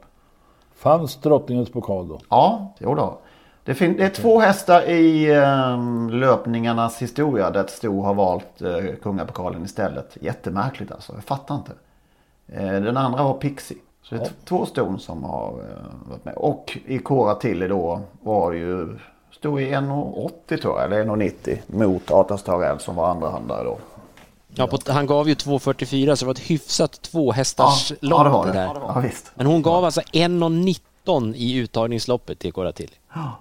Fanns 0.75 1.15
drottningens 1.15 1.71
pokal 1.71 2.07
då? 2.07 2.19
Ja, 2.29 2.73
jo 2.79 2.95
då. 2.95 3.17
Det, 3.65 3.73
fin- 3.73 3.97
det 3.97 4.05
är 4.05 4.09
två 4.09 4.39
hästar 4.39 4.81
i 4.89 5.33
ehm, 5.33 6.09
löpningarnas 6.09 7.01
historia 7.01 7.49
där 7.49 7.59
ett 7.63 7.69
sto 7.69 8.01
har 8.01 8.13
valt 8.13 8.61
uh, 8.61 8.95
kungapokalen 9.03 9.65
istället. 9.65 10.17
Jättemärkligt 10.21 10.91
alltså, 10.91 11.13
jag 11.13 11.23
fattar 11.23 11.55
inte. 11.55 11.71
Eh, 12.47 12.81
den 12.81 12.97
andra 12.97 13.23
var 13.23 13.33
Pixie. 13.33 13.77
Så 14.03 14.15
det 14.15 14.21
är 14.21 14.25
t- 14.25 14.31
två 14.45 14.65
ston 14.65 14.99
som 14.99 15.23
har 15.23 15.47
eh, 15.49 16.09
varit 16.09 16.25
med. 16.25 16.33
Och 16.35 16.77
i 16.85 16.99
Cora 16.99 17.35
Tilly 17.35 17.67
då 17.67 18.01
var 18.21 18.51
det 18.51 18.57
ju, 18.57 18.97
stod 19.31 19.61
i 19.61 19.65
1,80 19.65 20.61
tror 20.61 20.79
jag, 20.79 20.85
eller 20.85 21.05
1,90 21.05 21.57
mot 21.67 22.11
Artas 22.11 22.43
Tarell 22.43 22.79
som 22.79 22.95
var 22.95 23.07
andra 23.09 23.29
handlare 23.29 23.63
då. 23.63 23.77
Ja, 24.55 24.67
på, 24.67 24.77
han 24.87 25.05
gav 25.07 25.29
ju 25.29 25.35
2.44 25.35 26.15
så 26.15 26.25
det 26.25 26.27
var 26.27 26.33
ett 26.33 26.39
hyfsat 26.39 27.01
tvåhästars 27.01 27.91
Ja, 27.91 27.95
lopp 28.01 28.17
ja, 28.19 28.23
det 28.23 28.29
var 28.29 28.45
det. 28.45 28.51
där. 28.51 28.65
Ja, 28.65 28.73
det 28.73 28.79
var 28.79 29.01
det. 29.01 29.07
Ja. 29.07 29.31
Men 29.35 29.45
hon 29.45 29.61
gav 29.61 29.85
alltså 29.85 30.01
1.19 30.01 31.33
i 31.35 31.55
uttagningsloppet 31.57 32.39
till 32.39 32.53
Cora 32.53 32.71
till. 32.71 32.91
Ja, 33.13 33.31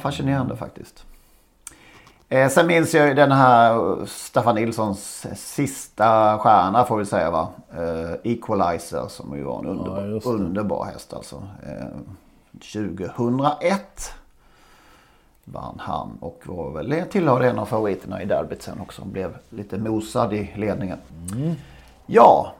fascinerande 0.00 0.56
faktiskt. 0.56 1.04
Eh, 2.28 2.48
sen 2.48 2.66
minns 2.66 2.94
jag 2.94 3.16
den 3.16 3.32
här 3.32 3.74
eh, 4.00 4.06
Staffan 4.06 4.54
Nilssons 4.54 5.26
sista 5.34 6.38
stjärna 6.38 6.84
får 6.84 6.96
vi 6.96 7.06
säga 7.06 7.30
va. 7.30 7.48
Eh, 7.72 8.32
Equalizer 8.32 9.06
som 9.08 9.36
ju 9.36 9.42
var 9.42 9.58
en 9.58 9.66
underbar, 9.66 10.20
Ja, 10.24 10.30
underbar 10.30 10.84
häst 10.84 11.14
alltså. 11.14 11.36
Eh, 11.36 11.86
2001 12.72 14.12
vann 15.44 15.76
han 15.78 16.10
och 16.20 16.42
var 16.44 16.70
väl 16.70 17.02
tillhörde 17.10 17.48
en 17.50 17.58
av 17.58 17.66
favoriterna 17.66 18.22
i 18.22 18.24
derbyt 18.26 18.62
sen 18.62 18.80
också. 18.80 19.02
Han 19.02 19.12
blev 19.12 19.36
lite 19.50 19.78
mosad 19.78 20.32
i 20.32 20.50
ledningen. 20.56 20.98
Ja, 22.06 22.52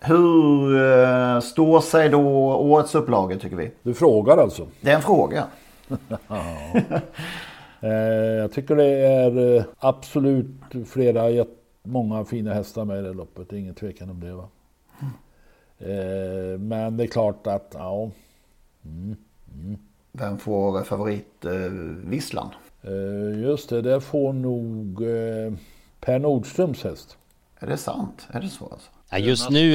hur 0.00 0.76
eh, 0.92 1.40
står 1.40 1.80
sig 1.80 2.08
då 2.08 2.20
årets 2.54 2.94
upplaga 2.94 3.38
tycker 3.38 3.56
vi? 3.56 3.72
Du 3.82 3.94
frågar 3.94 4.38
alltså? 4.38 4.66
Det 4.80 4.90
är 4.90 4.94
en 4.94 5.02
fråga. 5.02 5.44
Eh, 7.82 7.92
jag 8.38 8.52
tycker 8.52 8.76
det 8.76 8.84
är 8.84 9.56
eh, 9.56 9.64
absolut 9.78 10.46
flera, 10.86 11.46
många 11.82 12.24
fina 12.24 12.54
hästar 12.54 12.84
med 12.84 12.98
i 12.98 13.02
det 13.02 13.12
loppet. 13.12 13.48
Det 13.48 13.56
är 13.56 13.60
ingen 13.60 13.74
tvekan 13.74 14.10
om 14.10 14.20
det. 14.20 14.32
Va? 14.32 14.48
Eh, 15.78 16.58
men 16.58 16.96
det 16.96 17.04
är 17.04 17.06
klart 17.06 17.46
att, 17.46 17.70
ja. 17.78 18.10
Mm, 18.84 19.16
mm. 19.54 19.78
Vem 20.12 20.38
får 20.38 20.82
favoritvisslan? 20.82 22.50
Just 23.36 23.68
det, 23.68 23.82
det 23.82 24.00
får 24.00 24.32
nog 24.32 24.98
Per 26.00 26.18
Nordströms 26.18 26.84
häst. 26.84 27.16
Är 27.58 27.66
det 27.66 27.76
sant? 27.76 28.26
Är 28.30 28.40
det 28.40 28.48
så 28.48 28.64
alltså? 28.64 28.90
Ja, 29.10 29.18
just 29.18 29.50
nu, 29.50 29.74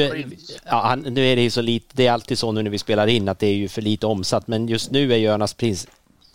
ja, 0.66 0.82
han, 0.86 1.00
nu 1.00 1.26
är 1.26 1.36
det 1.36 1.42
ju 1.42 1.50
så 1.50 1.62
lite, 1.62 1.96
det 1.96 2.08
är 2.08 2.12
alltid 2.12 2.38
så 2.38 2.52
nu 2.52 2.64
när 2.64 2.72
vi 2.72 2.78
spelar 2.78 3.08
in 3.08 3.30
att 3.30 3.40
det 3.40 3.48
är 3.48 3.54
ju 3.54 3.68
för 3.68 3.82
lite 3.82 4.08
omsatt, 4.08 4.48
men 4.48 4.68
just 4.68 4.92
nu 4.92 5.14
är 5.14 5.18
Jonas 5.18 5.54
Prins 5.54 5.88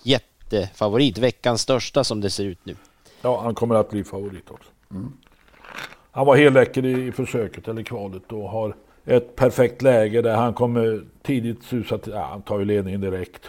jättefavorit, 0.02 1.18
veckans 1.18 1.60
största 1.60 2.04
som 2.04 2.20
det 2.20 2.30
ser 2.30 2.44
ut 2.44 2.58
nu. 2.64 2.76
Ja, 3.22 3.40
han 3.40 3.54
kommer 3.54 3.74
att 3.74 3.90
bli 3.90 4.04
favorit 4.04 4.50
också. 4.50 4.70
Han 6.10 6.26
var 6.26 6.36
helt 6.36 6.54
läcker 6.54 6.86
i 6.86 7.12
försöket 7.12 7.68
eller 7.68 7.82
kvalet 7.82 8.32
och 8.32 8.50
har 8.50 8.74
ett 9.04 9.36
perfekt 9.36 9.82
läge 9.82 10.22
där 10.22 10.36
han 10.36 10.54
kommer 10.54 11.04
tidigt 11.22 11.64
susa 11.64 11.98
till, 11.98 12.12
ja, 12.12 12.26
han 12.30 12.42
tar 12.42 12.58
ju 12.58 12.64
ledningen 12.64 13.00
direkt. 13.00 13.42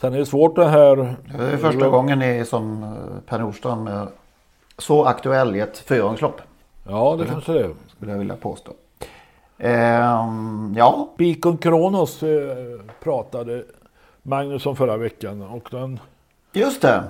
Sen 0.00 0.14
är 0.14 0.18
det 0.18 0.26
svårt 0.26 0.56
det 0.56 0.68
här. 0.68 0.96
Det 1.38 1.44
är 1.44 1.56
första 1.56 1.88
gången 1.88 2.18
ni 2.18 2.44
som 2.44 2.82
eh, 2.82 2.90
Per 3.26 3.38
Nordström 3.38 3.86
är 3.86 4.08
så 4.78 5.04
aktuell 5.04 5.56
i 5.56 5.60
ett 5.60 5.78
fyraåringslopp. 5.78 6.40
Ja, 6.88 7.16
det 7.18 7.26
kanske 7.26 7.52
det 7.52 7.60
är. 7.60 7.74
Skulle 7.96 8.12
jag 8.12 8.18
vilja 8.18 8.36
påstå. 8.36 8.72
Ehm, 9.58 10.74
ja, 10.76 11.08
Bikon 11.16 11.56
Kronos 11.58 12.22
eh, 12.22 12.80
pratade 13.02 13.64
Magnus 14.26 14.66
om 14.66 14.76
förra 14.76 14.96
veckan 14.96 15.42
och 15.42 15.68
den 15.70 16.00
just 16.52 16.80
det. 16.82 17.04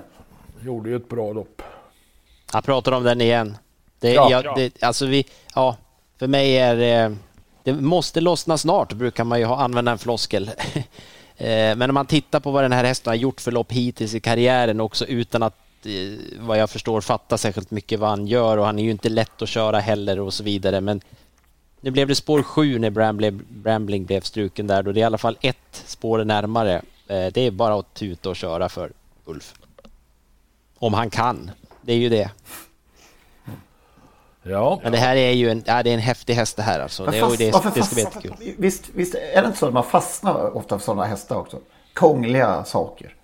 gjorde 0.62 0.90
ju 0.90 0.96
ett 0.96 1.08
bra 1.08 1.32
lopp. 1.32 1.62
Han 2.52 2.62
pratar 2.62 2.92
om 2.92 3.02
den 3.02 3.20
igen. 3.20 3.56
Det, 4.00 4.12
Ja. 4.12 4.28
ja, 4.30 4.54
det, 4.56 4.82
alltså 4.82 5.06
vi, 5.06 5.26
ja, 5.54 5.76
för 6.18 6.26
mig 6.26 6.58
är 6.58 6.76
det, 6.76 7.16
det 7.62 7.72
måste 7.72 8.20
lossna 8.20 8.58
snart, 8.58 8.92
brukar 8.92 9.24
man 9.24 9.38
ju 9.38 9.44
ha, 9.44 9.56
använda 9.56 9.92
en 9.92 9.98
floskel. 9.98 10.50
Eh, 11.36 11.76
Men 11.76 11.90
om 11.90 11.94
man 11.94 12.06
tittar 12.06 12.40
på 12.40 12.50
vad 12.50 12.64
den 12.64 12.72
här 12.72 12.84
hästen 12.84 13.10
har 13.10 13.14
gjort 13.16 13.40
för 13.40 13.52
lopp 13.52 13.72
hittills 13.72 14.14
i 14.14 14.20
karriären 14.20 14.80
också 14.80 15.04
utan 15.06 15.42
att 15.42 15.54
eh, 15.86 15.92
vad 16.40 16.58
jag 16.58 16.70
förstår 16.70 17.00
fatta 17.00 17.38
särskilt 17.38 17.70
mycket 17.70 18.00
vad 18.00 18.10
han 18.10 18.26
gör 18.26 18.56
och 18.58 18.66
han 18.66 18.78
är 18.78 18.82
ju 18.82 18.90
inte 18.90 19.08
lätt 19.08 19.42
att 19.42 19.48
köra 19.48 19.78
heller 19.80 20.20
och 20.20 20.34
så 20.34 20.44
vidare. 20.44 20.80
Men 20.80 21.00
nu 21.80 21.90
blev 21.90 22.08
det 22.08 22.14
spår 22.14 22.42
sju 22.42 22.78
när 22.78 22.90
Brambling, 22.90 23.40
Brambling 23.48 24.04
blev 24.04 24.20
struken 24.20 24.66
där 24.66 24.82
då 24.82 24.92
det 24.92 25.00
är 25.00 25.02
i 25.02 25.04
alla 25.04 25.18
fall 25.18 25.36
ett 25.40 25.82
spår 25.86 26.24
närmare. 26.24 26.82
Eh, 27.08 27.26
Det 27.32 27.40
är 27.40 27.50
bara 27.50 27.74
att 27.74 27.94
tuta 27.94 28.28
och 28.30 28.36
köra 28.36 28.68
för 28.68 28.92
Ulf. 29.24 29.54
Om 30.78 30.94
han 30.94 31.10
kan. 31.10 31.50
Det 31.82 31.92
är 31.92 31.96
ju 31.96 32.08
det. 32.08 32.30
Ja, 34.42 34.80
Men 34.82 34.92
det 34.92 34.98
här 34.98 35.16
är 35.16 35.30
ju 35.30 35.50
en, 35.50 35.62
ja, 35.66 35.82
det 35.82 35.90
är 35.90 35.94
en 35.94 36.00
häftig 36.00 36.34
häst 36.34 36.56
det 36.56 36.62
här 36.62 36.80
alltså. 36.80 37.04
Det, 37.06 37.22
och 37.22 37.28
fast- 37.28 37.38
det, 37.38 37.50
varför 37.52 37.70
det 37.74 37.82
ska 37.82 37.94
bli 37.94 38.04
jättekul. 38.04 38.54
Visst, 38.58 38.84
visst 38.94 39.14
är 39.14 39.40
det 39.42 39.46
inte 39.46 39.58
så 39.58 39.66
att 39.66 39.72
man 39.74 39.84
fastnar 39.84 40.56
ofta 40.56 40.78
för 40.78 40.84
sådana 40.84 41.04
hästar 41.04 41.36
också? 41.36 41.58
Krångliga 41.94 42.64
saker. 42.64 43.14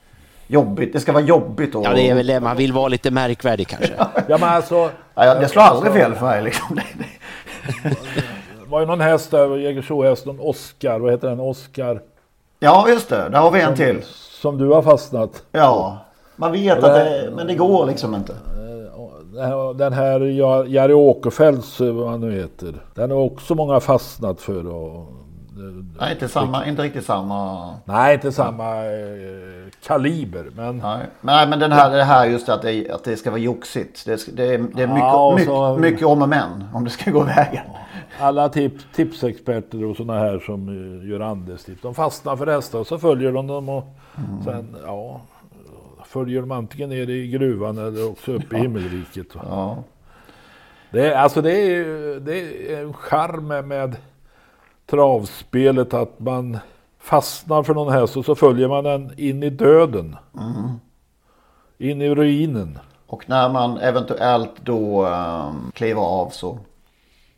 Jobbigt. 0.47 0.93
Det 0.93 1.01
ska 1.01 1.13
vara 1.13 1.25
jobbigt. 1.25 1.75
Och... 1.75 1.85
Ja, 1.87 1.93
det 1.95 2.09
är 2.11 2.15
väl 2.15 2.27
det. 2.27 2.41
Man 2.41 2.57
vill 2.57 2.73
vara 2.73 2.89
lite 2.89 3.11
märkvärdig 3.11 3.69
kanske. 3.69 3.95
ja 4.29 4.39
men 4.39 4.43
alltså. 4.43 4.91
Ja, 5.15 5.35
det 5.35 5.49
slår 5.49 5.63
aldrig 5.63 5.93
fel 5.93 6.15
för 6.15 6.27
mig 6.27 6.43
liksom. 6.43 6.75
Det- 6.75 6.83
det- 7.85 7.97
Det 8.61 8.67
var 8.73 8.81
ju 8.81 8.87
någon 8.87 9.01
häst 9.01 9.31
där, 9.31 9.57
Jägersro-häst, 9.59 10.27
någon 10.27 10.41
Oscar, 10.41 10.99
vad 10.99 11.13
heter 11.13 11.29
den? 11.29 11.41
Oscar? 11.41 12.03
Ja, 12.63 12.89
just 12.89 13.09
det. 13.09 13.29
Där 13.29 13.39
har 13.39 13.51
vi 13.51 13.61
en 13.61 13.75
till. 13.77 14.03
Som 14.43 14.59
du 14.59 14.69
har 14.69 14.83
fastnat. 14.83 15.43
Ja, 15.53 15.99
man 16.37 16.53
vet 16.53 16.79
att 16.85 16.95
det, 16.95 17.31
men 17.37 17.47
det 17.47 17.55
går 17.55 17.87
liksom 17.87 18.15
inte. 18.15 18.33
Den 19.35 19.45
här- 19.45 19.75
Den 19.75 19.93
här 19.93 20.21
Ja- 20.21 20.65
Jari 20.67 20.93
Åkerfeldts, 20.95 21.81
eh, 21.81 21.93
vad 21.93 22.09
han 22.11 22.21
nu 22.21 22.33
heter. 22.41 22.75
Den 22.95 23.11
har 23.11 23.19
också 23.19 23.55
många 23.55 23.81
fastnat 23.81 24.41
för. 24.41 24.67
Och, 24.67 25.07
Nej, 26.01 26.13
inte, 26.13 26.29
samma, 26.29 26.67
inte 26.67 26.83
riktigt 26.83 27.05
samma. 27.05 27.71
nej, 27.85 28.15
inte 28.15 28.33
samma 28.33 28.77
eh, 28.77 29.71
kaliber. 29.87 30.47
Men 30.57 30.77
Nej, 30.79 31.07
nej 31.21 31.49
men 31.49 31.59
den 31.59 31.73
här, 31.73 31.91
det 31.91 32.05
här 32.05 32.27
just 32.27 32.49
att 32.49 32.63
det, 32.63 32.91
att 32.91 33.05
det 33.05 33.17
ska 33.17 33.31
vara 33.31 33.41
joxigt. 33.41 34.03
Det, 34.07 34.37
det, 34.37 34.45
är- 34.55 34.59
det 34.59 34.83
är 34.83 34.87
mycket, 34.87 35.01
Ja, 35.01 35.27
och 35.27 35.35
mycket, 35.35 35.47
så- 35.49 35.77
mycket 35.77 36.07
om 36.07 36.23
och 36.23 36.29
men 36.29 36.65
om 36.75 36.85
det 36.85 36.91
ska 36.91 37.11
gå 37.11 37.23
vägen. 37.23 37.65
alla 38.21 38.49
tips, 38.49 38.85
tipsexperter 38.95 39.85
och 39.85 39.97
sådana 39.97 40.19
här 40.21 40.39
som 40.39 40.69
eh, 41.03 41.09
gör 41.11 41.21
andelstips. 41.21 41.83
De 41.83 41.95
fastnar 41.95 42.37
för 42.37 42.47
hästar 42.47 42.79
och 42.79 42.87
så 42.87 42.99
följer 42.99 43.33
de 43.33 43.47
dem 43.47 43.69
och 43.69 43.85
sen, 44.45 44.77
ja. 44.87 45.21
Följer 46.05 46.41
de 46.41 46.51
antingen 46.51 46.89
ner 46.91 47.11
i 47.11 47.29
gruvan 47.29 47.79
eller 47.79 48.09
också 48.11 48.33
upp 48.33 48.53
i 48.53 48.57
himmelriket. 48.57 49.27
Ja. 49.35 49.77
Det 50.91 51.15
alltså 51.15 51.43
det 51.43 51.53
är, 51.53 51.85
det 52.21 52.39
är 52.73 52.83
en 52.83 52.93
charm 52.93 53.69
med 53.69 53.97
travspelet 54.91 55.95
att 55.95 56.21
man 56.21 56.59
fastnar 57.01 57.63
för 57.63 57.75
någon 57.75 57.93
häst 57.93 58.17
och 58.17 58.25
så 58.25 58.35
följer 58.35 58.69
man 58.69 58.85
den 58.85 59.13
in 59.17 59.43
i 59.43 59.51
döden. 59.51 60.17
In 61.79 62.03
i 62.03 62.15
ruinen. 62.15 62.79
Och 63.07 63.29
när 63.29 63.49
man 63.49 63.79
eventuellt 63.79 64.53
då 64.63 65.07
um, 65.07 65.73
kliver 65.75 66.01
av 66.01 66.31
så 66.31 66.59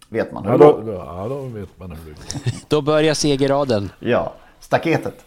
vet 0.08 0.32
man 0.32 0.44
hur 0.44 0.50
Ja 0.50 0.58
det 0.58 0.64
då, 0.64 0.72
går. 0.72 0.94
ja, 0.94 1.26
då 1.28 1.40
vet 1.40 1.78
man 1.78 1.90
hur 1.90 1.96
det 1.96 2.10
går. 2.10 2.52
Då 2.68 2.80
börjar 2.80 3.14
segerraden. 3.14 3.90
Ja, 3.98 4.32
staketet 4.60 5.24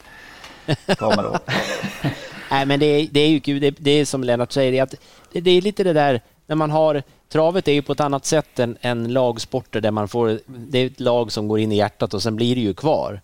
kommer 0.97 1.23
då. 1.23 1.37
Nej 2.51 2.65
men 2.65 2.79
det 2.79 2.85
är, 2.85 3.07
det 3.11 3.19
är 3.19 3.29
ju 3.29 3.59
det, 3.59 3.71
det 3.79 3.91
är 3.91 4.05
som 4.05 4.23
Lennart 4.23 4.51
säger, 4.51 4.71
det 4.71 4.77
är, 4.77 4.83
att, 4.83 4.95
det, 5.31 5.41
det 5.41 5.51
är 5.51 5.61
lite 5.61 5.83
det 5.83 5.93
där 5.93 6.21
när 6.47 6.55
man 6.55 6.71
har 6.71 7.03
Travet 7.29 7.67
är 7.67 7.71
ju 7.71 7.81
på 7.81 7.93
ett 7.93 7.99
annat 7.99 8.25
sätt 8.25 8.59
än, 8.59 8.77
än 8.81 9.13
lagsporter 9.13 9.81
där 9.81 9.91
man 9.91 10.07
får, 10.07 10.39
det 10.45 10.79
är 10.79 10.85
ett 10.85 10.99
lag 10.99 11.31
som 11.31 11.47
går 11.47 11.59
in 11.59 11.71
i 11.71 11.75
hjärtat 11.75 12.13
och 12.13 12.23
sen 12.23 12.35
blir 12.35 12.55
det 12.55 12.61
ju 12.61 12.73
kvar. 12.73 13.21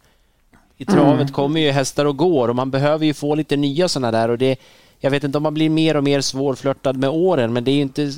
I 0.78 0.86
travet 0.86 1.34
kommer 1.34 1.60
ju 1.60 1.72
hästar 1.72 2.06
och 2.06 2.18
går 2.18 2.48
och 2.48 2.56
man 2.56 2.72
behöver 2.72 3.06
ju 3.06 3.14
få 3.14 3.36
lite 3.36 3.58
nya 3.58 3.88
sådana 3.88 4.12
där 4.12 4.30
och 4.30 4.38
det, 4.38 4.60
jag 5.00 5.12
vet 5.12 5.24
inte 5.24 5.38
om 5.38 5.44
man 5.44 5.54
blir 5.54 5.70
mer 5.70 5.98
och 5.98 6.04
mer 6.04 6.22
svårflörtad 6.22 6.94
med 6.94 7.10
åren 7.10 7.54
men 7.54 7.64
det 7.64 7.72
är 7.72 7.76
ju 7.76 7.82
inte 7.82 8.12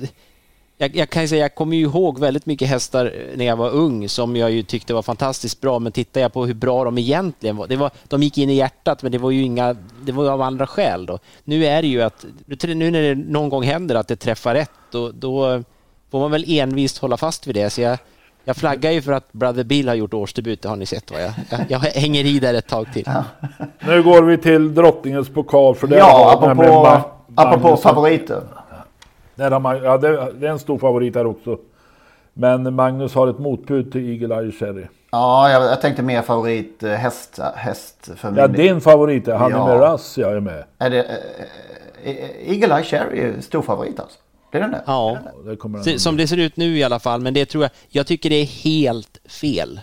jag, 0.77 0.95
jag 0.95 1.09
kan 1.09 1.27
säga, 1.27 1.41
jag 1.41 1.55
kommer 1.55 1.77
ju 1.77 1.83
ihåg 1.83 2.19
väldigt 2.19 2.45
mycket 2.45 2.67
hästar 2.67 3.13
när 3.35 3.45
jag 3.45 3.55
var 3.55 3.69
ung 3.69 4.09
som 4.09 4.35
jag 4.35 4.51
ju 4.51 4.63
tyckte 4.63 4.93
var 4.93 5.01
fantastiskt 5.01 5.61
bra, 5.61 5.79
men 5.79 5.91
tittar 5.91 6.21
jag 6.21 6.33
på 6.33 6.45
hur 6.45 6.53
bra 6.53 6.83
de 6.83 6.97
egentligen 6.97 7.55
var, 7.57 7.67
det 7.67 7.75
var 7.75 7.91
de 8.07 8.23
gick 8.23 8.37
in 8.37 8.49
i 8.49 8.53
hjärtat, 8.53 9.03
men 9.03 9.11
det 9.11 9.17
var 9.17 9.31
ju 9.31 9.41
inga, 9.41 9.75
det 10.05 10.11
var 10.11 10.29
av 10.29 10.41
andra 10.41 10.67
skäl 10.67 11.05
då. 11.05 11.19
Nu 11.43 11.65
är 11.65 11.81
det 11.81 11.87
ju 11.87 12.01
att, 12.01 12.25
nu 12.45 12.91
när 12.91 13.01
det 13.01 13.15
någon 13.15 13.49
gång 13.49 13.63
händer 13.63 13.95
att 13.95 14.07
det 14.07 14.15
träffar 14.15 14.53
rätt, 14.53 14.71
då, 14.91 15.11
då 15.11 15.63
får 16.11 16.19
man 16.19 16.31
väl 16.31 16.45
envist 16.47 16.97
hålla 16.97 17.17
fast 17.17 17.47
vid 17.47 17.55
det. 17.55 17.69
Så 17.69 17.81
jag, 17.81 17.97
jag 18.45 18.55
flaggar 18.55 18.91
ju 18.91 19.01
för 19.01 19.11
att 19.11 19.33
Brother 19.33 19.63
Bill 19.63 19.87
har 19.87 19.95
gjort 19.95 20.13
årsdebut, 20.13 20.61
det 20.61 20.69
har 20.69 20.75
ni 20.75 20.85
sett 20.85 21.11
va? 21.11 21.17
Jag, 21.19 21.33
jag, 21.49 21.65
jag 21.69 21.79
hänger 21.79 22.25
i 22.25 22.39
där 22.39 22.53
ett 22.53 22.67
tag 22.67 22.93
till. 22.93 23.09
Nu 23.79 24.03
går 24.03 24.23
vi 24.23 24.37
till 24.37 24.73
drottningens 24.75 25.29
pokal 25.29 25.75
för 25.75 25.87
det 25.87 25.97
Ja, 25.97 26.37
har 26.41 26.51
apropå, 26.51 27.01
apropå 27.35 27.77
favoriter. 27.77 28.41
Där 29.35 29.51
har 29.51 29.59
man, 29.59 29.83
ja, 29.83 29.97
det, 29.97 30.33
det 30.39 30.47
är 30.47 30.51
en 30.51 30.59
stor 30.59 30.77
favorit 30.77 31.15
här 31.15 31.25
också. 31.25 31.57
Men 32.33 32.73
Magnus 32.75 33.13
har 33.15 33.27
ett 33.27 33.39
motbud 33.39 33.91
till 33.91 34.09
Eagle 34.09 34.41
Eye 34.41 34.51
Cherry. 34.51 34.85
Ja, 35.11 35.51
jag, 35.51 35.63
jag 35.63 35.81
tänkte 35.81 36.01
mer 36.01 36.21
favorit 36.21 36.83
eh, 36.83 36.91
häst, 36.91 37.39
häst 37.55 38.09
för 38.15 38.31
min 38.31 38.39
Ja, 38.39 38.47
din 38.47 38.81
favorit 38.81 39.27
är 39.27 39.35
Honey 39.35 39.57
Ja. 39.57 39.67
Miraz, 39.67 40.17
jag 40.17 40.33
är 40.33 40.39
med. 40.39 40.63
Är 40.77 40.89
det 40.89 41.03
eh, 41.03 42.11
eh, 42.11 42.51
Eagle 42.51 42.75
Eye 42.75 42.83
Cherry 42.83 43.19
är 43.19 43.41
stor 43.41 43.61
favorit 43.61 43.99
alltså? 43.99 44.19
Den 44.51 44.71
det? 44.71 44.83
Ja, 44.85 45.17
Det 45.85 45.99
som 45.99 46.17
det 46.17 46.27
ser 46.27 46.37
ut 46.37 46.57
nu 46.57 46.77
i 46.77 46.83
alla 46.83 46.99
fall, 46.99 47.21
men 47.21 47.33
det 47.33 47.45
tror 47.45 47.63
jag, 47.63 47.71
jag 47.89 48.07
tycker 48.07 48.29
det 48.29 48.35
är 48.35 48.45
helt 48.45 49.19
fel. 49.25 49.79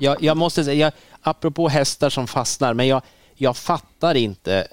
Jag, 0.00 0.22
jag 0.22 0.36
måste 0.36 0.64
säga, 0.64 0.74
jag, 0.86 0.92
apropå 1.22 1.68
hästar 1.68 2.10
som 2.10 2.26
fastnar, 2.26 2.74
men 2.74 2.86
jag, 2.88 3.02
jag 3.34 3.56
fattar 3.56 4.14
inte, 4.14 4.66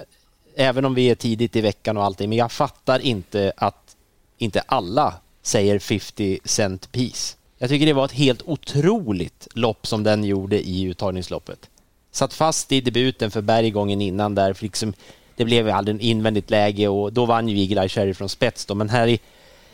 även 0.60 0.84
om 0.84 0.94
vi 0.94 1.10
är 1.10 1.14
tidigt 1.14 1.56
i 1.56 1.60
veckan 1.60 1.96
och 1.96 2.04
allting, 2.04 2.28
men 2.28 2.38
jag 2.38 2.52
fattar 2.52 2.98
inte 2.98 3.52
att 3.56 3.96
inte 4.38 4.60
alla 4.60 5.14
säger 5.42 5.78
50 5.78 6.38
cent 6.44 6.92
piece. 6.92 7.36
Jag 7.58 7.68
tycker 7.68 7.86
det 7.86 7.92
var 7.92 8.04
ett 8.04 8.12
helt 8.12 8.42
otroligt 8.42 9.48
lopp 9.54 9.86
som 9.86 10.02
den 10.02 10.24
gjorde 10.24 10.68
i 10.68 10.82
uttagningsloppet. 10.82 11.68
Satt 12.10 12.34
fast 12.34 12.72
i 12.72 12.80
debuten 12.80 13.30
för 13.30 13.40
Berg 13.40 13.70
gången 13.70 14.00
innan 14.00 14.34
där, 14.34 14.52
för 14.52 14.64
liksom, 14.64 14.92
det 15.36 15.44
blev 15.44 15.66
ju 15.66 15.72
aldrig 15.72 15.94
en 15.94 16.00
invändigt 16.00 16.50
läge 16.50 16.88
och 16.88 17.12
då 17.12 17.26
vann 17.26 17.48
ju 17.48 17.60
Eagle 17.60 17.80
Eye 17.80 17.88
Cherry 17.88 18.14
från 18.14 18.28
spets 18.28 18.66
då, 18.66 18.74
men 18.74 18.88
här 18.88 19.06
i, 19.06 19.20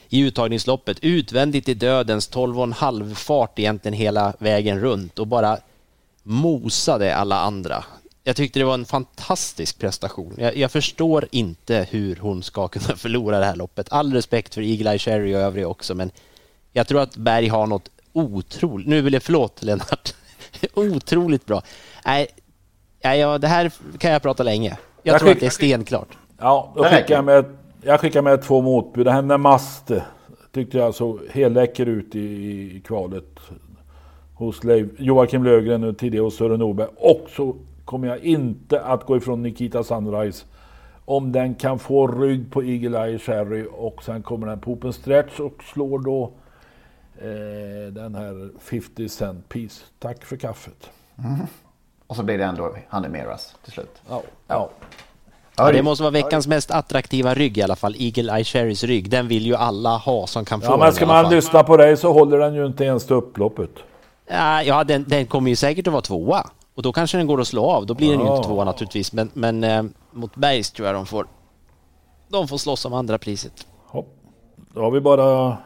i 0.09 0.20
uttagningsloppet, 0.20 0.99
utvändigt 1.03 1.68
i 1.68 1.74
dödens 1.74 2.30
12,5 2.30 3.14
fart 3.14 3.59
egentligen 3.59 3.99
hela 3.99 4.32
vägen 4.39 4.80
runt 4.80 5.18
och 5.18 5.26
bara 5.26 5.59
mosade 6.22 7.16
alla 7.16 7.41
andra. 7.41 7.84
Jag 8.27 8.37
tyckte 8.37 8.59
det 8.59 8.64
var 8.64 8.74
en 8.74 8.85
fantastisk 8.85 9.79
prestation. 9.79 10.35
Jag, 10.39 10.57
jag 10.57 10.70
förstår 10.70 11.29
inte 11.31 11.87
hur 11.91 12.16
hon 12.16 12.43
ska 12.43 12.68
kunna 12.68 12.85
förlora 12.97 13.39
det 13.39 13.45
här 13.45 13.57
loppet. 13.57 13.87
All 13.91 14.12
respekt 14.12 14.55
för 14.55 14.62
Eagle 14.62 14.91
Eye 14.91 14.99
Cherry 14.99 15.35
och 15.35 15.41
övriga 15.41 15.68
också, 15.68 15.95
men 15.95 16.11
jag 16.72 16.89
tror 16.89 17.01
att 17.01 17.16
Berg 17.16 17.49
har 17.49 17.66
något 17.66 17.91
otroligt... 18.12 18.87
Nu 18.87 19.01
vill 19.01 19.12
jag... 19.12 19.22
Förlåt, 19.22 19.62
Lennart. 19.62 20.14
otroligt 20.74 21.47
bra. 21.47 21.62
Nej, 22.05 22.27
ja, 23.01 23.39
det 23.39 23.49
här 23.49 23.72
kan 23.99 24.11
jag 24.11 24.22
prata 24.22 24.43
länge. 24.43 24.79
Jag, 25.03 25.14
Jag 25.14 25.20
tror 25.20 25.31
att 25.33 25.41
det 25.41 25.47
är 25.47 25.51
stenklart. 25.51 26.18
Ja, 26.39 26.72
då 26.77 26.85
skickar 26.85 27.22
med, 27.22 27.45
jag 27.83 28.01
skickar 28.01 28.22
med 28.22 28.43
två 28.43 28.62
motbud. 28.62 29.07
Det 29.07 29.12
här 29.12 29.22
Namaste 29.22 30.05
tyckte 30.53 30.79
jag 30.79 30.95
såg 30.95 31.20
helläcker 31.31 31.87
ut 31.87 32.14
i, 32.14 32.20
i 32.77 32.83
kvalet. 32.85 33.39
Hos 34.35 34.64
Leif, 34.64 34.87
Joakim 34.99 35.45
Lögren 35.45 35.85
och 35.85 35.99
tidigare 35.99 36.24
hos 36.24 36.37
Sören 36.37 36.59
Norberg. 36.59 36.89
Och 36.97 37.27
så 37.37 37.57
kommer 37.87 38.09
jag 38.09 38.18
inte 38.18 38.80
att 38.80 39.07
gå 39.07 39.16
ifrån 39.16 39.43
Nikita 39.43 39.84
Sunrise. 39.84 40.45
Om 41.05 41.32
den 41.32 41.55
kan 41.55 41.78
få 41.78 42.07
rygg 42.07 42.53
på 42.53 42.62
Eagle 42.64 43.05
Eye 43.07 43.18
Cherry 43.18 43.66
och 43.72 44.05
sen 44.05 44.22
kommer 44.22 44.47
den 44.47 44.61
på 44.61 44.70
open 44.72 44.93
stretch 44.93 45.41
och 45.41 45.62
slår 45.72 45.99
då 45.99 46.32
eh, 47.18 47.93
den 47.93 48.14
här 48.14 48.51
50 48.61 49.09
cent 49.09 49.49
piece. 49.49 49.84
Tack 49.99 50.24
för 50.24 50.37
kaffet. 50.37 50.91
Och 52.07 52.16
så 52.16 52.22
blir 52.22 52.39
det 52.39 52.45
ändå 52.45 52.74
Honey 52.91 53.11
Miraz 53.11 53.57
till 53.64 53.72
slut. 53.72 54.03
Ja, 54.09 54.22
ja. 54.49 54.70
Ja, 55.57 55.72
det 55.72 55.82
måste 55.82 56.03
vara 56.03 56.11
veckans 56.11 56.47
mest 56.47 56.70
attraktiva 56.70 57.34
rygg 57.34 57.59
i 57.59 57.62
alla 57.62 57.76
fall. 57.76 57.95
Eagle 57.99 58.37
Eye 58.37 58.45
Cherrys 58.45 58.84
rygg. 58.84 59.11
Den 59.11 59.28
vill 59.28 59.47
ju 59.47 59.55
alla 59.55 59.97
ha 59.97 60.26
som 60.26 60.45
kan 60.45 60.61
få 60.61 60.72
ja 60.72 60.76
men 60.76 60.93
ska 60.93 61.07
man 61.07 61.24
fall. 61.24 61.34
lyssna 61.34 61.62
på 61.62 61.76
dig 61.76 61.97
så 61.97 62.12
håller 62.12 62.39
den 62.39 62.55
ju 62.55 62.66
inte 62.66 62.84
ens 62.84 63.07
till 63.07 63.16
upploppet. 63.16 63.70
Ja, 64.26 64.62
Ja, 64.62 64.84
den, 64.84 65.05
den 65.09 65.26
kommer 65.26 65.51
ju 65.51 65.57
säkert 65.57 65.87
att 65.87 65.93
vara 65.93 66.03
tvåa. 66.03 66.47
Och 66.77 66.83
då 66.83 66.93
kanske 66.93 67.16
den 67.16 67.27
går 67.27 67.41
att 67.41 67.49
slå 67.49 67.70
av. 67.70 67.87
Då 67.87 67.95
blir 67.95 68.11
den 68.11 68.20
ju 68.20 68.27
inte 68.27 68.49
tvåa 68.49 68.64
naturligtvis. 68.64 69.12
Men, 69.12 69.31
men 69.35 69.64
eh, 69.64 69.83
mot 70.11 70.37
Bergs 70.37 70.70
tror 70.70 70.87
jag 70.87 70.95
de 70.95 71.07
får... 71.07 71.27
De 72.29 72.49
får 72.49 72.59
slåss 72.59 72.85
om 72.85 72.95
andra 72.95 73.18
priset. 73.18 73.66
Hopp. 73.87 74.16
Då 74.74 74.81
har 74.81 74.91
vi 74.91 75.01
bara 75.01 75.57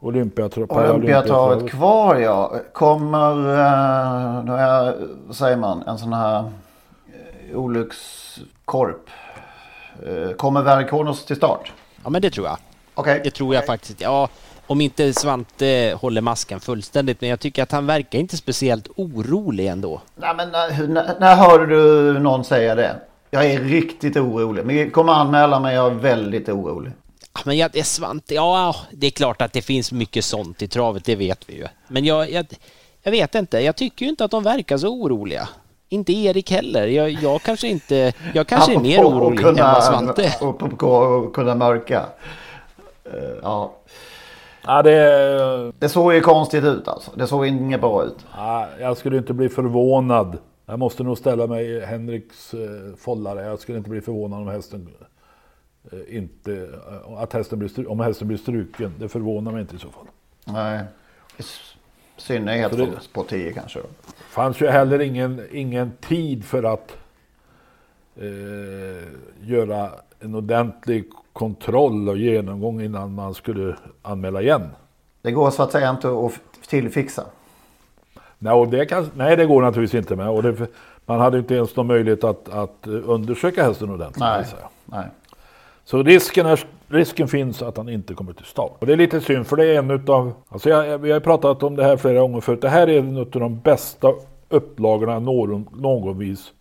Olympiatravet. 0.00 0.70
Olympiatravet 0.70 1.70
kvar 1.70 2.16
ja. 2.16 2.54
Kommer, 2.72 3.30
eh, 3.30 4.44
nu 4.44 4.52
är, 4.52 5.08
vad 5.26 5.36
säger 5.36 5.56
man, 5.56 5.82
en 5.82 5.98
sån 5.98 6.12
här 6.12 6.38
eh, 6.38 7.56
olyckskorp. 7.56 9.10
Eh, 10.06 10.36
kommer 10.36 10.62
Verikonos 10.62 11.24
till 11.24 11.36
start? 11.36 11.72
Ja, 12.04 12.10
men 12.10 12.22
det 12.22 12.30
tror 12.30 12.46
jag. 12.46 12.56
Okej. 12.94 13.20
Det 13.24 13.30
tror 13.30 13.54
jag 13.54 13.66
faktiskt. 13.66 14.00
Ja, 14.00 14.28
om 14.70 14.80
inte 14.80 15.14
Svante 15.14 15.98
håller 16.00 16.20
masken 16.20 16.60
fullständigt. 16.60 17.20
Men 17.20 17.30
jag 17.30 17.40
tycker 17.40 17.62
att 17.62 17.72
han 17.72 17.86
verkar 17.86 18.18
inte 18.18 18.36
speciellt 18.36 18.88
orolig 18.96 19.66
ändå. 19.66 20.00
Nej, 20.16 20.34
men 20.36 20.50
när, 20.50 20.86
när, 20.86 21.20
när 21.20 21.36
hörde 21.36 21.66
du 21.66 22.18
någon 22.18 22.44
säga 22.44 22.74
det? 22.74 22.96
Jag 23.30 23.46
är 23.46 23.60
riktigt 23.60 24.16
orolig. 24.16 24.64
Men 24.64 24.90
kommer 24.90 25.12
anmäla 25.12 25.60
mig, 25.60 25.74
jag 25.74 25.86
är 25.86 25.94
väldigt 25.94 26.48
orolig. 26.48 26.92
Men 27.44 27.56
jag, 27.56 27.76
är 27.76 27.82
Svante, 27.82 28.34
ja 28.34 28.76
det 28.92 29.06
är 29.06 29.10
klart 29.10 29.42
att 29.42 29.52
det 29.52 29.62
finns 29.62 29.92
mycket 29.92 30.24
sånt 30.24 30.62
i 30.62 30.68
travet, 30.68 31.04
det 31.04 31.16
vet 31.16 31.48
vi 31.48 31.56
ju. 31.56 31.66
Men 31.88 32.04
jag, 32.04 32.30
jag, 32.30 32.46
jag 33.02 33.10
vet 33.10 33.34
inte, 33.34 33.58
jag 33.58 33.76
tycker 33.76 34.04
ju 34.04 34.10
inte 34.10 34.24
att 34.24 34.30
de 34.30 34.42
verkar 34.42 34.78
så 34.78 34.88
oroliga. 34.88 35.48
Inte 35.88 36.12
Erik 36.12 36.50
heller. 36.50 36.86
Jag, 36.86 37.10
jag 37.10 37.42
kanske 37.42 37.68
inte, 37.68 38.12
jag 38.34 38.46
kanske 38.46 38.74
är 38.74 38.78
mer 38.78 38.98
att 38.98 39.04
orolig 39.04 39.40
kunna, 39.40 39.68
än 39.68 39.74
vad 39.74 39.84
Svante 39.84 40.24
är. 40.24 40.44
Och, 40.44 40.82
och 40.82 41.34
kunna 41.34 41.54
mörka. 41.54 42.06
Eh, 43.04 43.38
ja. 43.42 43.72
Ja, 44.64 44.82
det, 44.82 45.72
Det 45.78 45.88
såg 45.88 46.14
ju 46.14 46.20
konstigt 46.20 46.64
ut 46.64 46.88
alltså. 46.88 47.10
Det 47.14 47.26
såg 47.26 47.46
inget 47.46 47.80
bra 47.80 48.04
ut. 48.04 48.26
ja, 48.36 48.68
jag 48.80 48.96
skulle 48.96 49.18
inte 49.18 49.32
bli 49.34 49.48
förvånad. 49.48 50.38
Jag 50.66 50.78
måste 50.78 51.02
nog 51.02 51.18
ställa 51.18 51.46
mig 51.46 51.66
i 51.66 51.80
Henriks 51.80 52.54
eh, 52.54 52.94
follare. 52.98 53.42
Jag 53.44 53.58
skulle 53.60 53.78
inte 53.78 53.90
bli 53.90 54.00
förvånad 54.00 54.40
om 54.40 54.48
hästen 54.48 54.88
eh, 55.92 56.16
inte, 56.16 56.52
eh, 56.52 57.22
att 57.22 57.32
hästen 57.32 57.58
blir, 57.58 57.90
om 57.90 58.00
hästen 58.00 58.28
blir 58.28 58.38
struken. 58.38 58.94
Det 58.98 59.08
förvånar 59.08 59.52
mig 59.52 59.60
inte 59.60 59.76
i 59.76 59.78
så 59.78 59.88
fall. 59.88 60.06
Nej. 60.44 60.80
I 61.38 61.42
synnerhet 62.16 62.76
det- 62.76 63.12
på 63.12 63.22
10 63.24 63.52
kanske. 63.52 63.78
då. 63.78 63.86
fanns 64.30 64.60
ju 64.62 64.66
heller 64.66 64.98
ingen, 65.00 65.42
ingen 65.52 65.92
tid 66.00 66.44
för 66.44 66.62
att 66.62 66.96
eh, 68.16 69.08
göra 69.40 69.90
en 70.20 70.34
ordentlig 70.34 71.04
kontroll 71.40 72.08
och 72.08 72.16
genomgång 72.18 72.82
innan 72.82 73.14
man 73.14 73.34
skulle 73.34 73.76
anmäla 74.02 74.42
igen. 74.42 74.68
Det 75.22 75.32
går 75.32 75.50
så 75.50 75.62
att 75.62 75.72
säga 75.72 75.90
inte 75.90 76.08
att 76.08 76.68
tillfixa. 76.68 77.24
Nej, 78.38 78.52
och 78.52 78.68
det, 78.68 78.86
kan, 78.86 79.10
nej, 79.14 79.36
det 79.36 79.46
går 79.46 79.62
naturligtvis 79.62 79.98
inte 79.98 80.16
med. 80.16 80.28
Och 80.28 80.42
det, 80.42 80.66
man 81.06 81.20
hade 81.20 81.38
inte 81.38 81.54
ens 81.54 81.76
någon 81.76 81.86
möjlighet 81.86 82.24
att, 82.24 82.48
att 82.48 82.86
undersöka 82.86 83.62
hästen 83.62 83.90
ordentligt. 83.90 84.20
Nej. 84.20 84.44
Nej. 84.84 85.06
Så 85.84 86.02
risken, 86.02 86.46
är, 86.46 86.60
risken 86.88 87.28
finns 87.28 87.62
att 87.62 87.76
han 87.76 87.88
inte 87.88 88.14
kommer 88.14 88.32
till 88.32 88.46
start. 88.46 88.76
Och 88.78 88.86
det 88.86 88.92
är 88.92 88.96
lite 88.96 89.20
synd 89.20 89.46
för 89.46 89.56
det 89.56 89.64
är 89.64 89.78
en 89.78 89.90
utav... 89.90 90.32
Alltså 90.48 90.68
jag, 90.68 90.98
vi 90.98 91.12
har 91.12 91.20
pratat 91.20 91.62
om 91.62 91.76
det 91.76 91.84
här 91.84 91.96
flera 91.96 92.20
gånger 92.20 92.40
förut. 92.40 92.60
Det 92.60 92.68
här 92.68 92.88
är 92.88 92.98
en 92.98 93.16
av 93.16 93.26
de 93.30 93.60
bästa 93.60 94.12
upplagorna 94.48 95.18
någon, 95.18 95.68
någonvis 95.72 96.52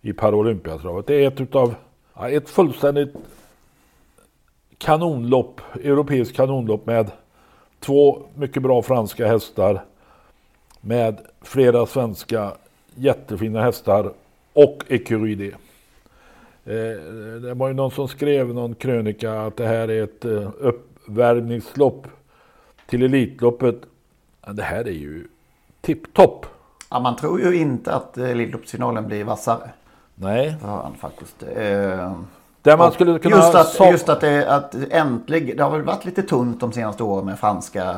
i 0.00 0.12
Paralympiatravet. 0.12 1.06
Det 1.06 1.14
är 1.24 1.28
ett 1.28 1.40
utav... 1.40 1.74
Ett 2.30 2.48
fullständigt 2.48 3.14
kanonlopp, 4.78 5.60
europeiskt 5.74 6.36
kanonlopp 6.36 6.86
med 6.86 7.10
två 7.80 8.22
mycket 8.34 8.62
bra 8.62 8.82
franska 8.82 9.26
hästar. 9.26 9.84
Med 10.80 11.20
flera 11.42 11.86
svenska 11.86 12.52
jättefina 12.94 13.62
hästar 13.62 14.12
och 14.52 14.84
Ecurie. 14.88 15.54
Eh, 16.64 17.02
det 17.42 17.54
var 17.54 17.68
ju 17.68 17.74
någon 17.74 17.90
som 17.90 18.08
skrev 18.08 18.54
någon 18.54 18.74
krönika 18.74 19.40
att 19.40 19.56
det 19.56 19.66
här 19.66 19.90
är 19.90 20.04
ett 20.04 20.24
eh, 20.24 20.50
uppvärmningslopp 20.58 22.06
till 22.86 23.02
Elitloppet. 23.02 23.76
Det 24.52 24.62
här 24.62 24.88
är 24.88 24.92
ju 24.92 25.28
tipptopp. 25.80 26.46
Ja, 26.90 27.00
man 27.00 27.16
tror 27.16 27.40
ju 27.40 27.56
inte 27.56 27.94
att 27.94 28.18
eh, 28.18 28.30
Elitloppsfinalen 28.30 29.06
blir 29.06 29.24
vassare. 29.24 29.70
Nej. 30.14 30.56
För 30.60 30.68
han 30.68 30.94
faktiskt. 30.94 31.42
Eh, 31.56 32.20
Där 32.66 32.76
man 32.76 32.92
skulle 32.92 33.18
kunna 33.18 33.36
just 33.36 33.54
att, 33.54 33.66
sa- 33.68 33.90
just 33.90 34.08
att, 34.08 34.20
det, 34.20 34.48
att 34.54 34.74
äntligen, 34.90 35.56
det 35.56 35.62
har 35.62 35.70
väl 35.70 35.82
varit 35.82 36.04
lite 36.04 36.22
tunt 36.22 36.60
de 36.60 36.72
senaste 36.72 37.02
åren 37.02 37.24
med 37.26 37.38
franska 37.38 37.94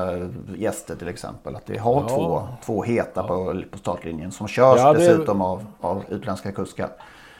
gäster 0.56 0.96
till 0.96 1.08
exempel. 1.08 1.56
Att 1.56 1.70
vi 1.70 1.78
har 1.78 1.94
Ja. 2.02 2.08
två, 2.08 2.42
två 2.66 2.82
heta 2.82 3.22
på, 3.22 3.62
på 3.70 3.78
startlinjen 3.78 4.30
som 4.32 4.48
körs 4.48 4.78
Ja, 4.80 4.92
det- 4.92 4.98
dessutom 4.98 5.42
av, 5.42 5.66
av 5.80 6.02
utländska 6.08 6.52
kuskar. 6.52 6.88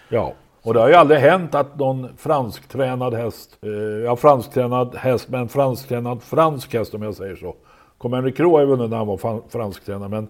Ja, 0.09 0.33
och 0.62 0.74
det 0.74 0.81
har 0.81 0.89
ju 0.89 0.95
aldrig 0.95 1.20
hänt 1.20 1.55
att 1.55 1.76
någon 1.79 2.09
fransktränad 2.16 3.14
häst, 3.14 3.59
eh, 3.62 3.70
ja 4.05 4.16
fransktränad 4.16 4.95
häst, 4.97 5.29
men 5.29 5.49
fransktränad 5.49 6.22
fransk 6.22 6.74
häst 6.74 6.95
om 6.95 7.03
jag 7.03 7.14
säger 7.14 7.37
så. 7.37 7.55
Kom 7.99 8.12
Henrik 8.12 8.37
Kroh 8.37 8.53
har 8.53 8.61
ju 8.61 8.66
vunnit 8.66 8.91
när 8.91 8.97
han 8.97 9.07
var 9.07 9.49
fransktränad, 9.51 10.11
men 10.11 10.29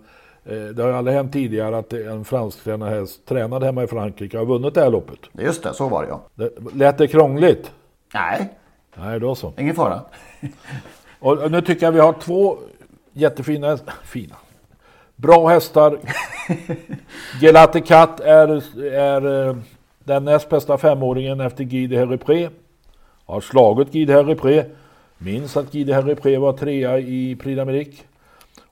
det 0.49 0.83
har 0.83 0.89
ju 0.89 0.95
aldrig 0.95 1.17
hänt 1.17 1.33
tidigare 1.33 1.79
att 1.79 1.93
en 1.93 2.25
fransktränad 2.25 2.89
häst 2.89 3.27
tränad 3.27 3.63
hemma 3.63 3.85
i 3.85 3.87
Frankrike 3.87 4.39
har 4.39 4.45
vunnit 4.45 4.75
det 4.75 4.81
här 4.81 4.91
loppet. 4.91 5.19
Just 5.33 5.63
det, 5.63 5.75
så 5.75 5.89
var 5.89 6.03
det 6.03 6.09
ja. 6.09 6.21
Det, 6.35 6.51
lät 6.75 6.99
det 6.99 7.07
krångligt? 7.09 7.73
Nej, 8.15 8.49
Nej, 8.95 9.21
då 9.21 9.35
så. 9.35 9.53
ingen 9.59 9.75
fara. 9.75 10.01
Och 11.21 11.51
nu 11.51 11.61
tycker 11.61 11.87
jag 11.87 11.93
vi 11.93 12.01
har 12.01 12.13
två 12.13 12.59
jättefina 13.13 13.69
hästar. 13.69 13.95
Fina. 14.05 14.35
Bra 15.17 15.49
hästar. 15.49 15.99
Gelati 17.41 17.81
Cat 17.81 18.21
är, 18.21 18.83
är 18.93 19.49
eh, 19.49 19.57
den 19.99 20.25
näst 20.25 20.49
bästa 20.49 20.79
femåringen 20.79 21.41
efter 21.41 21.65
Guy 21.65 21.87
de 21.87 21.97
Herrepré. 21.97 22.49
Har 23.27 23.41
slagit 23.41 23.93
Guide 23.93 24.11
Harry 24.11 24.35
Pre. 24.35 24.65
Minns 25.19 25.57
att 25.57 25.73
Guide 25.73 25.95
Harry 25.95 26.15
Pre 26.15 26.39
var 26.39 26.53
trea 26.53 26.99
i 26.99 27.37
Prix 27.37 27.61
d'Amérique. 27.61 28.03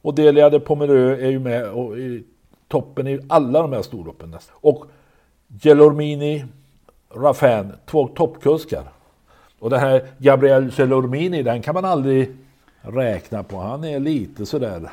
Och 0.07 0.15
Delia 0.15 0.51
de 0.51 0.61
Pomereux 0.61 1.23
är 1.23 1.31
ju 1.31 1.39
med 1.39 1.69
och 1.69 1.99
i 1.99 2.25
toppen 2.69 3.07
i 3.07 3.21
alla 3.29 3.63
de 3.63 3.73
här 3.73 3.83
storloppen 3.83 4.31
nästan. 4.31 4.57
Och 4.61 4.85
Gelormini, 5.63 6.45
Raffin, 7.15 7.73
två 7.87 8.09
toppkuskar. 8.09 8.83
Och 9.59 9.71
den 9.71 9.81
här 9.81 10.03
Gabriel 10.19 10.71
Gelormini, 10.71 11.43
den 11.43 11.63
kan 11.63 11.75
man 11.75 11.85
aldrig 11.85 12.37
räkna 12.81 13.43
på. 13.43 13.57
Han 13.57 13.85
är 13.85 14.01
lite 14.01 14.47
sådär. 14.47 14.91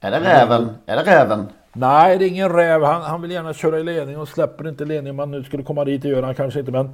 Är 0.00 0.10
det 0.10 0.20
räven? 0.20 0.70
Är 0.86 0.96
det 0.96 1.02
räven? 1.02 1.46
Nej, 1.72 2.18
det 2.18 2.24
är 2.24 2.28
ingen 2.28 2.52
räv. 2.52 2.82
Han, 2.82 3.02
han 3.02 3.22
vill 3.22 3.30
gärna 3.30 3.54
köra 3.54 3.78
i 3.78 3.84
ledning 3.84 4.18
och 4.18 4.28
släpper 4.28 4.68
inte 4.68 4.84
ledning. 4.84 5.10
Om 5.10 5.18
han 5.18 5.30
nu 5.30 5.44
skulle 5.44 5.62
komma 5.62 5.84
dit, 5.84 6.02
det 6.02 6.08
gör 6.08 6.22
han 6.22 6.34
kanske 6.34 6.60
inte. 6.60 6.72
Men 6.72 6.90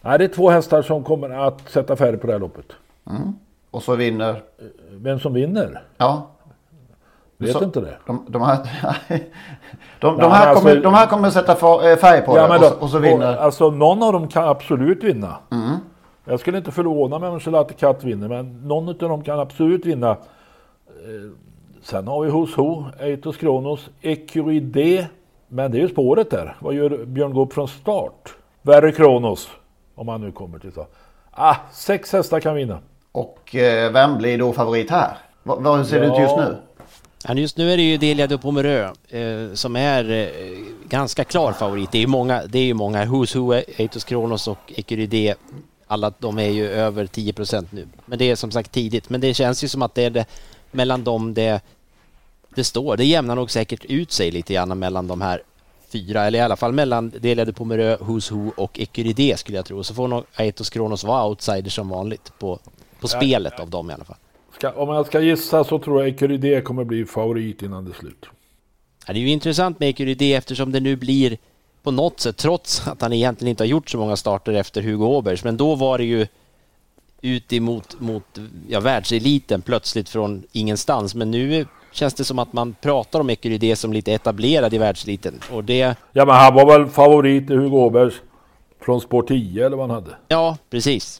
nej, 0.00 0.18
det 0.18 0.24
är 0.24 0.28
två 0.28 0.50
hästar 0.50 0.82
som 0.82 1.04
kommer 1.04 1.30
att 1.30 1.70
sätta 1.70 1.96
färg 1.96 2.16
på 2.16 2.26
det 2.26 2.32
här 2.32 2.40
loppet. 2.40 2.72
Mm. 3.10 3.34
Och 3.70 3.82
så 3.82 3.96
vinner? 3.96 4.42
Vem 4.90 5.18
som 5.18 5.34
vinner? 5.34 5.82
Ja. 5.96 6.30
Vet 7.40 7.52
så, 7.52 7.64
inte 7.64 7.80
det. 7.80 7.96
De, 8.06 8.24
de, 8.28 8.42
här, 8.42 8.58
de, 10.00 10.18
de, 10.18 10.30
här 10.30 10.46
alltså, 10.46 10.64
kommer, 10.64 10.82
de 10.82 10.94
här 10.94 11.06
kommer 11.06 11.30
sätta 11.30 11.54
färg 11.54 12.22
på 12.22 12.36
ja, 12.36 12.46
det 12.46 12.54
och, 12.54 12.60
då, 12.60 12.68
så, 12.68 12.74
och 12.74 12.90
så 12.90 12.98
vinner. 12.98 13.36
Och, 13.36 13.42
alltså 13.42 13.70
någon 13.70 14.02
av 14.02 14.12
dem 14.12 14.28
kan 14.28 14.48
absolut 14.48 15.04
vinna. 15.04 15.36
Mm. 15.50 15.76
Jag 16.24 16.40
skulle 16.40 16.58
inte 16.58 16.70
förvåna 16.70 17.18
mig 17.18 17.28
om 17.28 17.40
Gelati 17.40 17.74
Katt 17.74 18.04
vinner, 18.04 18.28
men 18.28 18.68
någon 18.68 18.88
av 18.88 18.94
dem 18.94 19.24
kan 19.24 19.40
absolut 19.40 19.86
vinna. 19.86 20.10
Eh, 20.10 20.16
sen 21.82 22.08
har 22.08 22.24
vi 22.24 22.30
hos 22.30 22.54
Ho, 22.54 22.84
Eitos 22.98 23.36
Kronos, 23.36 23.88
Ecurie 24.00 24.60
D. 24.60 25.06
Men 25.48 25.72
det 25.72 25.78
är 25.78 25.82
ju 25.82 25.88
spåret 25.88 26.30
där. 26.30 26.56
Vad 26.58 26.74
gör 26.74 27.04
Björn 27.04 27.34
Goop 27.34 27.52
från 27.52 27.68
start? 27.68 28.34
Verre 28.62 28.92
Kronos, 28.92 29.50
om 29.94 30.08
han 30.08 30.20
nu 30.20 30.32
kommer 30.32 30.58
till 30.58 30.72
så. 30.72 30.86
Ah, 31.30 31.56
sex 31.72 32.12
hästar 32.12 32.40
kan 32.40 32.54
vinna. 32.54 32.78
Och 33.12 33.54
eh, 33.56 33.92
vem 33.92 34.18
blir 34.18 34.38
då 34.38 34.52
favorit 34.52 34.90
här? 34.90 35.16
V 35.42 35.52
vad 35.58 35.86
ser 35.86 36.00
det 36.00 36.06
ut 36.06 36.18
just 36.18 36.36
nu? 36.36 36.56
Ja, 37.24 37.34
just 37.34 37.56
nu 37.56 37.72
är 37.72 37.76
det 37.76 37.82
ju 37.82 37.96
Delia 37.96 38.26
de 38.26 38.38
Pomereux 38.38 39.14
eh, 39.14 39.54
som 39.54 39.76
är 39.76 40.10
eh, 40.10 40.28
ganska 40.88 41.24
klar 41.24 41.52
favorit. 41.52 41.92
Det 41.92 41.98
är 41.98 42.00
ju 42.00 42.06
många, 42.06 42.46
det 42.46 42.58
är 42.58 42.64
ju 42.64 42.74
många. 42.74 43.04
Who's 43.04 43.36
Who, 43.36 43.52
Eitos 43.52 44.04
Kronos 44.04 44.48
och 44.48 44.72
Ecurie 44.76 45.34
alla 45.86 46.12
de 46.18 46.38
är 46.38 46.48
ju 46.48 46.68
över 46.68 47.06
10% 47.06 47.66
nu. 47.70 47.88
Men 48.06 48.18
det 48.18 48.30
är 48.30 48.36
som 48.36 48.50
sagt 48.50 48.72
tidigt. 48.72 49.10
Men 49.10 49.20
det 49.20 49.34
känns 49.34 49.64
ju 49.64 49.68
som 49.68 49.82
att 49.82 49.94
det 49.94 50.04
är 50.04 50.10
det, 50.10 50.26
mellan 50.70 51.04
dem 51.04 51.34
det, 51.34 51.60
det 52.54 52.64
står. 52.64 52.96
Det 52.96 53.04
jämnar 53.04 53.34
nog 53.36 53.50
säkert 53.50 53.84
ut 53.84 54.12
sig 54.12 54.30
lite 54.30 54.54
grann 54.54 54.78
mellan 54.78 55.08
de 55.08 55.20
här 55.20 55.42
fyra, 55.88 56.26
eller 56.26 56.38
i 56.38 56.42
alla 56.42 56.56
fall 56.56 56.72
mellan 56.72 57.10
Delia 57.10 57.44
de 57.44 57.52
Pomereux, 57.52 58.00
Who's 58.00 58.32
Who 58.32 58.52
och 58.56 58.80
Ecurie 58.80 59.36
skulle 59.36 59.58
jag 59.58 59.64
tro. 59.64 59.84
Så 59.84 59.94
får 59.94 60.08
nog 60.08 60.24
Eitos 60.36 60.70
Kronos 60.70 61.04
vara 61.04 61.26
outsider 61.26 61.70
som 61.70 61.88
vanligt 61.88 62.32
på, 62.38 62.58
på 63.00 63.08
spelet 63.08 63.60
av 63.60 63.70
dem 63.70 63.90
i 63.90 63.94
alla 63.94 64.04
fall. 64.04 64.16
Om 64.64 64.88
jag 64.88 65.06
ska 65.06 65.20
gissa 65.20 65.64
så 65.64 65.78
tror 65.78 66.00
jag 66.00 66.08
Ecurie 66.08 66.60
kommer 66.60 66.84
bli 66.84 67.04
favorit 67.04 67.62
innan 67.62 67.84
det 67.84 67.90
är 67.90 67.94
slut. 67.94 68.26
Ja, 69.06 69.12
det 69.12 69.18
är 69.18 69.22
ju 69.22 69.30
intressant 69.30 69.80
med 69.80 69.88
Ecurie 69.88 70.36
eftersom 70.36 70.72
det 70.72 70.80
nu 70.80 70.96
blir 70.96 71.38
på 71.82 71.90
något 71.90 72.20
sätt, 72.20 72.36
trots 72.36 72.88
att 72.88 73.02
han 73.02 73.12
egentligen 73.12 73.50
inte 73.50 73.62
har 73.62 73.68
gjort 73.68 73.90
så 73.90 73.98
många 73.98 74.16
starter 74.16 74.52
efter 74.52 74.82
Hugo 74.82 75.04
Åbergs, 75.04 75.44
men 75.44 75.56
då 75.56 75.74
var 75.74 75.98
det 75.98 76.04
ju 76.04 76.26
ut 77.20 77.52
emot 77.52 78.00
mot, 78.00 78.38
ja, 78.68 78.80
världseliten 78.80 79.62
plötsligt 79.62 80.08
från 80.08 80.42
ingenstans. 80.52 81.14
Men 81.14 81.30
nu 81.30 81.66
känns 81.92 82.14
det 82.14 82.24
som 82.24 82.38
att 82.38 82.52
man 82.52 82.74
pratar 82.80 83.20
om 83.20 83.30
Ecurie 83.30 83.76
som 83.76 83.92
lite 83.92 84.12
etablerad 84.12 84.74
i 84.74 84.78
världseliten. 84.78 85.34
Och 85.52 85.64
det... 85.64 85.96
Ja, 86.12 86.24
men 86.24 86.34
han 86.34 86.54
var 86.54 86.78
väl 86.78 86.88
favorit 86.88 87.50
i 87.50 87.54
Hugo 87.54 87.76
Åbergs 87.76 88.14
från 88.80 89.00
spår 89.00 89.22
10 89.22 89.66
eller 89.66 89.76
vad 89.76 89.90
han 89.90 89.94
hade? 90.02 90.16
Ja, 90.28 90.56
precis. 90.70 91.19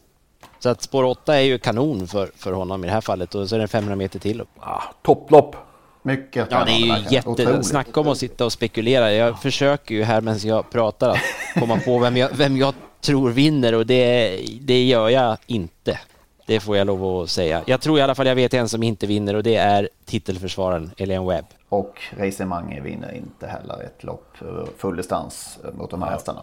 Så 0.61 0.69
att 0.69 0.83
spår 0.83 1.05
8 1.05 1.37
är 1.37 1.41
ju 1.41 1.59
kanon 1.59 2.09
för, 2.09 2.31
för 2.37 2.53
honom 2.53 2.85
i 2.85 2.87
det 2.87 2.93
här 2.93 3.01
fallet 3.01 3.35
och 3.35 3.49
så 3.49 3.55
är 3.55 3.61
det 3.61 3.69
500 3.69 3.97
meter 3.97 4.19
till. 4.19 4.43
Ah, 4.61 4.83
topplopp! 5.03 5.57
Mycket 6.03 6.47
Ja, 6.51 6.65
det 6.65 6.73
är 6.73 6.77
ju 6.77 7.05
jätte... 7.11 7.63
Snacka 7.63 8.01
om 8.01 8.09
att 8.09 8.19
sitta 8.19 8.45
och 8.45 8.53
spekulera. 8.53 9.13
Jag 9.13 9.43
försöker 9.43 9.95
ju 9.95 10.03
här 10.03 10.21
medan 10.21 10.39
jag 10.39 10.71
pratar 10.71 11.11
att 11.11 11.19
komma 11.55 11.81
på 11.85 11.99
vem 11.99 12.17
jag, 12.17 12.29
vem 12.33 12.57
jag 12.57 12.75
tror 13.01 13.31
vinner 13.31 13.75
och 13.75 13.87
det, 13.87 14.41
det 14.61 14.85
gör 14.85 15.09
jag 15.09 15.37
inte. 15.47 15.99
Det 16.47 16.61
får 16.61 16.77
jag 16.77 16.87
lov 16.87 17.23
att 17.23 17.31
säga. 17.31 17.63
Jag 17.67 17.81
tror 17.81 17.99
i 17.99 18.03
alla 18.03 18.15
fall 18.15 18.27
jag 18.27 18.35
vet 18.35 18.55
en 18.55 18.69
som 18.69 18.83
inte 18.83 19.07
vinner 19.07 19.35
och 19.35 19.43
det 19.43 19.57
är 19.57 19.89
titelförsvararen 20.05 20.91
Elian 20.97 21.27
Webb. 21.27 21.45
Och 21.69 22.01
Reisemange 22.11 22.81
vinner 22.81 23.15
inte 23.15 23.47
heller 23.47 23.83
ett 23.83 24.05
lopp 24.05 24.37
full 24.79 24.97
distans 24.97 25.59
mot 25.75 25.91
de 25.91 26.03
här 26.03 26.11
hästarna. 26.11 26.41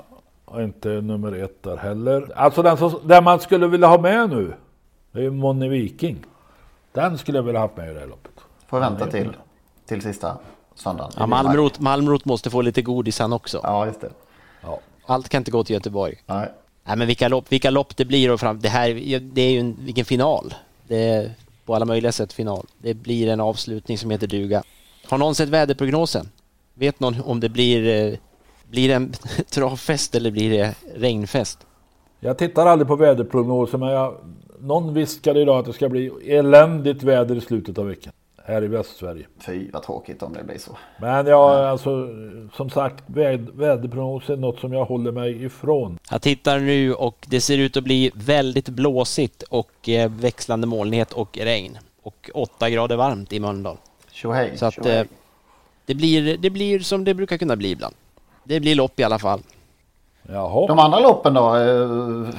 Och 0.47 0.63
inte 0.63 0.89
nummer 0.89 1.43
ett 1.43 1.63
där 1.63 1.77
heller. 1.77 2.31
Alltså 2.35 2.61
den 2.61 2.77
som 2.77 2.99
den 3.03 3.23
man 3.23 3.39
skulle 3.39 3.67
vilja 3.67 3.87
ha 3.87 3.97
med 3.97 4.29
nu. 4.29 4.53
Det 5.11 5.19
är 5.19 5.23
ju 5.23 5.31
Moni 5.31 5.67
Viking. 5.67 6.25
Den 6.91 7.17
skulle 7.17 7.37
jag 7.37 7.43
vilja 7.43 7.61
ha 7.61 7.69
med 7.75 7.91
i 7.91 7.93
det 7.93 7.99
här 7.99 8.07
loppet. 8.07 8.31
Får 8.67 8.79
vänta 8.79 9.07
till, 9.07 9.29
till 9.85 10.01
sista 10.01 10.37
söndagen. 10.75 11.11
Ja, 11.17 11.27
Malmrot, 11.27 11.79
Malmrot 11.79 12.25
måste 12.25 12.49
få 12.49 12.61
lite 12.61 12.81
godis 12.81 13.19
han 13.19 13.33
också. 13.33 13.59
Ja, 13.63 13.85
just 13.85 14.01
det. 14.01 14.09
Ja. 14.61 14.79
Allt 15.05 15.29
kan 15.29 15.41
inte 15.41 15.51
gå 15.51 15.63
till 15.63 15.73
Göteborg. 15.73 16.15
Nej. 16.25 16.51
Nej, 16.83 16.97
men 16.97 17.07
vilka 17.07 17.27
lopp, 17.27 17.51
vilka 17.51 17.69
lopp 17.69 17.97
det 17.97 18.05
blir 18.05 18.31
och 18.31 18.39
fram, 18.39 18.59
det 18.59 18.69
här, 18.69 19.19
det 19.19 19.41
är 19.41 19.51
ju 19.51 19.59
en, 19.59 19.77
vilken 19.79 20.05
final. 20.05 20.53
Det 20.87 21.09
är 21.09 21.31
på 21.65 21.75
alla 21.75 21.85
möjliga 21.85 22.11
sätt 22.11 22.33
final. 22.33 22.65
Det 22.77 22.93
blir 22.93 23.29
en 23.29 23.39
avslutning 23.39 23.97
som 23.97 24.11
heter 24.11 24.27
duga. 24.27 24.63
Har 25.05 25.17
någon 25.17 25.35
sett 25.35 25.49
väderprognosen? 25.49 26.29
Vet 26.73 26.99
någon 26.99 27.21
om 27.21 27.39
det 27.39 27.49
blir, 27.49 28.11
eh, 28.13 28.17
blir 28.69 28.87
det 28.87 28.93
en 28.93 29.13
travfest 29.51 30.15
eller 30.15 30.31
blir 30.31 30.49
det 30.49 30.75
regnfest? 30.95 31.59
Jag 32.19 32.37
tittar 32.37 32.65
aldrig 32.65 32.87
på 32.87 32.95
väderprognoser 32.95 33.77
men 33.77 33.89
jag, 33.89 34.15
någon 34.59 34.93
viskade 34.93 35.41
idag 35.41 35.59
att 35.59 35.65
det 35.65 35.73
ska 35.73 35.89
bli 35.89 36.11
eländigt 36.25 37.03
väder 37.03 37.35
i 37.35 37.41
slutet 37.41 37.77
av 37.77 37.85
veckan. 37.87 38.13
Här 38.45 38.63
i 38.63 38.67
Västsverige. 38.67 39.25
Fy 39.45 39.71
vad 39.71 39.83
tråkigt 39.83 40.23
om 40.23 40.33
det 40.33 40.43
blir 40.43 40.57
så. 40.57 40.77
Men 41.01 41.27
ja, 41.27 41.67
alltså 41.67 42.09
som 42.53 42.69
sagt 42.69 43.03
väd, 43.07 43.49
väderprognos 43.53 44.29
är 44.29 44.37
något 44.37 44.59
som 44.59 44.73
jag 44.73 44.85
håller 44.85 45.11
mig 45.11 45.45
ifrån. 45.45 45.99
Jag 46.11 46.21
tittar 46.21 46.59
nu 46.59 46.93
och 46.93 47.25
det 47.29 47.41
ser 47.41 47.57
ut 47.57 47.77
att 47.77 47.83
bli 47.83 48.11
väldigt 48.13 48.69
blåsigt 48.69 49.43
och 49.43 49.89
eh, 49.89 50.11
växlande 50.11 50.67
molnighet 50.67 51.13
och 51.13 51.37
regn. 51.37 51.77
Och 52.01 52.29
8 52.33 52.69
grader 52.69 52.95
varmt 52.95 53.33
i 53.33 53.39
Mölndal. 53.39 53.77
Tjohej, 54.11 54.57
Så 54.57 54.65
att 54.65 54.85
eh, 54.85 55.03
det, 55.85 55.95
blir, 55.95 56.37
det 56.37 56.49
blir 56.49 56.79
som 56.79 57.03
det 57.03 57.13
brukar 57.13 57.37
kunna 57.37 57.55
bli 57.55 57.71
ibland. 57.71 57.95
Det 58.47 58.59
blir 58.59 58.75
lopp 58.75 58.99
i 58.99 59.03
alla 59.03 59.19
fall. 59.19 59.39
Jaha. 60.29 60.67
De 60.67 60.79
andra 60.79 60.99
loppen 60.99 61.33
då? 61.33 61.55
Eh, 61.55 62.33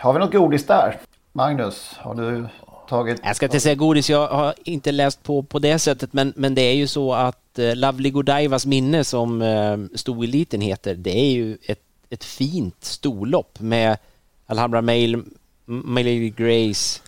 har 0.00 0.12
vi 0.12 0.18
något 0.18 0.32
godis 0.32 0.66
där? 0.66 1.00
Magnus, 1.32 1.94
har 1.98 2.14
du 2.14 2.46
tagit... 2.88 3.20
Jag 3.24 3.36
ska 3.36 3.46
inte 3.46 3.60
säga 3.60 3.74
godis, 3.74 4.10
jag 4.10 4.28
har 4.28 4.54
inte 4.64 4.92
läst 4.92 5.22
på 5.22 5.42
på 5.42 5.58
det 5.58 5.78
sättet, 5.78 6.12
men, 6.12 6.32
men 6.36 6.54
det 6.54 6.62
är 6.62 6.74
ju 6.74 6.86
så 6.86 7.14
att 7.14 7.58
eh, 7.58 7.76
Lovely 7.76 8.10
Godievas 8.10 8.66
minne 8.66 9.04
som 9.04 9.42
eh, 9.42 9.78
stoeliten 9.94 10.60
heter, 10.60 10.94
det 10.94 11.18
är 11.18 11.30
ju 11.30 11.58
ett, 11.66 11.82
ett 12.10 12.24
fint 12.24 12.84
storlopp 12.84 13.60
med 13.60 13.98
Alhambra 14.46 14.82
Mail, 14.82 15.22
Miley 15.64 16.30
Grace 16.30 17.00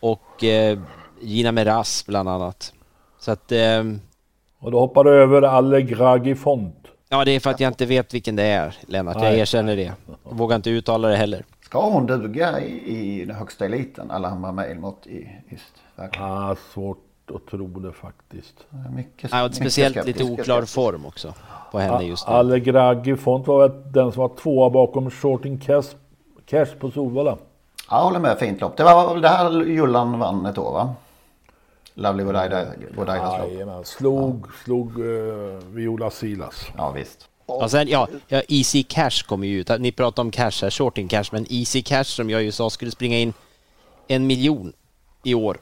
och 0.00 0.44
eh, 0.44 0.78
Gina 1.20 1.52
Meras 1.52 2.06
bland 2.06 2.28
annat. 2.28 2.72
Så 3.20 3.30
att... 3.30 3.52
Eh, 3.52 3.84
och 4.58 4.70
då 4.70 4.80
hoppar 4.80 5.04
du 5.04 5.10
över 5.10 5.42
Allegragi 5.42 6.34
Font. 6.34 6.81
Ja, 7.12 7.24
det 7.24 7.30
är 7.30 7.40
för 7.40 7.50
att 7.50 7.60
jag 7.60 7.70
inte 7.70 7.86
vet 7.86 8.14
vilken 8.14 8.36
det 8.36 8.42
är, 8.42 8.76
Lennart. 8.86 9.16
Jag 9.22 9.34
erkänner 9.34 9.76
det. 9.76 9.92
Jag 10.06 10.36
vågar 10.36 10.56
inte 10.56 10.70
uttala 10.70 11.08
det 11.08 11.16
heller. 11.16 11.44
Ska 11.64 11.80
hon 11.90 12.06
duga 12.06 12.60
i, 12.60 13.20
i 13.20 13.24
den 13.24 13.36
högsta 13.36 13.64
eliten? 13.64 14.10
Alhambra 14.10 14.52
Mail 14.52 14.78
mot 14.78 15.06
i 15.06 15.28
just 15.48 15.74
verkligen? 15.96 16.28
Ah, 16.28 16.56
svårt 16.74 16.98
att 17.34 17.46
tro 17.46 17.66
det 17.66 17.92
faktiskt. 17.92 18.54
Mycket, 18.96 19.30
ja, 19.32 19.44
och 19.44 19.54
speciellt 19.54 19.96
mycket 19.96 20.20
lite 20.20 20.32
oklar 20.32 20.62
form 20.62 21.06
också 21.06 21.34
på 21.72 21.78
henne 21.78 22.04
just 22.04 22.28
nu. 22.28 22.34
Allegragi 22.34 23.16
Font 23.16 23.46
var 23.46 23.68
väl 23.68 23.92
den 23.92 24.12
som 24.12 24.20
var 24.20 24.28
tvåa 24.28 24.70
bakom 24.70 25.10
Shorting 25.10 25.58
Cash, 25.58 25.84
Cash 26.46 26.74
på 26.78 26.90
Solvalla. 26.90 27.36
Ja, 27.90 27.96
jag 27.96 28.04
håller 28.04 28.20
med. 28.20 28.38
Fint 28.38 28.60
lopp. 28.60 28.76
Det 28.76 28.84
var 28.84 29.12
väl 29.12 29.22
det 29.22 29.28
här 29.28 29.64
Jullan 29.64 30.18
vann 30.18 30.46
ett 30.46 30.58
år 30.58 30.72
va? 30.72 30.94
Lovely 31.94 32.24
Godievas 32.24 32.66
lopp. 32.96 33.86
Slog, 33.86 34.46
ja. 34.46 34.52
slog 34.64 34.98
uh, 34.98 35.58
Viola 35.72 36.10
Silas. 36.10 36.66
Ja 36.76 36.90
visst. 36.90 37.28
Och 37.46 37.70
sen, 37.70 37.88
ja, 37.88 38.08
ja, 38.28 38.42
Easy 38.48 38.82
Cash 38.82 39.26
kommer 39.26 39.46
ju 39.46 39.60
ut. 39.60 39.80
Ni 39.80 39.92
pratar 39.92 40.22
om 40.22 40.30
cash 40.30 40.62
här, 40.62 40.70
shorting 40.70 41.08
cash, 41.08 41.24
men 41.32 41.46
Easy 41.50 41.82
Cash 41.82 42.04
som 42.04 42.30
jag 42.30 42.42
ju 42.42 42.52
sa 42.52 42.70
skulle 42.70 42.90
springa 42.90 43.18
in 43.18 43.32
en 44.08 44.26
miljon 44.26 44.72
i 45.24 45.34
år. 45.34 45.58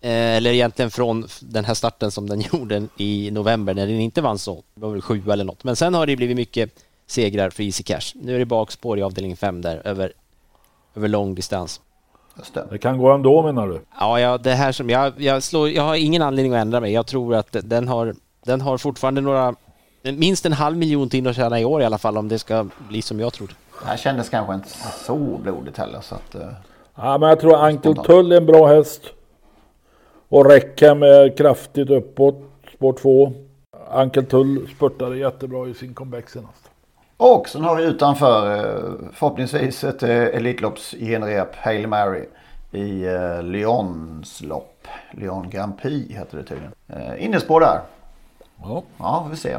Eh, 0.00 0.10
eller 0.10 0.52
egentligen 0.52 0.90
från 0.90 1.26
den 1.40 1.64
här 1.64 1.74
starten 1.74 2.10
som 2.10 2.28
den 2.28 2.40
gjorde 2.52 2.86
i 2.96 3.30
november 3.30 3.74
när 3.74 3.86
den 3.86 4.00
inte 4.00 4.20
vann 4.20 4.38
så. 4.38 4.62
Det 4.74 4.80
var 4.80 4.90
väl 4.90 5.02
sju 5.02 5.22
eller 5.30 5.44
något. 5.44 5.64
Men 5.64 5.76
sen 5.76 5.94
har 5.94 6.06
det 6.06 6.16
blivit 6.16 6.36
mycket 6.36 6.70
segrar 7.06 7.50
för 7.50 7.62
Easy 7.62 7.82
Cash. 7.82 8.12
Nu 8.14 8.34
är 8.34 8.38
det 8.38 8.44
bakspår 8.44 8.98
i 8.98 9.02
avdelning 9.02 9.36
fem 9.36 9.62
där 9.62 9.82
över, 9.84 10.12
över 10.94 11.08
lång 11.08 11.34
distans. 11.34 11.80
Det. 12.34 12.66
det. 12.70 12.78
kan 12.78 12.98
gå 12.98 13.10
ändå 13.10 13.42
menar 13.42 13.68
du? 13.68 13.80
Ja, 14.00 14.20
ja 14.20 14.38
det 14.38 14.50
här 14.50 14.72
som 14.72 14.90
jag, 14.90 15.12
jag 15.16 15.42
slår, 15.42 15.68
jag 15.68 15.82
har 15.82 15.94
ingen 15.94 16.22
anledning 16.22 16.54
att 16.54 16.60
ändra 16.60 16.80
mig. 16.80 16.92
Jag 16.92 17.06
tror 17.06 17.34
att 17.34 17.56
den 17.62 17.88
har, 17.88 18.14
den 18.44 18.60
har 18.60 18.78
fortfarande 18.78 19.20
några 19.20 19.54
minst 20.02 20.46
en 20.46 20.52
halv 20.52 20.76
miljon 20.76 21.08
till 21.08 21.28
att 21.28 21.36
tjäna 21.36 21.60
i 21.60 21.64
år 21.64 21.82
i 21.82 21.84
alla 21.84 21.98
fall 21.98 22.18
om 22.18 22.28
det 22.28 22.38
ska 22.38 22.66
bli 22.88 23.02
som 23.02 23.20
jag 23.20 23.32
tror. 23.32 23.54
Det 23.80 23.86
här 23.86 23.96
kändes 23.96 24.28
kanske 24.28 24.54
inte 24.54 24.68
så 25.06 25.16
blodigt 25.16 25.78
heller 25.78 26.00
så 26.00 26.14
att... 26.14 26.34
Uh... 26.34 26.42
Ja, 26.94 27.18
men 27.18 27.28
jag 27.28 27.40
tror 27.40 27.56
Ankel 27.56 27.96
Tull 27.96 28.32
är 28.32 28.36
en 28.36 28.46
bra 28.46 28.66
häst. 28.66 29.02
Och 30.28 30.46
Räckham 30.46 31.02
är 31.02 31.36
kraftigt 31.36 31.90
uppåt, 31.90 32.42
spår 32.74 32.92
2. 32.92 33.32
Ankel 33.90 34.26
Tull 34.26 34.68
spurtade 34.76 35.16
jättebra 35.16 35.68
i 35.68 35.74
sin 35.74 35.94
comeback 35.94 36.30
senast. 36.30 36.70
Och 37.16 37.48
sen 37.48 37.64
har 37.64 37.76
vi 37.76 37.82
utanför 37.84 38.56
eh, 38.56 38.94
förhoppningsvis 39.12 39.84
ett 39.84 40.02
eh, 40.02 40.10
Elitloppsgenrep 40.10 41.56
Hail 41.56 41.86
Mary 41.86 42.24
i 42.72 43.04
eh, 43.06 43.42
Lyons 43.42 44.40
lopp. 44.40 44.88
Lyon 45.10 45.50
Grand 45.50 45.78
Prix 45.78 46.14
heter 46.14 46.36
det 46.38 46.44
tydligen. 46.44 46.72
Innespår 47.18 47.60
där. 47.60 47.80
Ja. 48.62 48.82
Ja, 48.98 49.22
vi 49.30 49.36
får 49.36 49.42
se. 49.42 49.58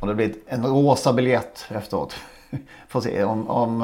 Om 0.00 0.08
det 0.08 0.14
blir 0.14 0.34
en 0.46 0.66
rosa 0.66 1.12
biljett 1.12 1.66
efteråt. 1.68 2.14
får 2.88 3.00
se 3.00 3.24
om, 3.24 3.48
om 3.50 3.80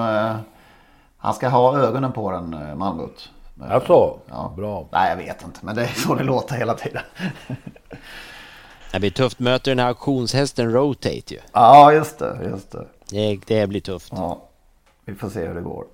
han 1.18 1.34
ska 1.34 1.48
ha 1.48 1.78
ögonen 1.78 2.12
på 2.12 2.30
den, 2.30 2.54
eh, 2.54 2.74
Malmrot. 2.74 3.30
Alltså, 3.60 4.18
Ja. 4.28 4.52
bra. 4.56 4.86
Nej, 4.92 5.10
jag 5.10 5.16
vet 5.16 5.44
inte. 5.44 5.60
Men 5.62 5.74
det 5.76 5.82
är 5.82 5.86
så 5.86 6.14
det 6.14 6.24
låter 6.24 6.54
hela 6.56 6.74
tiden. 6.74 7.02
Det 8.92 9.00
blir 9.00 9.10
tufft. 9.10 9.38
Möter 9.38 9.70
den 9.70 9.78
här 9.78 9.88
auktionshästen 9.88 10.72
Rotate 10.72 11.34
ju. 11.34 11.38
ja, 11.52 11.92
just 11.92 12.18
det. 12.18 12.38
Just 12.50 12.72
det. 12.72 12.86
Det, 13.10 13.40
det 13.46 13.66
blir 13.66 13.80
tufft. 13.80 14.12
Ja, 14.16 14.38
vi 15.04 15.14
får 15.14 15.28
se 15.28 15.46
hur 15.46 15.54
det 15.54 15.60
går. 15.60 15.84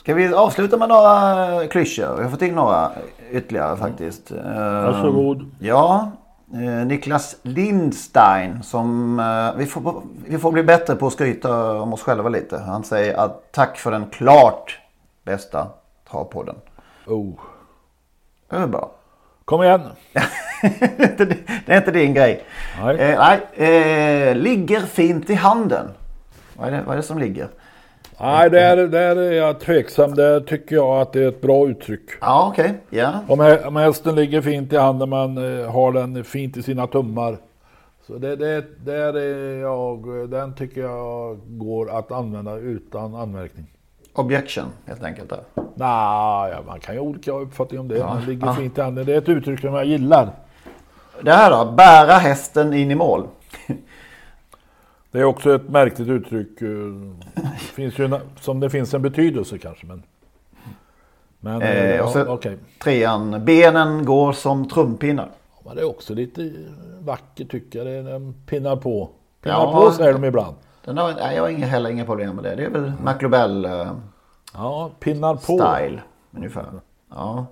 Ska 0.00 0.14
vi 0.14 0.34
avsluta 0.34 0.76
med 0.76 0.88
några 0.88 1.66
klyschor? 1.66 2.16
Vi 2.16 2.22
har 2.22 2.30
fått 2.30 2.42
in 2.42 2.54
några 2.54 2.92
ytterligare 3.30 3.76
faktiskt. 3.76 4.30
Eh, 4.30 4.82
Varsågod. 4.82 5.50
Ja, 5.58 6.10
eh, 6.52 6.86
Niklas 6.86 7.36
Lindstein 7.42 8.62
som 8.62 9.18
eh, 9.20 9.58
vi, 9.58 9.66
får, 9.66 10.02
vi 10.26 10.38
får 10.38 10.52
bli 10.52 10.62
bättre 10.62 10.94
på 10.96 11.06
att 11.06 11.12
skryta 11.12 11.80
om 11.80 11.92
oss 11.92 12.02
själva 12.02 12.28
lite. 12.28 12.58
Han 12.58 12.84
säger 12.84 13.16
att 13.16 13.52
tack 13.52 13.76
för 13.78 13.90
den 13.90 14.06
klart 14.10 14.78
bästa 15.22 15.66
travpodden. 16.10 16.56
Oh. 17.06 17.32
Det 18.50 18.56
är 18.56 18.66
bra. 18.66 18.90
Kom 19.44 19.62
igen. 19.62 19.80
det 21.66 21.72
är 21.72 21.76
inte 21.76 21.90
din 21.90 22.14
grej. 22.14 22.44
Nej. 22.82 22.96
Eh, 22.96 23.18
nej 23.18 23.40
eh, 24.30 24.36
ligger 24.36 24.80
fint 24.80 25.30
i 25.30 25.34
handen. 25.34 25.86
Vad 26.56 26.68
är 26.68 26.72
det, 26.72 26.82
vad 26.86 26.92
är 26.92 26.96
det 26.96 27.02
som 27.02 27.18
ligger? 27.18 27.48
Nej, 28.20 28.50
där, 28.50 28.76
där 28.76 29.16
är 29.16 29.32
jag 29.32 29.60
tveksam. 29.60 30.14
Där 30.14 30.40
tycker 30.40 30.76
jag 30.76 31.00
att 31.00 31.12
det 31.12 31.22
är 31.24 31.28
ett 31.28 31.40
bra 31.40 31.68
uttryck. 31.68 32.10
Ja, 32.20 32.48
okej. 32.52 32.74
Ja. 32.90 33.12
Om, 33.28 33.40
hä- 33.40 33.66
om 33.66 33.76
hästen 33.76 34.14
ligger 34.14 34.40
fint 34.42 34.72
i 34.72 34.76
handen, 34.76 35.08
man 35.08 35.60
eh, 35.60 35.70
har 35.72 35.92
den 35.92 36.24
fint 36.24 36.56
i 36.56 36.62
sina 36.62 36.86
tummar. 36.86 37.38
Så 38.06 38.14
det, 38.18 38.36
det, 38.36 38.64
där 38.84 39.14
är 39.16 39.60
jag, 39.60 40.30
den 40.30 40.54
tycker 40.54 40.80
jag 40.80 41.38
går 41.46 41.98
att 41.98 42.12
använda 42.12 42.56
utan 42.56 43.14
anmärkning. 43.14 43.66
Objection 44.14 44.64
helt 44.86 45.02
enkelt. 45.02 45.30
Där. 45.30 45.40
Nej, 45.54 46.50
ja, 46.52 46.58
man 46.66 46.80
kan 46.80 46.94
ju 46.94 47.00
ha 47.00 47.06
olika 47.08 47.32
uppfattningar 47.32 47.80
om 47.80 47.88
det. 47.88 47.98
Ja, 47.98 48.14
men 48.14 48.24
ligger 48.24 48.46
ja. 48.46 48.54
fint 48.54 48.76
handen. 48.78 49.06
Det 49.06 49.14
är 49.14 49.18
ett 49.18 49.28
uttryck 49.28 49.60
som 49.60 49.74
jag 49.74 49.84
gillar. 49.84 50.30
Det 51.22 51.32
här 51.32 51.50
då? 51.64 51.72
Bära 51.72 52.12
hästen 52.12 52.72
in 52.74 52.90
i 52.90 52.94
mål. 52.94 53.26
Det 55.10 55.20
är 55.20 55.24
också 55.24 55.54
ett 55.54 55.68
märkligt 55.68 56.08
uttryck. 56.08 56.62
eh, 56.62 57.48
Finns 57.58 57.98
ju, 57.98 58.04
en- 58.04 58.20
som 58.40 58.60
det 58.60 58.70
finns 58.70 58.94
en 58.94 59.02
betydelse 59.02 59.58
kanske. 59.58 59.86
Men, 59.86 60.02
men 61.40 61.62
eh, 61.62 61.68
Eh, 61.70 61.96
ja, 61.96 62.02
och 62.04 62.10
så- 62.10 62.26
okej. 62.26 62.56
Trean. 62.82 63.44
Benen 63.44 64.04
går 64.04 64.32
som 64.32 64.68
trumpinnar. 64.68 65.28
Men 65.64 65.76
det 65.76 65.82
är 65.82 65.88
också 65.88 66.14
lite 66.14 66.52
vackert 67.00 67.50
tycker 67.50 67.78
jag. 67.78 67.86
Det 67.86 67.92
är- 67.92 68.02
Den 68.02 68.34
pinnar 68.46 68.76
på. 68.76 69.08
Pinnar 69.42 69.56
Ja. 69.58 69.72
på 69.72 69.92
säger 69.92 70.12
de 70.12 70.24
ibland. 70.24 70.56
Den 70.84 70.98
har, 70.98 71.12
nej, 71.14 71.36
jag 71.36 71.42
har 71.42 71.48
inga, 71.48 71.66
heller 71.66 71.90
inga 71.90 72.04
problem 72.04 72.34
med 72.36 72.44
det. 72.44 72.54
Det 72.54 72.64
är 72.64 72.70
väl 72.70 72.92
McLobel 73.04 73.64
eh, 73.64 73.92
Ja, 74.54 74.90
pinnar 75.00 75.34
på. 75.34 75.40
style 75.40 76.02
ungefär. 76.36 76.66
Ja. 77.10 77.46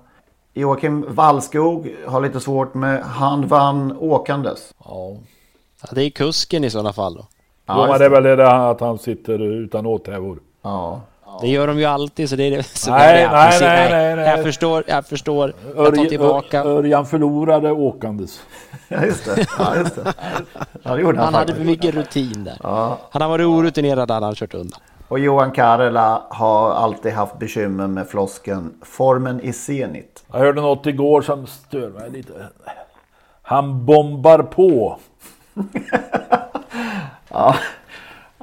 Joakim 0.55 1.05
Wallskog 1.09 1.95
har 2.07 2.21
lite 2.21 2.41
svårt 2.41 2.75
med 2.75 3.03
han 3.03 3.47
vann 3.47 3.97
åkandes. 4.01 4.75
Ja. 4.85 5.17
Ja, 5.83 5.89
det 5.93 6.05
är 6.05 6.11
kusken 6.11 6.65
i 6.65 6.71
sådana 6.71 6.93
fall 6.93 7.15
då. 7.15 7.27
Ja, 7.67 7.75
jo, 7.75 7.81
men 7.81 7.89
just 7.89 7.99
det 7.99 8.05
är 8.05 8.11
väl 8.11 8.37
det 8.37 8.69
att 8.71 8.81
han 8.81 8.99
sitter 8.99 9.39
utan 9.43 9.87
åthävor. 9.87 10.39
Ja. 10.63 11.01
Det 11.41 11.49
gör 11.49 11.67
de 11.67 11.79
ju 11.79 11.85
alltid 11.85 12.29
så 12.31 12.37
det 12.37 12.43
är 12.45 12.51
det 12.51 12.63
som 12.63 12.93
Nej, 12.95 13.23
är 13.23 13.29
det. 13.29 13.33
nej, 13.33 13.59
nej, 13.61 13.91
nej, 13.91 14.17
nej. 14.17 14.25
Jag 14.29 14.43
förstår, 14.43 14.85
jag 14.87 15.07
förstår. 15.07 15.53
Jag 15.77 15.95
tar 15.97 16.05
tillbaka. 16.05 16.61
Ör- 16.65 16.67
Örjan 16.79 17.07
förlorade 17.07 17.71
åkandes. 17.73 18.41
ja, 18.89 19.05
just 19.05 19.25
det. 19.25 19.47
Ja, 19.59 19.77
just 19.77 19.95
det. 19.97 20.13
Ja, 20.83 20.95
det 20.95 21.01
gjorde 21.01 21.17
han, 21.19 21.25
Han 21.25 21.35
hade 21.35 21.55
för 21.55 21.65
mycket 21.65 21.95
rutin 21.95 22.45
där. 22.45 22.57
Ja. 22.63 22.99
Han 23.11 23.23
har 23.23 23.29
varit 23.29 23.47
orutinerad 23.47 24.11
hade 24.11 24.27
han 24.27 24.35
kört 24.35 24.55
undan. 24.55 24.81
Och 25.09 25.19
Johan 25.19 25.51
Karela 25.53 26.23
har 26.31 26.71
alltid 26.73 27.13
haft 27.13 27.39
bekymmer 27.39 27.87
med 27.87 28.09
flosken 28.09 28.75
formen 28.83 29.41
i 29.41 29.53
zenit. 29.53 30.25
Jag 30.33 30.39
hörde 30.39 30.61
något 30.61 30.87
igår 30.87 31.23
som 31.23 31.47
stör 31.47 31.91
mig 31.91 32.11
lite. 32.11 32.33
Han 33.43 33.87
bombar 33.87 34.39
på. 34.39 34.99
Ja, 37.29 37.55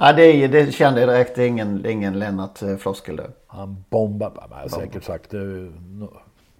ja 0.00 0.12
det, 0.12 0.22
är, 0.24 0.48
det 0.48 0.72
kände 0.74 1.00
jag 1.00 1.08
direkt. 1.08 1.34
Det 1.36 1.42
är 1.42 1.46
ingen, 1.48 1.86
ingen 1.86 2.18
Lennart 2.18 2.62
eh, 2.62 2.68
där. 3.06 3.30
Han 3.46 3.84
bombar. 3.90 4.32
Jag 4.50 4.56
har 4.56 4.68
säkert 4.68 5.04
sagt 5.04 5.30
det 5.30 5.38
nå- 5.90 6.12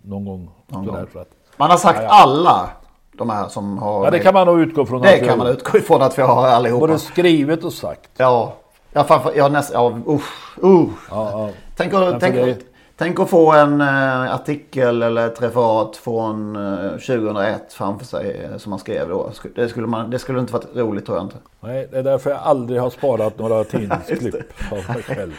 någon 0.02 0.24
gång. 0.24 0.50
Någon 0.66 0.86
gång. 0.86 1.06
för 1.12 1.20
att- 1.20 1.30
Man 1.56 1.70
har 1.70 1.76
sagt 1.76 1.98
Ja, 1.98 2.04
ja. 2.04 2.22
alla 2.22 2.70
de 3.12 3.30
här 3.30 3.48
som 3.48 3.78
har... 3.78 4.04
Ja, 4.04 4.10
det 4.10 4.18
kan 4.18 4.34
man 4.34 4.46
nog 4.46 4.60
utgå 4.60 4.86
från. 4.86 5.02
Det 5.02 5.18
kan 5.18 5.38
man 5.38 5.46
utgå 5.46 5.78
ifrån 5.78 6.02
att 6.02 6.18
vi 6.18 6.22
har 6.22 6.46
allihopa. 6.46 6.80
Både 6.86 6.98
skrivet 6.98 7.64
och 7.64 7.72
sagt. 7.72 8.10
Ja, 8.16 8.52
ja, 8.92 9.04
framför, 9.04 9.32
ja, 9.36 9.48
näst, 9.48 9.70
ja 9.74 9.98
usch, 10.08 10.58
uh. 10.64 10.86
Ja, 11.10 11.30
ja. 11.30 11.50
Tänk, 11.76 11.92
tänk, 12.20 12.34
det- 12.34 12.58
tänk 13.00 13.20
att 13.20 13.30
få 13.30 13.52
en 13.52 13.80
eh, 13.80 14.34
artikel 14.34 15.02
eller 15.02 15.26
ett 15.26 15.42
referat 15.42 15.96
från 15.96 16.56
eh, 16.56 16.90
2001 16.90 17.72
framför 17.72 18.06
sig 18.06 18.48
eh, 18.52 18.58
som 18.58 18.70
man 18.70 18.78
skrev 18.78 19.08
då. 19.08 19.30
Det 19.54 19.68
skulle, 19.68 19.86
man, 19.86 20.10
det 20.10 20.18
skulle 20.18 20.40
inte 20.40 20.52
varit 20.52 20.76
roligt 20.76 21.06
tror 21.06 21.18
jag 21.18 21.26
inte. 21.26 21.36
Nej, 21.60 21.88
det 21.90 21.98
är 21.98 22.02
därför 22.02 22.30
jag 22.30 22.40
aldrig 22.42 22.80
har 22.80 22.90
sparat 22.90 23.38
några 23.38 23.64
tidningsklipp 23.74 24.34
av 24.72 24.94
mig 24.94 25.02
själv. 25.02 25.34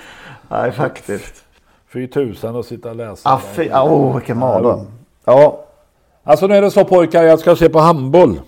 Nej, 0.48 0.72
faktiskt. 0.72 1.44
Fy 1.94 2.08
tusan 2.08 2.56
att 2.56 2.66
sitta 2.66 2.90
och 2.90 2.96
läsa. 2.96 3.30
Ah, 3.30 3.42
fy, 3.54 3.70
oh, 3.70 4.16
vilken 4.16 4.38
mardröm. 4.38 4.88
Ja, 5.26 5.66
Alltså 6.24 6.48
nu 6.48 6.56
är 6.56 6.62
det 6.62 6.72
så 6.72 6.86
pojkar, 6.86 7.24
jag 7.24 7.40
ska 7.40 7.56
se 7.56 7.70
på 7.70 7.80
handboll. 7.80 8.42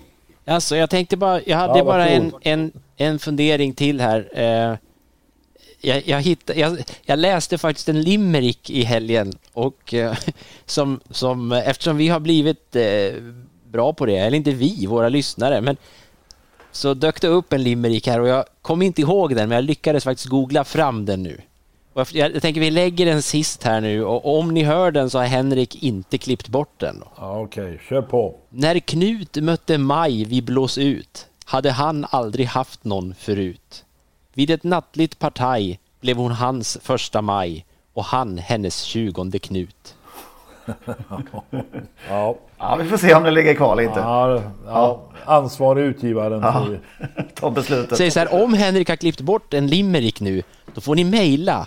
Alltså 0.46 0.76
jag 0.76 0.90
tänkte 0.90 1.16
bara, 1.16 1.40
jag 1.42 1.56
hade 1.56 1.78
Ja, 1.78 1.84
bara 1.84 2.08
en, 2.08 2.32
en, 2.40 2.72
en 2.96 3.18
fundering 3.18 3.72
till 3.72 4.00
här. 4.00 4.78
Jag, 5.84 6.08
jag, 6.08 6.20
hittade, 6.20 6.60
jag, 6.60 6.78
jag 7.02 7.18
läste 7.18 7.58
faktiskt 7.58 7.88
en 7.88 8.02
limerick 8.02 8.70
i 8.70 8.82
helgen 8.82 9.32
och 9.52 9.94
eh, 9.94 10.16
som, 10.66 11.00
som, 11.10 11.52
eftersom 11.52 11.96
vi 11.96 12.08
har 12.08 12.20
blivit 12.20 12.76
eh, 12.76 13.22
bra 13.64 13.92
på 13.92 14.06
det, 14.06 14.16
eller 14.16 14.36
inte 14.36 14.50
vi, 14.50 14.86
våra 14.86 15.08
lyssnare, 15.08 15.60
men 15.60 15.76
så 16.72 16.94
dök 16.94 17.20
det 17.20 17.28
upp 17.28 17.52
en 17.52 17.62
limerick 17.62 18.06
här 18.06 18.20
och 18.20 18.28
jag 18.28 18.44
kom 18.62 18.82
inte 18.82 19.00
ihåg 19.00 19.36
den, 19.36 19.48
men 19.48 19.56
jag 19.56 19.64
lyckades 19.64 20.04
faktiskt 20.04 20.28
googla 20.28 20.64
fram 20.64 21.06
den 21.06 21.22
nu. 21.22 21.40
Och 21.92 22.14
jag, 22.14 22.42
tänker 22.42 22.60
vi 22.60 22.70
lägger 22.70 23.06
den 23.06 23.22
sist 23.22 23.62
här 23.62 23.80
nu 23.80 24.04
och 24.04 24.38
om 24.38 24.54
ni 24.54 24.62
hör 24.62 24.90
den 24.90 25.10
så 25.10 25.18
har 25.18 25.26
Henrik 25.26 25.82
inte 25.82 26.18
klippt 26.18 26.48
bort 26.48 26.80
den. 26.80 27.02
Ja, 27.16 27.40
Okej, 27.40 27.80
kör 27.88 28.02
på. 28.02 28.36
När 28.48 28.78
Knut 28.78 29.36
mötte 29.36 29.78
Maj 29.78 30.24
vid 30.24 30.44
blås 30.44 30.78
ut 30.78 31.26
hade 31.44 31.70
han 31.70 32.06
aldrig 32.10 32.46
haft 32.46 32.84
någon 32.84 33.14
förut. 33.18 33.84
Vid 34.34 34.50
ett 34.50 34.64
nattligt 34.64 35.18
partaj 35.18 35.78
blev 36.00 36.16
hon 36.16 36.30
hans 36.32 36.78
första 36.82 37.22
maj 37.22 37.64
och 37.92 38.04
han 38.04 38.38
hennes 38.38 38.82
tjugonde 38.82 39.38
Knut. 39.38 39.94
Ja, 42.08 42.36
ja, 42.58 42.76
vi 42.76 42.84
får 42.88 42.96
se 42.96 43.14
om 43.14 43.22
det 43.22 43.30
ligger 43.30 43.54
kvar 43.54 43.76
lite. 43.76 43.92
ja, 44.00 44.42
ja. 44.66 45.00
ansvarig 45.24 45.82
utgivaren. 45.84 46.70
vi- 46.70 46.78
Ta 47.34 47.50
beslutet. 47.50 47.98
Säg 47.98 48.10
så 48.10 48.18
här, 48.20 48.42
om 48.44 48.54
Henrik 48.54 48.88
har 48.88 48.96
klippt 48.96 49.20
bort 49.20 49.54
en 49.54 49.66
limerick 49.66 50.20
nu, 50.20 50.42
då 50.74 50.80
får 50.80 50.94
ni 50.94 51.04
mejla 51.04 51.66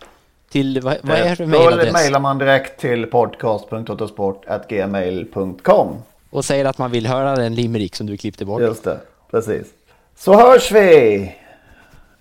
till, 0.50 0.82
vad, 0.82 0.98
vad 1.04 1.18
är 1.18 1.30
det 1.30 1.36
för 1.36 1.44
Då 1.46 1.50
mejladress? 1.50 1.94
mejlar 1.94 2.20
man 2.20 2.38
direkt 2.38 2.80
till 2.82 3.06
podcast.autosport.gmail.com. 3.06 5.96
Och 6.30 6.46
säger 6.46 6.66
att 6.66 6.78
man 6.78 6.92
vill 6.92 7.08
höra 7.08 7.36
den 7.36 7.56
limerick 7.56 7.96
som 7.96 8.08
du 8.08 8.18
klippte 8.18 8.46
bort. 8.46 8.62
Just 8.62 8.84
det, 8.84 9.00
precis. 9.32 9.68
Så 10.16 10.34
hörs 10.34 10.72
vi 10.72 11.36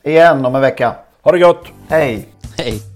igen 0.06 0.44
om 0.44 0.54
en 0.54 0.60
vecka. 0.60 0.94
Ha 1.22 1.32
det 1.32 1.38
gott! 1.38 1.66
Hej! 1.88 2.28
Hej! 2.56 2.95